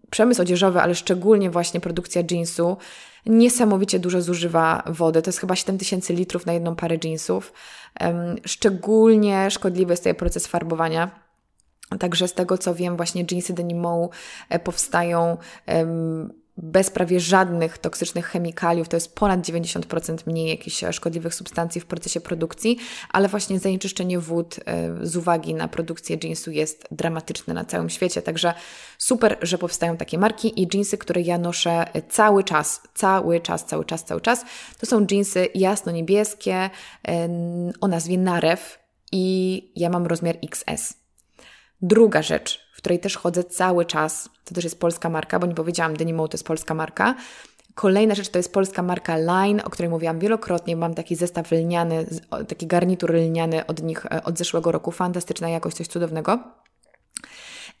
przemysł 0.09 0.41
odzieżowy, 0.41 0.81
ale 0.81 0.95
szczególnie 0.95 1.49
właśnie 1.49 1.79
produkcja 1.79 2.23
jeansu, 2.31 2.77
niesamowicie 3.25 3.99
dużo 3.99 4.21
zużywa 4.21 4.83
wody. 4.85 5.21
To 5.21 5.29
jest 5.29 5.39
chyba 5.39 5.55
7000 5.55 6.13
litrów 6.13 6.45
na 6.45 6.53
jedną 6.53 6.75
parę 6.75 6.97
jeansów. 7.03 7.53
Szczególnie 8.45 9.51
szkodliwy 9.51 9.93
jest 9.93 10.03
tutaj 10.03 10.15
proces 10.15 10.47
farbowania. 10.47 11.26
Także 11.99 12.27
z 12.27 12.33
tego 12.33 12.57
co 12.57 12.75
wiem, 12.75 12.97
właśnie 12.97 13.25
jeansy 13.31 13.53
Denimou 13.53 14.09
e, 14.49 14.59
powstają 14.59 15.37
bez 16.57 16.89
prawie 16.89 17.19
żadnych 17.19 17.77
toksycznych 17.77 18.25
chemikaliów, 18.25 18.89
to 18.89 18.97
jest 18.97 19.15
ponad 19.15 19.39
90% 19.39 20.17
mniej 20.27 20.49
jakichś 20.49 20.83
szkodliwych 20.91 21.35
substancji 21.35 21.81
w 21.81 21.85
procesie 21.85 22.21
produkcji, 22.21 22.77
ale 23.11 23.27
właśnie 23.27 23.59
zanieczyszczenie 23.59 24.19
wód 24.19 24.55
e, 24.65 24.89
z 25.01 25.15
uwagi 25.15 25.53
na 25.53 25.67
produkcję 25.67 26.17
jeansu 26.23 26.51
jest 26.51 26.87
dramatyczne 26.91 27.53
na 27.53 27.65
całym 27.65 27.89
świecie. 27.89 28.21
Także 28.21 28.53
super, 28.97 29.37
że 29.41 29.57
powstają 29.57 29.97
takie 29.97 30.17
marki 30.17 30.61
i 30.61 30.67
jeansy, 30.73 30.97
które 30.97 31.21
ja 31.21 31.37
noszę 31.37 31.85
cały 32.09 32.43
czas, 32.43 32.81
cały 32.93 33.39
czas, 33.39 33.65
cały 33.65 33.85
czas, 33.85 34.03
cały 34.03 34.21
czas. 34.21 34.45
To 34.79 34.85
są 34.85 35.05
jeansy 35.11 35.47
jasno-niebieskie 35.55 36.69
o 37.81 37.87
nazwie 37.87 38.17
Narew 38.17 38.79
i 39.11 39.71
ja 39.75 39.89
mam 39.89 40.07
rozmiar 40.07 40.37
XS. 40.43 41.06
Druga 41.81 42.21
rzecz, 42.21 42.67
w 42.73 42.77
której 42.77 42.99
też 42.99 43.17
chodzę 43.17 43.43
cały 43.43 43.85
czas, 43.85 44.29
to 44.45 44.55
też 44.55 44.63
jest 44.63 44.79
polska 44.79 45.09
marka, 45.09 45.39
bo 45.39 45.47
nie 45.47 45.55
powiedziałam, 45.55 45.97
Denimo 45.97 46.27
to 46.27 46.35
jest 46.35 46.47
polska 46.47 46.73
marka. 46.73 47.15
Kolejna 47.75 48.15
rzecz 48.15 48.29
to 48.29 48.39
jest 48.39 48.53
polska 48.53 48.83
marka 48.83 49.17
Line, 49.17 49.61
o 49.61 49.69
której 49.69 49.89
mówiłam 49.89 50.19
wielokrotnie. 50.19 50.75
Mam 50.75 50.93
taki 50.93 51.15
zestaw 51.15 51.51
lniany, 51.51 52.05
taki 52.47 52.67
garnitur 52.67 53.13
lniany 53.13 53.65
od 53.65 53.83
nich 53.83 54.05
e, 54.05 54.23
od 54.23 54.37
zeszłego 54.37 54.71
roku. 54.71 54.91
Fantastyczna 54.91 55.49
jakość, 55.49 55.77
coś 55.77 55.87
cudownego. 55.87 56.39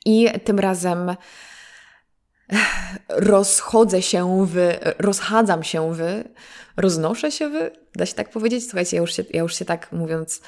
I 0.05 0.29
tym 0.43 0.59
razem 0.59 1.15
rozchodzę 3.09 4.01
się 4.01 4.45
w, 4.47 4.77
rozchadzam 4.99 5.63
się 5.63 5.93
w, 5.93 6.23
roznoszę 6.77 7.31
się 7.31 7.49
w, 7.49 7.53
da 7.95 8.05
się 8.05 8.13
tak 8.13 8.29
powiedzieć? 8.29 8.63
Słuchajcie, 8.63 8.97
ja 8.97 9.01
już 9.01 9.13
się, 9.13 9.23
ja 9.33 9.41
już 9.41 9.55
się 9.55 9.65
tak 9.65 9.91
mówiąc 9.91 10.41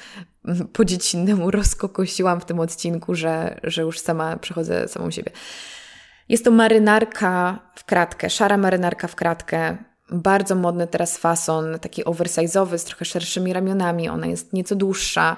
po 0.72 0.84
dziecinnemu 0.84 1.50
rozkokosiłam 1.60 2.40
w 2.40 2.44
tym 2.44 2.60
odcinku, 2.60 3.14
że, 3.14 3.60
że 3.62 3.82
już 3.82 3.98
sama 3.98 4.36
przechodzę 4.36 4.88
samą 4.88 5.10
siebie. 5.10 5.30
Jest 6.28 6.44
to 6.44 6.50
marynarka 6.50 7.58
w 7.74 7.84
kratkę, 7.84 8.30
szara 8.30 8.56
marynarka 8.56 9.08
w 9.08 9.14
kratkę. 9.14 9.76
Bardzo 10.12 10.54
modny 10.54 10.86
teraz 10.86 11.18
fason, 11.18 11.78
taki 11.78 12.04
oversize'owy 12.04 12.78
z 12.78 12.84
trochę 12.84 13.04
szerszymi 13.04 13.52
ramionami. 13.52 14.08
Ona 14.08 14.26
jest 14.26 14.52
nieco 14.52 14.74
dłuższa. 14.74 15.36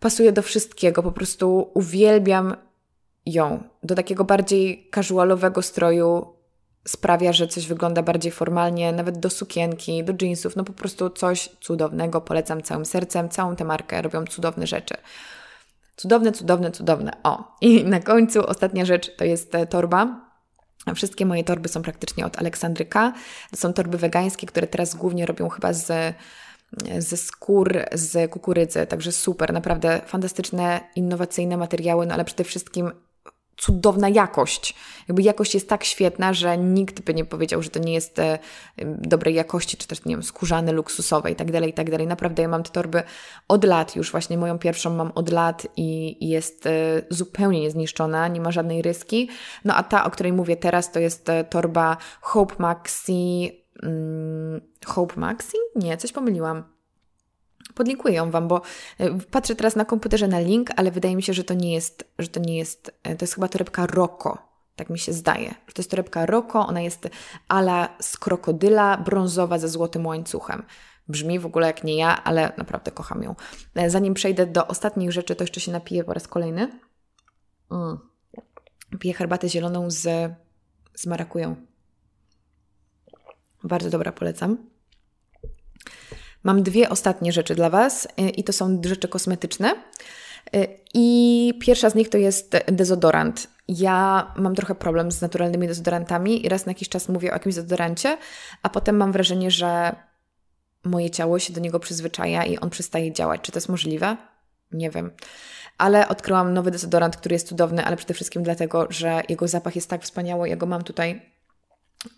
Pasuje 0.00 0.32
do 0.32 0.42
wszystkiego. 0.42 1.02
Po 1.02 1.12
prostu 1.12 1.70
uwielbiam 1.74 2.56
ją. 3.26 3.62
Do 3.82 3.94
takiego 3.94 4.24
bardziej 4.24 4.90
casualowego 4.94 5.62
stroju 5.62 6.26
sprawia, 6.88 7.32
że 7.32 7.48
coś 7.48 7.66
wygląda 7.66 8.02
bardziej 8.02 8.32
formalnie, 8.32 8.92
nawet 8.92 9.18
do 9.18 9.30
sukienki, 9.30 10.04
do 10.04 10.12
jeansów. 10.20 10.56
No 10.56 10.64
po 10.64 10.72
prostu 10.72 11.10
coś 11.10 11.48
cudownego. 11.60 12.20
Polecam 12.20 12.62
całym 12.62 12.84
sercem. 12.84 13.28
Całą 13.28 13.56
tę 13.56 13.64
markę 13.64 14.02
robią 14.02 14.24
cudowne 14.24 14.66
rzeczy. 14.66 14.94
Cudowne, 15.96 16.32
cudowne, 16.32 16.70
cudowne. 16.70 17.12
O, 17.22 17.56
i 17.60 17.84
na 17.84 18.00
końcu 18.00 18.46
ostatnia 18.46 18.84
rzecz 18.84 19.16
to 19.16 19.24
jest 19.24 19.54
e, 19.54 19.66
torba. 19.66 20.32
Wszystkie 20.94 21.26
moje 21.26 21.44
torby 21.44 21.68
są 21.68 21.82
praktycznie 21.82 22.26
od 22.26 22.38
Aleksandryka. 22.38 23.12
To 23.50 23.56
są 23.56 23.72
torby 23.72 23.98
wegańskie, 23.98 24.46
które 24.46 24.66
teraz 24.66 24.94
głównie 24.94 25.26
robią 25.26 25.48
chyba 25.48 25.72
z, 25.72 26.14
ze 26.98 27.16
skór 27.16 27.78
z 27.92 28.30
kukurydzy, 28.30 28.86
także 28.86 29.12
super, 29.12 29.52
naprawdę 29.52 30.00
fantastyczne, 30.06 30.80
innowacyjne 30.96 31.56
materiały, 31.56 32.06
no 32.06 32.14
ale 32.14 32.24
przede 32.24 32.44
wszystkim 32.44 32.92
cudowna 33.56 34.08
jakość. 34.08 34.74
Jakby 35.08 35.22
jakość 35.22 35.54
jest 35.54 35.68
tak 35.68 35.84
świetna, 35.84 36.32
że 36.32 36.58
nikt 36.58 37.00
by 37.00 37.14
nie 37.14 37.24
powiedział, 37.24 37.62
że 37.62 37.70
to 37.70 37.78
nie 37.78 37.92
jest 37.92 38.18
e, 38.18 38.38
dobrej 38.86 39.34
jakości, 39.34 39.76
czy 39.76 39.88
też, 39.88 40.04
nie 40.04 40.14
wiem, 40.14 40.22
skórzane, 40.22 40.72
luksusowe 40.72 41.30
i 41.30 41.36
tak 41.36 41.50
dalej, 41.50 41.70
i 41.70 41.72
tak 41.72 41.90
dalej. 41.90 42.06
Naprawdę 42.06 42.42
ja 42.42 42.48
mam 42.48 42.62
te 42.62 42.70
torby 42.70 43.02
od 43.48 43.64
lat 43.64 43.96
już, 43.96 44.12
właśnie 44.12 44.38
moją 44.38 44.58
pierwszą 44.58 44.90
mam 44.90 45.12
od 45.14 45.30
lat 45.30 45.66
i 45.76 46.16
jest 46.28 46.66
e, 46.66 47.02
zupełnie 47.10 47.60
niezniszczona, 47.60 48.28
nie 48.28 48.40
ma 48.40 48.50
żadnej 48.50 48.82
ryski. 48.82 49.28
No 49.64 49.74
a 49.74 49.82
ta, 49.82 50.04
o 50.04 50.10
której 50.10 50.32
mówię 50.32 50.56
teraz, 50.56 50.92
to 50.92 51.00
jest 51.00 51.28
e, 51.28 51.44
torba 51.44 51.96
Hope 52.20 52.54
Maxi, 52.58 53.52
hmm, 53.80 54.60
Hope 54.86 55.20
Maxi? 55.20 55.56
Nie, 55.76 55.96
coś 55.96 56.12
pomyliłam. 56.12 56.71
Podlinkuję 57.74 58.30
Wam, 58.30 58.48
bo 58.48 58.62
e, 58.98 59.18
patrzę 59.18 59.54
teraz 59.54 59.76
na 59.76 59.84
komputerze 59.84 60.28
na 60.28 60.40
link, 60.40 60.70
ale 60.76 60.90
wydaje 60.90 61.16
mi 61.16 61.22
się, 61.22 61.32
że 61.32 61.44
to 61.44 61.54
nie 61.54 61.74
jest, 61.74 62.04
że 62.18 62.28
to 62.28 62.40
nie 62.40 62.58
jest, 62.58 63.00
e, 63.02 63.16
to 63.16 63.24
jest 63.24 63.34
chyba 63.34 63.48
torebka 63.48 63.86
Roko. 63.86 64.38
Tak 64.76 64.90
mi 64.90 64.98
się 64.98 65.12
zdaje, 65.12 65.48
że 65.48 65.74
to 65.74 65.82
jest 65.82 65.90
torebka 65.90 66.26
Roko, 66.26 66.66
ona 66.66 66.80
jest 66.80 67.08
ala 67.48 67.88
z 68.00 68.18
krokodyla, 68.18 68.96
brązowa 68.96 69.58
ze 69.58 69.68
złotym 69.68 70.06
łańcuchem. 70.06 70.62
Brzmi 71.08 71.38
w 71.38 71.46
ogóle 71.46 71.66
jak 71.66 71.84
nie 71.84 71.96
ja, 71.96 72.24
ale 72.24 72.52
naprawdę 72.56 72.90
kocham 72.90 73.22
ją. 73.22 73.34
E, 73.74 73.90
zanim 73.90 74.14
przejdę 74.14 74.46
do 74.46 74.66
ostatnich 74.66 75.12
rzeczy, 75.12 75.36
to 75.36 75.44
jeszcze 75.44 75.60
się 75.60 75.72
napiję 75.72 76.04
po 76.04 76.14
raz 76.14 76.28
kolejny. 76.28 76.80
Mm. 77.70 77.98
Piję 78.98 79.14
herbatę 79.14 79.48
zieloną 79.48 79.90
z, 79.90 80.32
z 80.94 81.06
marakują. 81.06 81.56
Bardzo 83.64 83.90
dobra, 83.90 84.12
polecam. 84.12 84.71
Mam 86.42 86.62
dwie 86.62 86.88
ostatnie 86.88 87.32
rzeczy 87.32 87.54
dla 87.54 87.70
Was 87.70 88.04
y, 88.04 88.30
i 88.30 88.44
to 88.44 88.52
są 88.52 88.80
rzeczy 88.84 89.08
kosmetyczne. 89.08 89.74
Y, 90.56 90.68
I 90.94 91.58
pierwsza 91.60 91.90
z 91.90 91.94
nich 91.94 92.08
to 92.08 92.18
jest 92.18 92.56
dezodorant. 92.66 93.48
Ja 93.68 94.32
mam 94.36 94.54
trochę 94.54 94.74
problem 94.74 95.12
z 95.12 95.20
naturalnymi 95.20 95.68
dezodorantami 95.68 96.46
i 96.46 96.48
raz 96.48 96.66
na 96.66 96.70
jakiś 96.70 96.88
czas 96.88 97.08
mówię 97.08 97.30
o 97.30 97.32
jakimś 97.32 97.54
dezodorancie, 97.54 98.18
a 98.62 98.68
potem 98.68 98.96
mam 98.96 99.12
wrażenie, 99.12 99.50
że 99.50 99.96
moje 100.84 101.10
ciało 101.10 101.38
się 101.38 101.52
do 101.52 101.60
niego 101.60 101.80
przyzwyczaja 101.80 102.44
i 102.44 102.58
on 102.58 102.70
przestaje 102.70 103.12
działać. 103.12 103.40
Czy 103.40 103.52
to 103.52 103.56
jest 103.56 103.68
możliwe? 103.68 104.16
Nie 104.72 104.90
wiem. 104.90 105.10
Ale 105.78 106.08
odkryłam 106.08 106.54
nowy 106.54 106.70
dezodorant, 106.70 107.16
który 107.16 107.34
jest 107.34 107.48
cudowny, 107.48 107.84
ale 107.84 107.96
przede 107.96 108.14
wszystkim 108.14 108.42
dlatego, 108.42 108.86
że 108.90 109.22
jego 109.28 109.48
zapach 109.48 109.76
jest 109.76 109.90
tak 109.90 110.02
wspaniały. 110.02 110.48
Ja 110.48 110.56
go 110.56 110.66
mam 110.66 110.84
tutaj. 110.84 111.32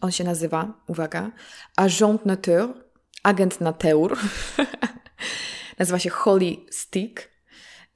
On 0.01 0.11
się 0.11 0.25
nazywa, 0.25 0.73
uwaga, 0.87 1.31
Agent 1.77 2.27
Nature 2.27 2.84
agent 3.25 3.61
Nateur. 3.61 4.17
Nazywa 5.79 5.99
się 5.99 6.11
Holy 6.11 6.57
Stick. 6.71 7.35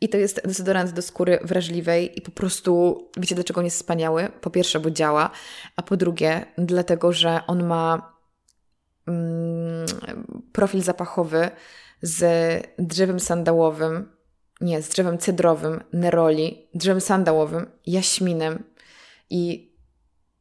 I 0.00 0.08
to 0.08 0.16
jest 0.16 0.40
dezodorant 0.44 0.90
do 0.90 1.02
skóry 1.02 1.38
wrażliwej 1.44 2.18
i 2.18 2.22
po 2.22 2.30
prostu 2.30 3.02
wiecie 3.16 3.34
dlaczego 3.34 3.60
on 3.60 3.64
jest 3.64 3.76
wspaniały? 3.76 4.28
Po 4.40 4.50
pierwsze, 4.50 4.80
bo 4.80 4.90
działa, 4.90 5.30
a 5.76 5.82
po 5.82 5.96
drugie, 5.96 6.46
dlatego, 6.58 7.12
że 7.12 7.40
on 7.46 7.66
ma 7.66 8.12
mm, 9.06 9.86
profil 10.52 10.82
zapachowy 10.82 11.50
z 12.02 12.22
drzewem 12.78 13.20
sandałowym, 13.20 14.12
nie, 14.60 14.82
z 14.82 14.88
drzewem 14.88 15.18
cedrowym, 15.18 15.84
neroli, 15.92 16.68
drzewem 16.74 17.00
sandałowym, 17.00 17.66
jaśminem 17.86 18.64
i, 19.30 19.74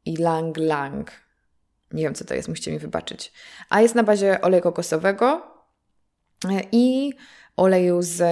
i 0.04 0.16
lang 0.16 0.56
lang. 0.56 1.27
Nie 1.92 2.02
wiem, 2.02 2.14
co 2.14 2.24
to 2.24 2.34
jest, 2.34 2.48
musicie 2.48 2.72
mi 2.72 2.78
wybaczyć. 2.78 3.32
A 3.68 3.80
jest 3.80 3.94
na 3.94 4.02
bazie 4.02 4.40
oleju 4.40 4.62
kokosowego 4.62 5.42
e, 6.44 6.62
i 6.72 7.12
oleju 7.56 8.02
z 8.02 8.22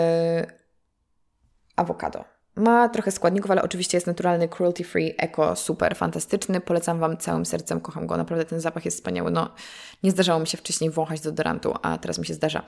awokado. 1.76 2.24
Ma 2.56 2.88
trochę 2.88 3.10
składników, 3.10 3.50
ale 3.50 3.62
oczywiście 3.62 3.96
jest 3.96 4.06
naturalny, 4.06 4.48
cruelty 4.48 4.84
free, 4.84 5.14
eco, 5.18 5.56
super, 5.56 5.96
fantastyczny. 5.96 6.60
Polecam 6.60 6.98
Wam 6.98 7.16
całym 7.16 7.46
sercem, 7.46 7.80
kocham 7.80 8.06
go. 8.06 8.16
Naprawdę 8.16 8.44
ten 8.44 8.60
zapach 8.60 8.84
jest 8.84 8.96
wspaniały. 8.96 9.30
No, 9.30 9.54
nie 10.02 10.10
zdarzało 10.10 10.40
mi 10.40 10.46
się 10.46 10.58
wcześniej 10.58 10.90
wąchać 10.90 11.20
deodorantu, 11.20 11.74
a 11.82 11.98
teraz 11.98 12.18
mi 12.18 12.26
się 12.26 12.34
zdarza. 12.34 12.62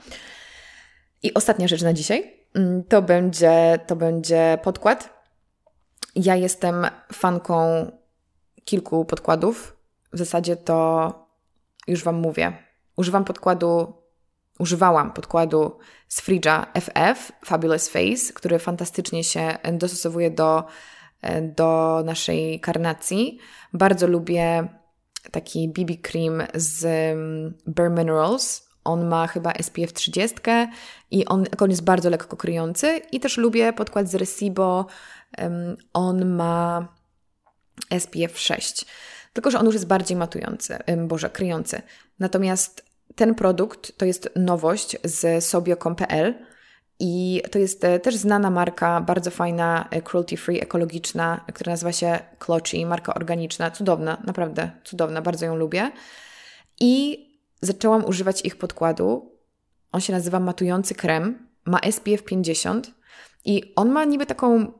I 1.23 1.33
ostatnia 1.33 1.67
rzecz 1.67 1.81
na 1.81 1.93
dzisiaj 1.93 2.33
mm, 2.55 2.83
to 2.83 3.01
będzie, 3.01 3.79
to 3.87 3.95
będzie 3.95 4.57
podkład. 4.63 5.09
Ja 6.15 6.35
jestem 6.35 6.87
fanką 7.13 7.91
kilku 8.65 9.05
podkładów 9.05 9.78
w 10.13 10.17
zasadzie 10.17 10.55
to 10.55 11.13
już 11.87 12.03
Wam 12.03 12.15
mówię. 12.15 12.53
Używam 12.95 13.25
podkładu, 13.25 13.93
używałam 14.59 15.13
podkładu 15.13 15.77
z 16.07 16.21
Fridge'a 16.21 16.65
FF, 16.73 17.31
Fabulous 17.45 17.89
Face, 17.89 18.33
który 18.33 18.59
fantastycznie 18.59 19.23
się 19.23 19.57
dostosowuje 19.73 20.31
do, 20.31 20.63
do 21.41 22.01
naszej 22.05 22.59
karnacji. 22.59 23.39
Bardzo 23.73 24.07
lubię 24.07 24.67
taki 25.31 25.69
BB 25.69 25.97
cream 25.97 26.43
z 26.53 26.85
mm, 26.85 27.53
Bare 27.67 27.89
Minerals. 27.89 28.69
On 28.83 29.07
ma 29.07 29.27
chyba 29.27 29.53
SPF 29.53 29.93
30 29.93 30.37
i 31.11 31.25
on, 31.25 31.45
on 31.59 31.69
jest 31.69 31.83
bardzo 31.83 32.09
lekko 32.09 32.37
kryjący. 32.37 33.01
I 33.11 33.19
też 33.19 33.37
lubię 33.37 33.73
podkład 33.73 34.09
z 34.09 34.15
Recibo. 34.15 34.85
On 35.93 36.25
ma 36.25 36.87
SPF 37.99 38.39
6 38.39 38.85
tylko 39.33 39.51
że 39.51 39.59
on 39.59 39.65
już 39.65 39.75
jest 39.75 39.87
bardziej 39.87 40.17
matujący, 40.17 40.77
boże, 41.07 41.29
kryjący. 41.29 41.81
Natomiast 42.19 42.85
ten 43.15 43.35
produkt 43.35 43.97
to 43.97 44.05
jest 44.05 44.29
nowość 44.35 44.97
z 45.03 45.45
sobio.com.pl 45.45 46.33
i 46.99 47.41
to 47.51 47.59
jest 47.59 47.83
e, 47.83 47.99
też 47.99 48.15
znana 48.15 48.49
marka, 48.49 49.01
bardzo 49.01 49.31
fajna, 49.31 49.87
e, 49.91 50.01
cruelty 50.01 50.37
free, 50.37 50.61
ekologiczna, 50.61 51.45
która 51.53 51.73
nazywa 51.73 51.91
się 51.91 52.19
Clochi, 52.39 52.85
marka 52.85 53.13
organiczna, 53.13 53.71
cudowna, 53.71 54.21
naprawdę 54.25 54.71
cudowna, 54.83 55.21
bardzo 55.21 55.45
ją 55.45 55.55
lubię. 55.55 55.91
I 56.79 57.25
zaczęłam 57.61 58.05
używać 58.05 58.45
ich 58.45 58.55
podkładu. 58.55 59.31
On 59.91 60.01
się 60.01 60.13
nazywa 60.13 60.39
matujący 60.39 60.95
krem, 60.95 61.47
ma 61.65 61.79
SPF 61.91 62.23
50 62.23 62.91
i 63.45 63.73
on 63.75 63.89
ma 63.89 64.05
niby 64.05 64.25
taką 64.25 64.71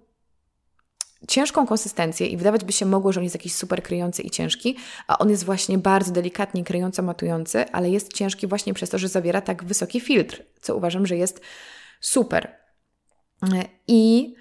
ciężką 1.28 1.68
konsystencję 1.68 2.28
i 2.28 2.38
wydawać 2.38 2.64
by 2.64 2.72
się 2.72 2.86
mogło, 2.86 3.12
że 3.12 3.20
on 3.20 3.24
jest 3.24 3.36
jakiś 3.36 3.56
super 3.56 3.84
kryjący 3.84 4.22
i 4.22 4.30
ciężki, 4.30 4.78
a 5.08 5.18
on 5.18 5.30
jest 5.30 5.44
właśnie 5.44 5.78
bardzo 5.78 6.12
delikatnie 6.12 6.64
kryjąco 6.64 7.02
matujący, 7.02 7.72
ale 7.72 7.90
jest 7.90 8.14
ciężki 8.14 8.48
właśnie 8.48 8.74
przez 8.74 8.90
to, 8.90 8.98
że 8.98 9.08
zawiera 9.08 9.42
tak 9.42 9.64
wysoki 9.64 10.00
filtr, 10.00 10.44
co 10.62 10.76
uważam, 10.76 11.06
że 11.06 11.18
jest 11.18 11.42
super. 12.00 12.56
I 13.88 14.34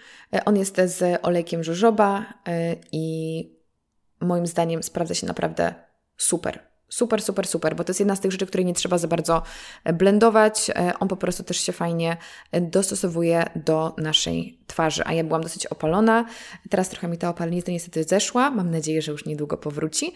on 0.44 0.56
jest 0.56 0.76
z 0.84 1.20
olejkiem 1.22 1.64
żużoba 1.64 2.26
i 2.92 3.44
moim 4.20 4.46
zdaniem 4.46 4.82
sprawdza 4.82 5.14
się 5.14 5.26
naprawdę 5.26 5.74
super. 6.16 6.67
Super, 6.88 7.22
super, 7.22 7.46
super, 7.46 7.76
bo 7.76 7.84
to 7.84 7.90
jest 7.90 8.00
jedna 8.00 8.16
z 8.16 8.20
tych 8.20 8.32
rzeczy, 8.32 8.46
której 8.46 8.66
nie 8.66 8.74
trzeba 8.74 8.98
za 8.98 9.08
bardzo 9.08 9.42
e, 9.84 9.92
blendować. 9.92 10.70
E, 10.70 10.92
on 11.00 11.08
po 11.08 11.16
prostu 11.16 11.44
też 11.44 11.60
się 11.60 11.72
fajnie 11.72 12.16
e, 12.52 12.60
dostosowuje 12.60 13.44
do 13.56 13.94
naszej 13.98 14.58
twarzy. 14.66 15.02
A 15.06 15.12
ja 15.12 15.24
byłam 15.24 15.42
dosyć 15.42 15.66
opalona. 15.66 16.24
Teraz 16.70 16.88
trochę 16.88 17.08
mi 17.08 17.18
ta 17.18 17.28
opalenizna 17.28 17.72
niestety 17.72 18.04
zeszła. 18.04 18.50
Mam 18.50 18.70
nadzieję, 18.70 19.02
że 19.02 19.12
już 19.12 19.24
niedługo 19.24 19.56
powróci. 19.56 20.12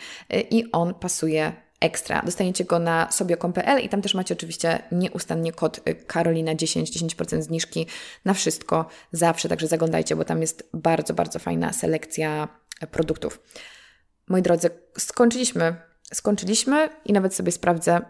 I 0.51 0.65
on 0.73 0.95
pasuje 0.95 1.53
ekstra. 1.81 2.23
Dostaniecie 2.25 2.65
go 2.65 2.79
na 2.79 3.11
sobie.pl 3.11 3.85
i 3.85 3.89
tam 3.89 4.03
też 4.03 4.15
macie 4.15 4.35
oczywiście 4.35 4.83
nieustannie 4.93 5.53
kod 5.53 5.81
Karolina 6.07 6.55
10, 6.55 6.91
10% 6.91 7.43
zniżki 7.43 7.87
na 8.25 8.35
wszystko 8.35 8.87
zawsze, 9.13 9.49
także 9.49 9.67
zaglądajcie, 9.67 10.17
bo 10.17 10.25
tam 10.25 10.41
jest 10.41 10.69
bardzo, 10.75 11.15
bardzo 11.15 11.39
fajna 11.39 11.73
selekcja 11.73 12.49
produktów. 12.91 13.41
Moi 14.29 14.43
drodzy, 14.43 14.71
skończyliśmy 14.99 15.92
skończyliśmy 16.15 16.89
i 17.05 17.13
nawet 17.13 17.35
sobie 17.35 17.53
sprawdzę, 17.53 18.01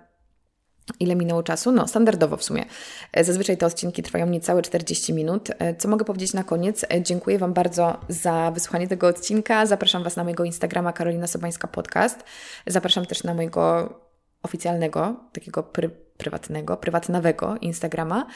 ile 1.00 1.16
minęło 1.16 1.42
czasu. 1.42 1.72
No, 1.72 1.88
standardowo 1.88 2.36
w 2.36 2.44
sumie. 2.44 2.64
E, 3.12 3.24
zazwyczaj 3.24 3.56
te 3.56 3.66
odcinki 3.66 4.02
trwają 4.02 4.26
niecałe 4.26 4.62
40 4.62 5.14
minut. 5.14 5.48
E, 5.58 5.74
co 5.74 5.88
mogę 5.88 6.04
powiedzieć 6.04 6.34
na 6.34 6.44
koniec? 6.44 6.84
E, 6.84 7.02
dziękuję 7.02 7.38
Wam 7.38 7.52
bardzo 7.52 8.00
za 8.08 8.50
wysłuchanie 8.50 8.88
tego 8.88 9.06
odcinka. 9.06 9.66
Zapraszam 9.66 10.04
Was 10.04 10.16
na 10.16 10.24
mojego 10.24 10.44
Instagrama 10.44 10.92
Karolina 10.92 11.26
Sobańska 11.26 11.68
Podcast. 11.68 12.24
Zapraszam 12.66 13.06
też 13.06 13.24
na 13.24 13.34
mojego 13.34 13.94
oficjalnego, 14.42 15.16
takiego 15.32 15.62
pry, 15.62 15.90
prywatnego, 16.16 16.76
prywatnawego 16.76 17.56
Instagrama, 17.60 18.26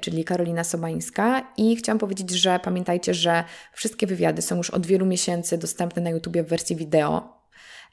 czyli 0.00 0.24
Karolina 0.24 0.64
Sobańska. 0.64 1.52
I 1.56 1.76
chciałam 1.76 1.98
powiedzieć, 1.98 2.30
że 2.30 2.60
pamiętajcie, 2.64 3.14
że 3.14 3.44
wszystkie 3.72 4.06
wywiady 4.06 4.42
są 4.42 4.56
już 4.56 4.70
od 4.70 4.86
wielu 4.86 5.06
miesięcy 5.06 5.58
dostępne 5.58 6.02
na 6.02 6.10
YouTubie 6.10 6.42
w 6.42 6.48
wersji 6.48 6.76
wideo 6.76 7.39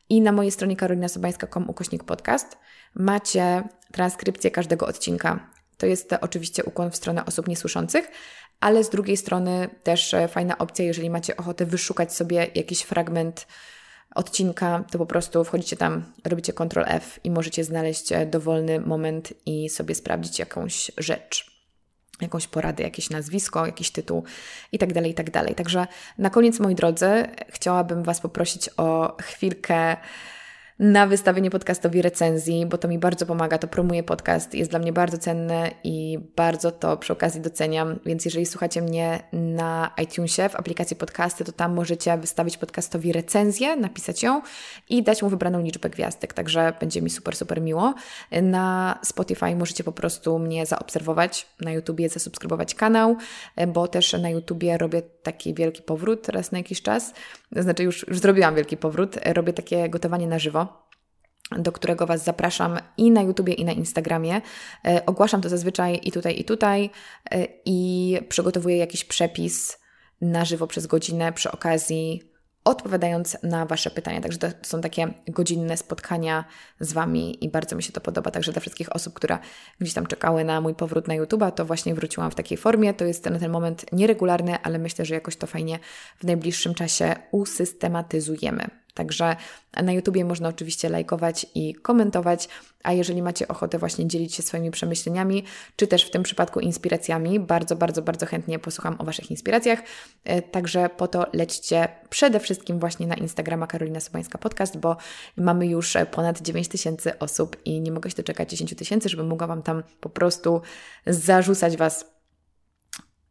i 0.09 0.21
na 0.21 0.31
mojej 0.31 0.51
stronie 0.51 0.75
karolinasobańska.com 0.75 1.69
ukośnik 1.69 2.03
podcast 2.03 2.57
macie 2.95 3.63
transkrypcję 3.91 4.51
każdego 4.51 4.87
odcinka. 4.87 5.49
To 5.77 5.85
jest 5.85 6.13
oczywiście 6.21 6.63
ukłon 6.63 6.91
w 6.91 6.95
stronę 6.95 7.25
osób 7.25 7.47
niesłyszących, 7.47 8.11
ale 8.59 8.83
z 8.83 8.89
drugiej 8.89 9.17
strony 9.17 9.69
też 9.83 10.13
e, 10.13 10.27
fajna 10.27 10.57
opcja, 10.57 10.85
jeżeli 10.85 11.09
macie 11.09 11.37
ochotę 11.37 11.65
wyszukać 11.65 12.13
sobie 12.13 12.47
jakiś 12.55 12.81
fragment 12.81 13.47
odcinka, 14.15 14.83
to 14.91 14.97
po 14.97 15.05
prostu 15.05 15.43
wchodzicie 15.43 15.77
tam, 15.77 16.13
robicie 16.25 16.53
Ctrl 16.53 16.83
F 16.87 17.19
i 17.23 17.31
możecie 17.31 17.63
znaleźć 17.63 18.11
e, 18.11 18.25
dowolny 18.25 18.79
moment 18.79 19.33
i 19.45 19.69
sobie 19.69 19.95
sprawdzić 19.95 20.39
jakąś 20.39 20.91
rzecz. 20.97 21.56
Jakąś 22.21 22.47
poradę, 22.47 22.83
jakieś 22.83 23.09
nazwisko, 23.09 23.65
jakiś 23.65 23.91
tytuł 23.91 24.23
i 24.71 24.79
tak 24.79 24.93
dalej, 24.93 25.11
i 25.11 25.13
tak. 25.13 25.29
Także 25.55 25.87
na 26.17 26.29
koniec, 26.29 26.59
moi 26.59 26.75
drodzy, 26.75 27.27
chciałabym 27.49 28.03
Was 28.03 28.21
poprosić 28.21 28.69
o 28.77 29.17
chwilkę 29.21 29.97
na 30.79 31.07
wystawienie 31.07 31.49
podcastowi 31.49 32.01
recenzji, 32.01 32.65
bo 32.65 32.77
to 32.77 32.87
mi 32.87 32.99
bardzo 32.99 33.25
pomaga, 33.25 33.57
to 33.57 33.67
promuje 33.67 34.03
podcast, 34.03 34.53
jest 34.53 34.71
dla 34.71 34.79
mnie 34.79 34.93
bardzo 34.93 35.17
cenne 35.17 35.71
i 35.83 36.19
bardzo 36.35 36.71
to 36.71 36.97
przy 36.97 37.13
okazji 37.13 37.41
doceniam. 37.41 37.99
Więc 38.05 38.25
jeżeli 38.25 38.45
słuchacie 38.45 38.81
mnie 38.81 39.23
na 39.33 39.91
iTunesie, 40.03 40.49
w 40.49 40.55
aplikacji 40.55 40.95
podcasty, 40.95 41.43
to 41.45 41.51
tam 41.51 41.73
możecie 41.73 42.17
wystawić 42.17 42.57
podcastowi 42.57 43.13
recenzję, 43.13 43.75
napisać 43.75 44.23
ją 44.23 44.41
i 44.89 45.03
dać 45.03 45.23
mu 45.23 45.29
wybraną 45.29 45.61
liczbę 45.61 45.89
gwiazdek, 45.89 46.33
także 46.33 46.73
będzie 46.79 47.01
mi 47.01 47.09
super, 47.09 47.35
super 47.35 47.61
miło. 47.61 47.93
Na 48.41 48.99
Spotify 49.03 49.55
możecie 49.55 49.83
po 49.83 49.91
prostu 49.91 50.39
mnie 50.39 50.65
zaobserwować, 50.65 51.47
na 51.61 51.71
YouTubie 51.71 52.09
zasubskrybować 52.09 52.75
kanał, 52.75 53.15
bo 53.67 53.87
też 53.87 54.13
na 54.13 54.29
YouTubie 54.29 54.77
robię 54.77 55.01
taki 55.01 55.53
wielki 55.53 55.81
powrót 55.81 56.29
raz 56.29 56.51
na 56.51 56.57
jakiś 56.57 56.81
czas, 56.81 57.13
znaczy 57.51 57.83
już, 57.83 58.07
już 58.07 58.19
zrobiłam 58.19 58.55
wielki 58.55 58.77
powrót, 58.77 59.17
robię 59.25 59.53
takie 59.53 59.89
gotowanie 59.89 60.27
na 60.27 60.39
żywo 60.39 60.87
do 61.51 61.71
którego 61.71 62.05
Was 62.05 62.23
zapraszam 62.23 62.79
i 62.97 63.11
na 63.11 63.21
YouTubie, 63.21 63.53
i 63.53 63.65
na 63.65 63.71
Instagramie. 63.71 64.41
E, 64.85 65.05
ogłaszam 65.05 65.41
to 65.41 65.49
zazwyczaj 65.49 65.99
i 66.03 66.11
tutaj, 66.11 66.39
i 66.39 66.43
tutaj 66.43 66.89
e, 67.31 67.47
i 67.65 68.17
przygotowuję 68.29 68.77
jakiś 68.77 69.03
przepis 69.05 69.79
na 70.21 70.45
żywo 70.45 70.67
przez 70.67 70.87
godzinę 70.87 71.33
przy 71.33 71.51
okazji 71.51 72.31
odpowiadając 72.67 73.37
na 73.43 73.65
Wasze 73.65 73.91
pytania. 73.91 74.21
Także 74.21 74.37
to 74.37 74.47
są 74.61 74.81
takie 74.81 75.13
godzinne 75.27 75.77
spotkania 75.77 76.45
z 76.79 76.93
Wami 76.93 77.45
i 77.45 77.49
bardzo 77.49 77.75
mi 77.75 77.83
się 77.83 77.91
to 77.91 78.01
podoba. 78.01 78.31
Także 78.31 78.51
dla 78.51 78.61
wszystkich 78.61 78.95
osób, 78.95 79.13
które 79.13 79.37
gdzieś 79.79 79.93
tam 79.93 80.05
czekały 80.05 80.43
na 80.43 80.61
mój 80.61 80.75
powrót 80.75 81.07
na 81.07 81.13
YouTube'a, 81.13 81.51
to 81.51 81.65
właśnie 81.65 81.95
wróciłam 81.95 82.31
w 82.31 82.35
takiej 82.35 82.57
formie. 82.57 82.93
To 82.93 83.05
jest 83.05 83.25
na 83.25 83.39
ten 83.39 83.51
moment 83.51 83.85
nieregularny, 83.91 84.57
ale 84.63 84.79
myślę, 84.79 85.05
że 85.05 85.13
jakoś 85.13 85.35
to 85.35 85.47
fajnie 85.47 85.79
w 86.19 86.23
najbliższym 86.23 86.73
czasie 86.73 87.15
usystematyzujemy. 87.31 88.69
Także 88.97 89.35
na 89.83 89.91
YouTubie 89.91 90.25
można 90.25 90.49
oczywiście 90.49 90.89
lajkować 90.89 91.45
i 91.55 91.75
komentować, 91.75 92.49
a 92.83 92.93
jeżeli 92.93 93.21
macie 93.21 93.47
ochotę 93.47 93.79
właśnie 93.79 94.07
dzielić 94.07 94.35
się 94.35 94.43
swoimi 94.43 94.71
przemyśleniami, 94.71 95.43
czy 95.75 95.87
też 95.87 96.03
w 96.03 96.09
tym 96.09 96.23
przypadku 96.23 96.59
inspiracjami, 96.59 97.39
bardzo, 97.39 97.75
bardzo, 97.75 98.01
bardzo 98.01 98.25
chętnie 98.25 98.59
posłucham 98.59 98.95
o 98.99 99.03
Waszych 99.03 99.31
inspiracjach. 99.31 99.79
E, 100.23 100.41
także 100.41 100.89
po 100.89 101.07
to 101.07 101.25
lećcie 101.33 101.87
przede 102.09 102.39
wszystkim 102.39 102.79
właśnie 102.79 103.07
na 103.07 103.15
Instagrama 103.15 103.67
Karolina 103.67 103.99
Sobańska 103.99 104.37
Podcast, 104.37 104.77
bo 104.77 104.97
mamy 105.35 105.67
już 105.67 105.97
ponad 106.11 106.41
9 106.41 106.67
tysięcy 106.67 107.19
osób 107.19 107.57
i 107.65 107.81
nie 107.81 107.91
mogę 107.91 108.09
się 108.09 108.15
doczekać 108.15 108.49
10 108.49 108.75
tysięcy, 108.75 109.09
żeby 109.09 109.23
mogła 109.23 109.47
Wam 109.47 109.61
tam 109.61 109.83
po 109.99 110.09
prostu 110.09 110.61
zarzucać 111.05 111.77
Was 111.77 112.05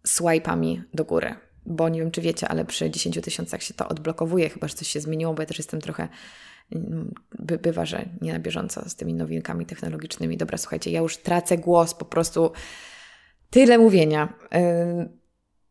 swipe'ami 0.08 0.80
do 0.94 1.04
góry 1.04 1.45
bo 1.66 1.88
nie 1.88 2.00
wiem, 2.00 2.10
czy 2.10 2.20
wiecie, 2.20 2.48
ale 2.48 2.64
przy 2.64 2.90
10 2.90 3.20
tysiącach 3.22 3.62
się 3.62 3.74
to 3.74 3.88
odblokowuje, 3.88 4.48
chyba 4.48 4.68
że 4.68 4.74
coś 4.74 4.88
się 4.88 5.00
zmieniło, 5.00 5.34
bo 5.34 5.42
ja 5.42 5.46
też 5.46 5.58
jestem 5.58 5.80
trochę, 5.80 6.08
mm, 6.72 7.14
by, 7.38 7.58
bywa, 7.58 7.84
że 7.84 8.08
nie 8.20 8.32
na 8.32 8.38
bieżąco 8.38 8.88
z 8.88 8.96
tymi 8.96 9.14
nowinkami 9.14 9.66
technologicznymi. 9.66 10.36
Dobra, 10.36 10.58
słuchajcie, 10.58 10.90
ja 10.90 11.00
już 11.00 11.16
tracę 11.16 11.58
głos, 11.58 11.94
po 11.94 12.04
prostu 12.04 12.52
tyle 13.50 13.78
mówienia. 13.78 14.32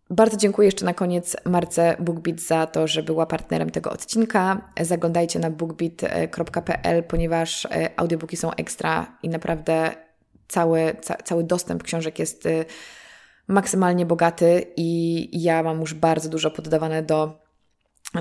Bardzo 0.10 0.38
dziękuję 0.38 0.66
jeszcze 0.66 0.86
na 0.86 0.93
koniec 0.93 1.38
Marce 1.46 1.96
BookBeat 2.00 2.39
za 2.39 2.68
to, 2.68 2.88
że 2.88 3.04
była 3.04 3.26
partnerem 3.26 3.70
tego 3.70 3.91
odcinka. 3.91 4.70
Zaglądajcie 4.82 5.39
na 5.39 5.52
bookbeat.pl, 5.52 7.04
ponieważ 7.04 7.66
e, 7.66 8.00
audiobooki 8.00 8.38
są 8.38 8.52
ekstra 8.52 9.18
i 9.24 9.30
naprawdę 9.30 9.91
cały, 10.48 10.96
ca, 11.02 11.16
cały 11.16 11.43
dostęp 11.43 11.84
książek 11.84 12.20
jest 12.20 12.46
y, 12.46 12.66
maksymalnie 13.48 14.06
bogaty 14.06 14.66
i 14.78 15.30
ja 15.43 15.64
mam 15.64 15.80
już 15.80 15.93
bardzo 15.93 16.30
dużo 16.30 16.52
poddawane 16.52 17.04
do 17.04 17.46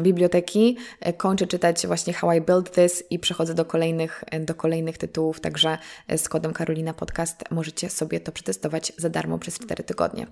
biblioteki. 0.03 0.77
Kończę 1.17 1.47
czytać 1.47 1.87
właśnie 1.87 2.13
How 2.13 2.33
I 2.33 2.41
Built 2.41 2.71
This 2.71 3.05
i 3.11 3.19
przechodzę 3.19 3.55
do 3.55 3.65
kolejnych, 3.65 4.25
do 4.41 4.55
kolejnych 4.55 4.99
tytułów, 4.99 5.41
także 5.41 5.79
z 6.17 6.29
kodem 6.29 6.53
Karolina 6.53 6.95
Podcast 6.95 7.45
możecie 7.51 7.91
sobie 7.91 8.21
to 8.21 8.33
przetestować 8.33 8.93
za 8.97 9.09
darmo 9.09 9.39
przez 9.39 9.59
4 9.59 9.85
tygodnie. 9.85 10.27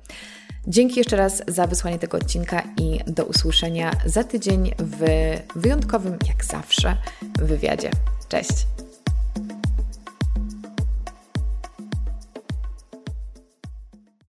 Dzięki 0.66 0.98
jeszcze 0.98 1.16
raz 1.16 1.42
za 1.48 1.66
wysłanie 1.66 1.98
tego 1.98 2.18
odcinka 2.18 2.62
i 2.80 3.00
do 3.06 3.24
usłyszenia 3.24 3.90
za 4.06 4.24
tydzień 4.24 4.74
w 4.78 5.04
wyjątkowym, 5.56 6.18
jak 6.28 6.44
zawsze, 6.44 6.96
wywiadzie. 7.38 7.90
Cześć! 8.28 8.52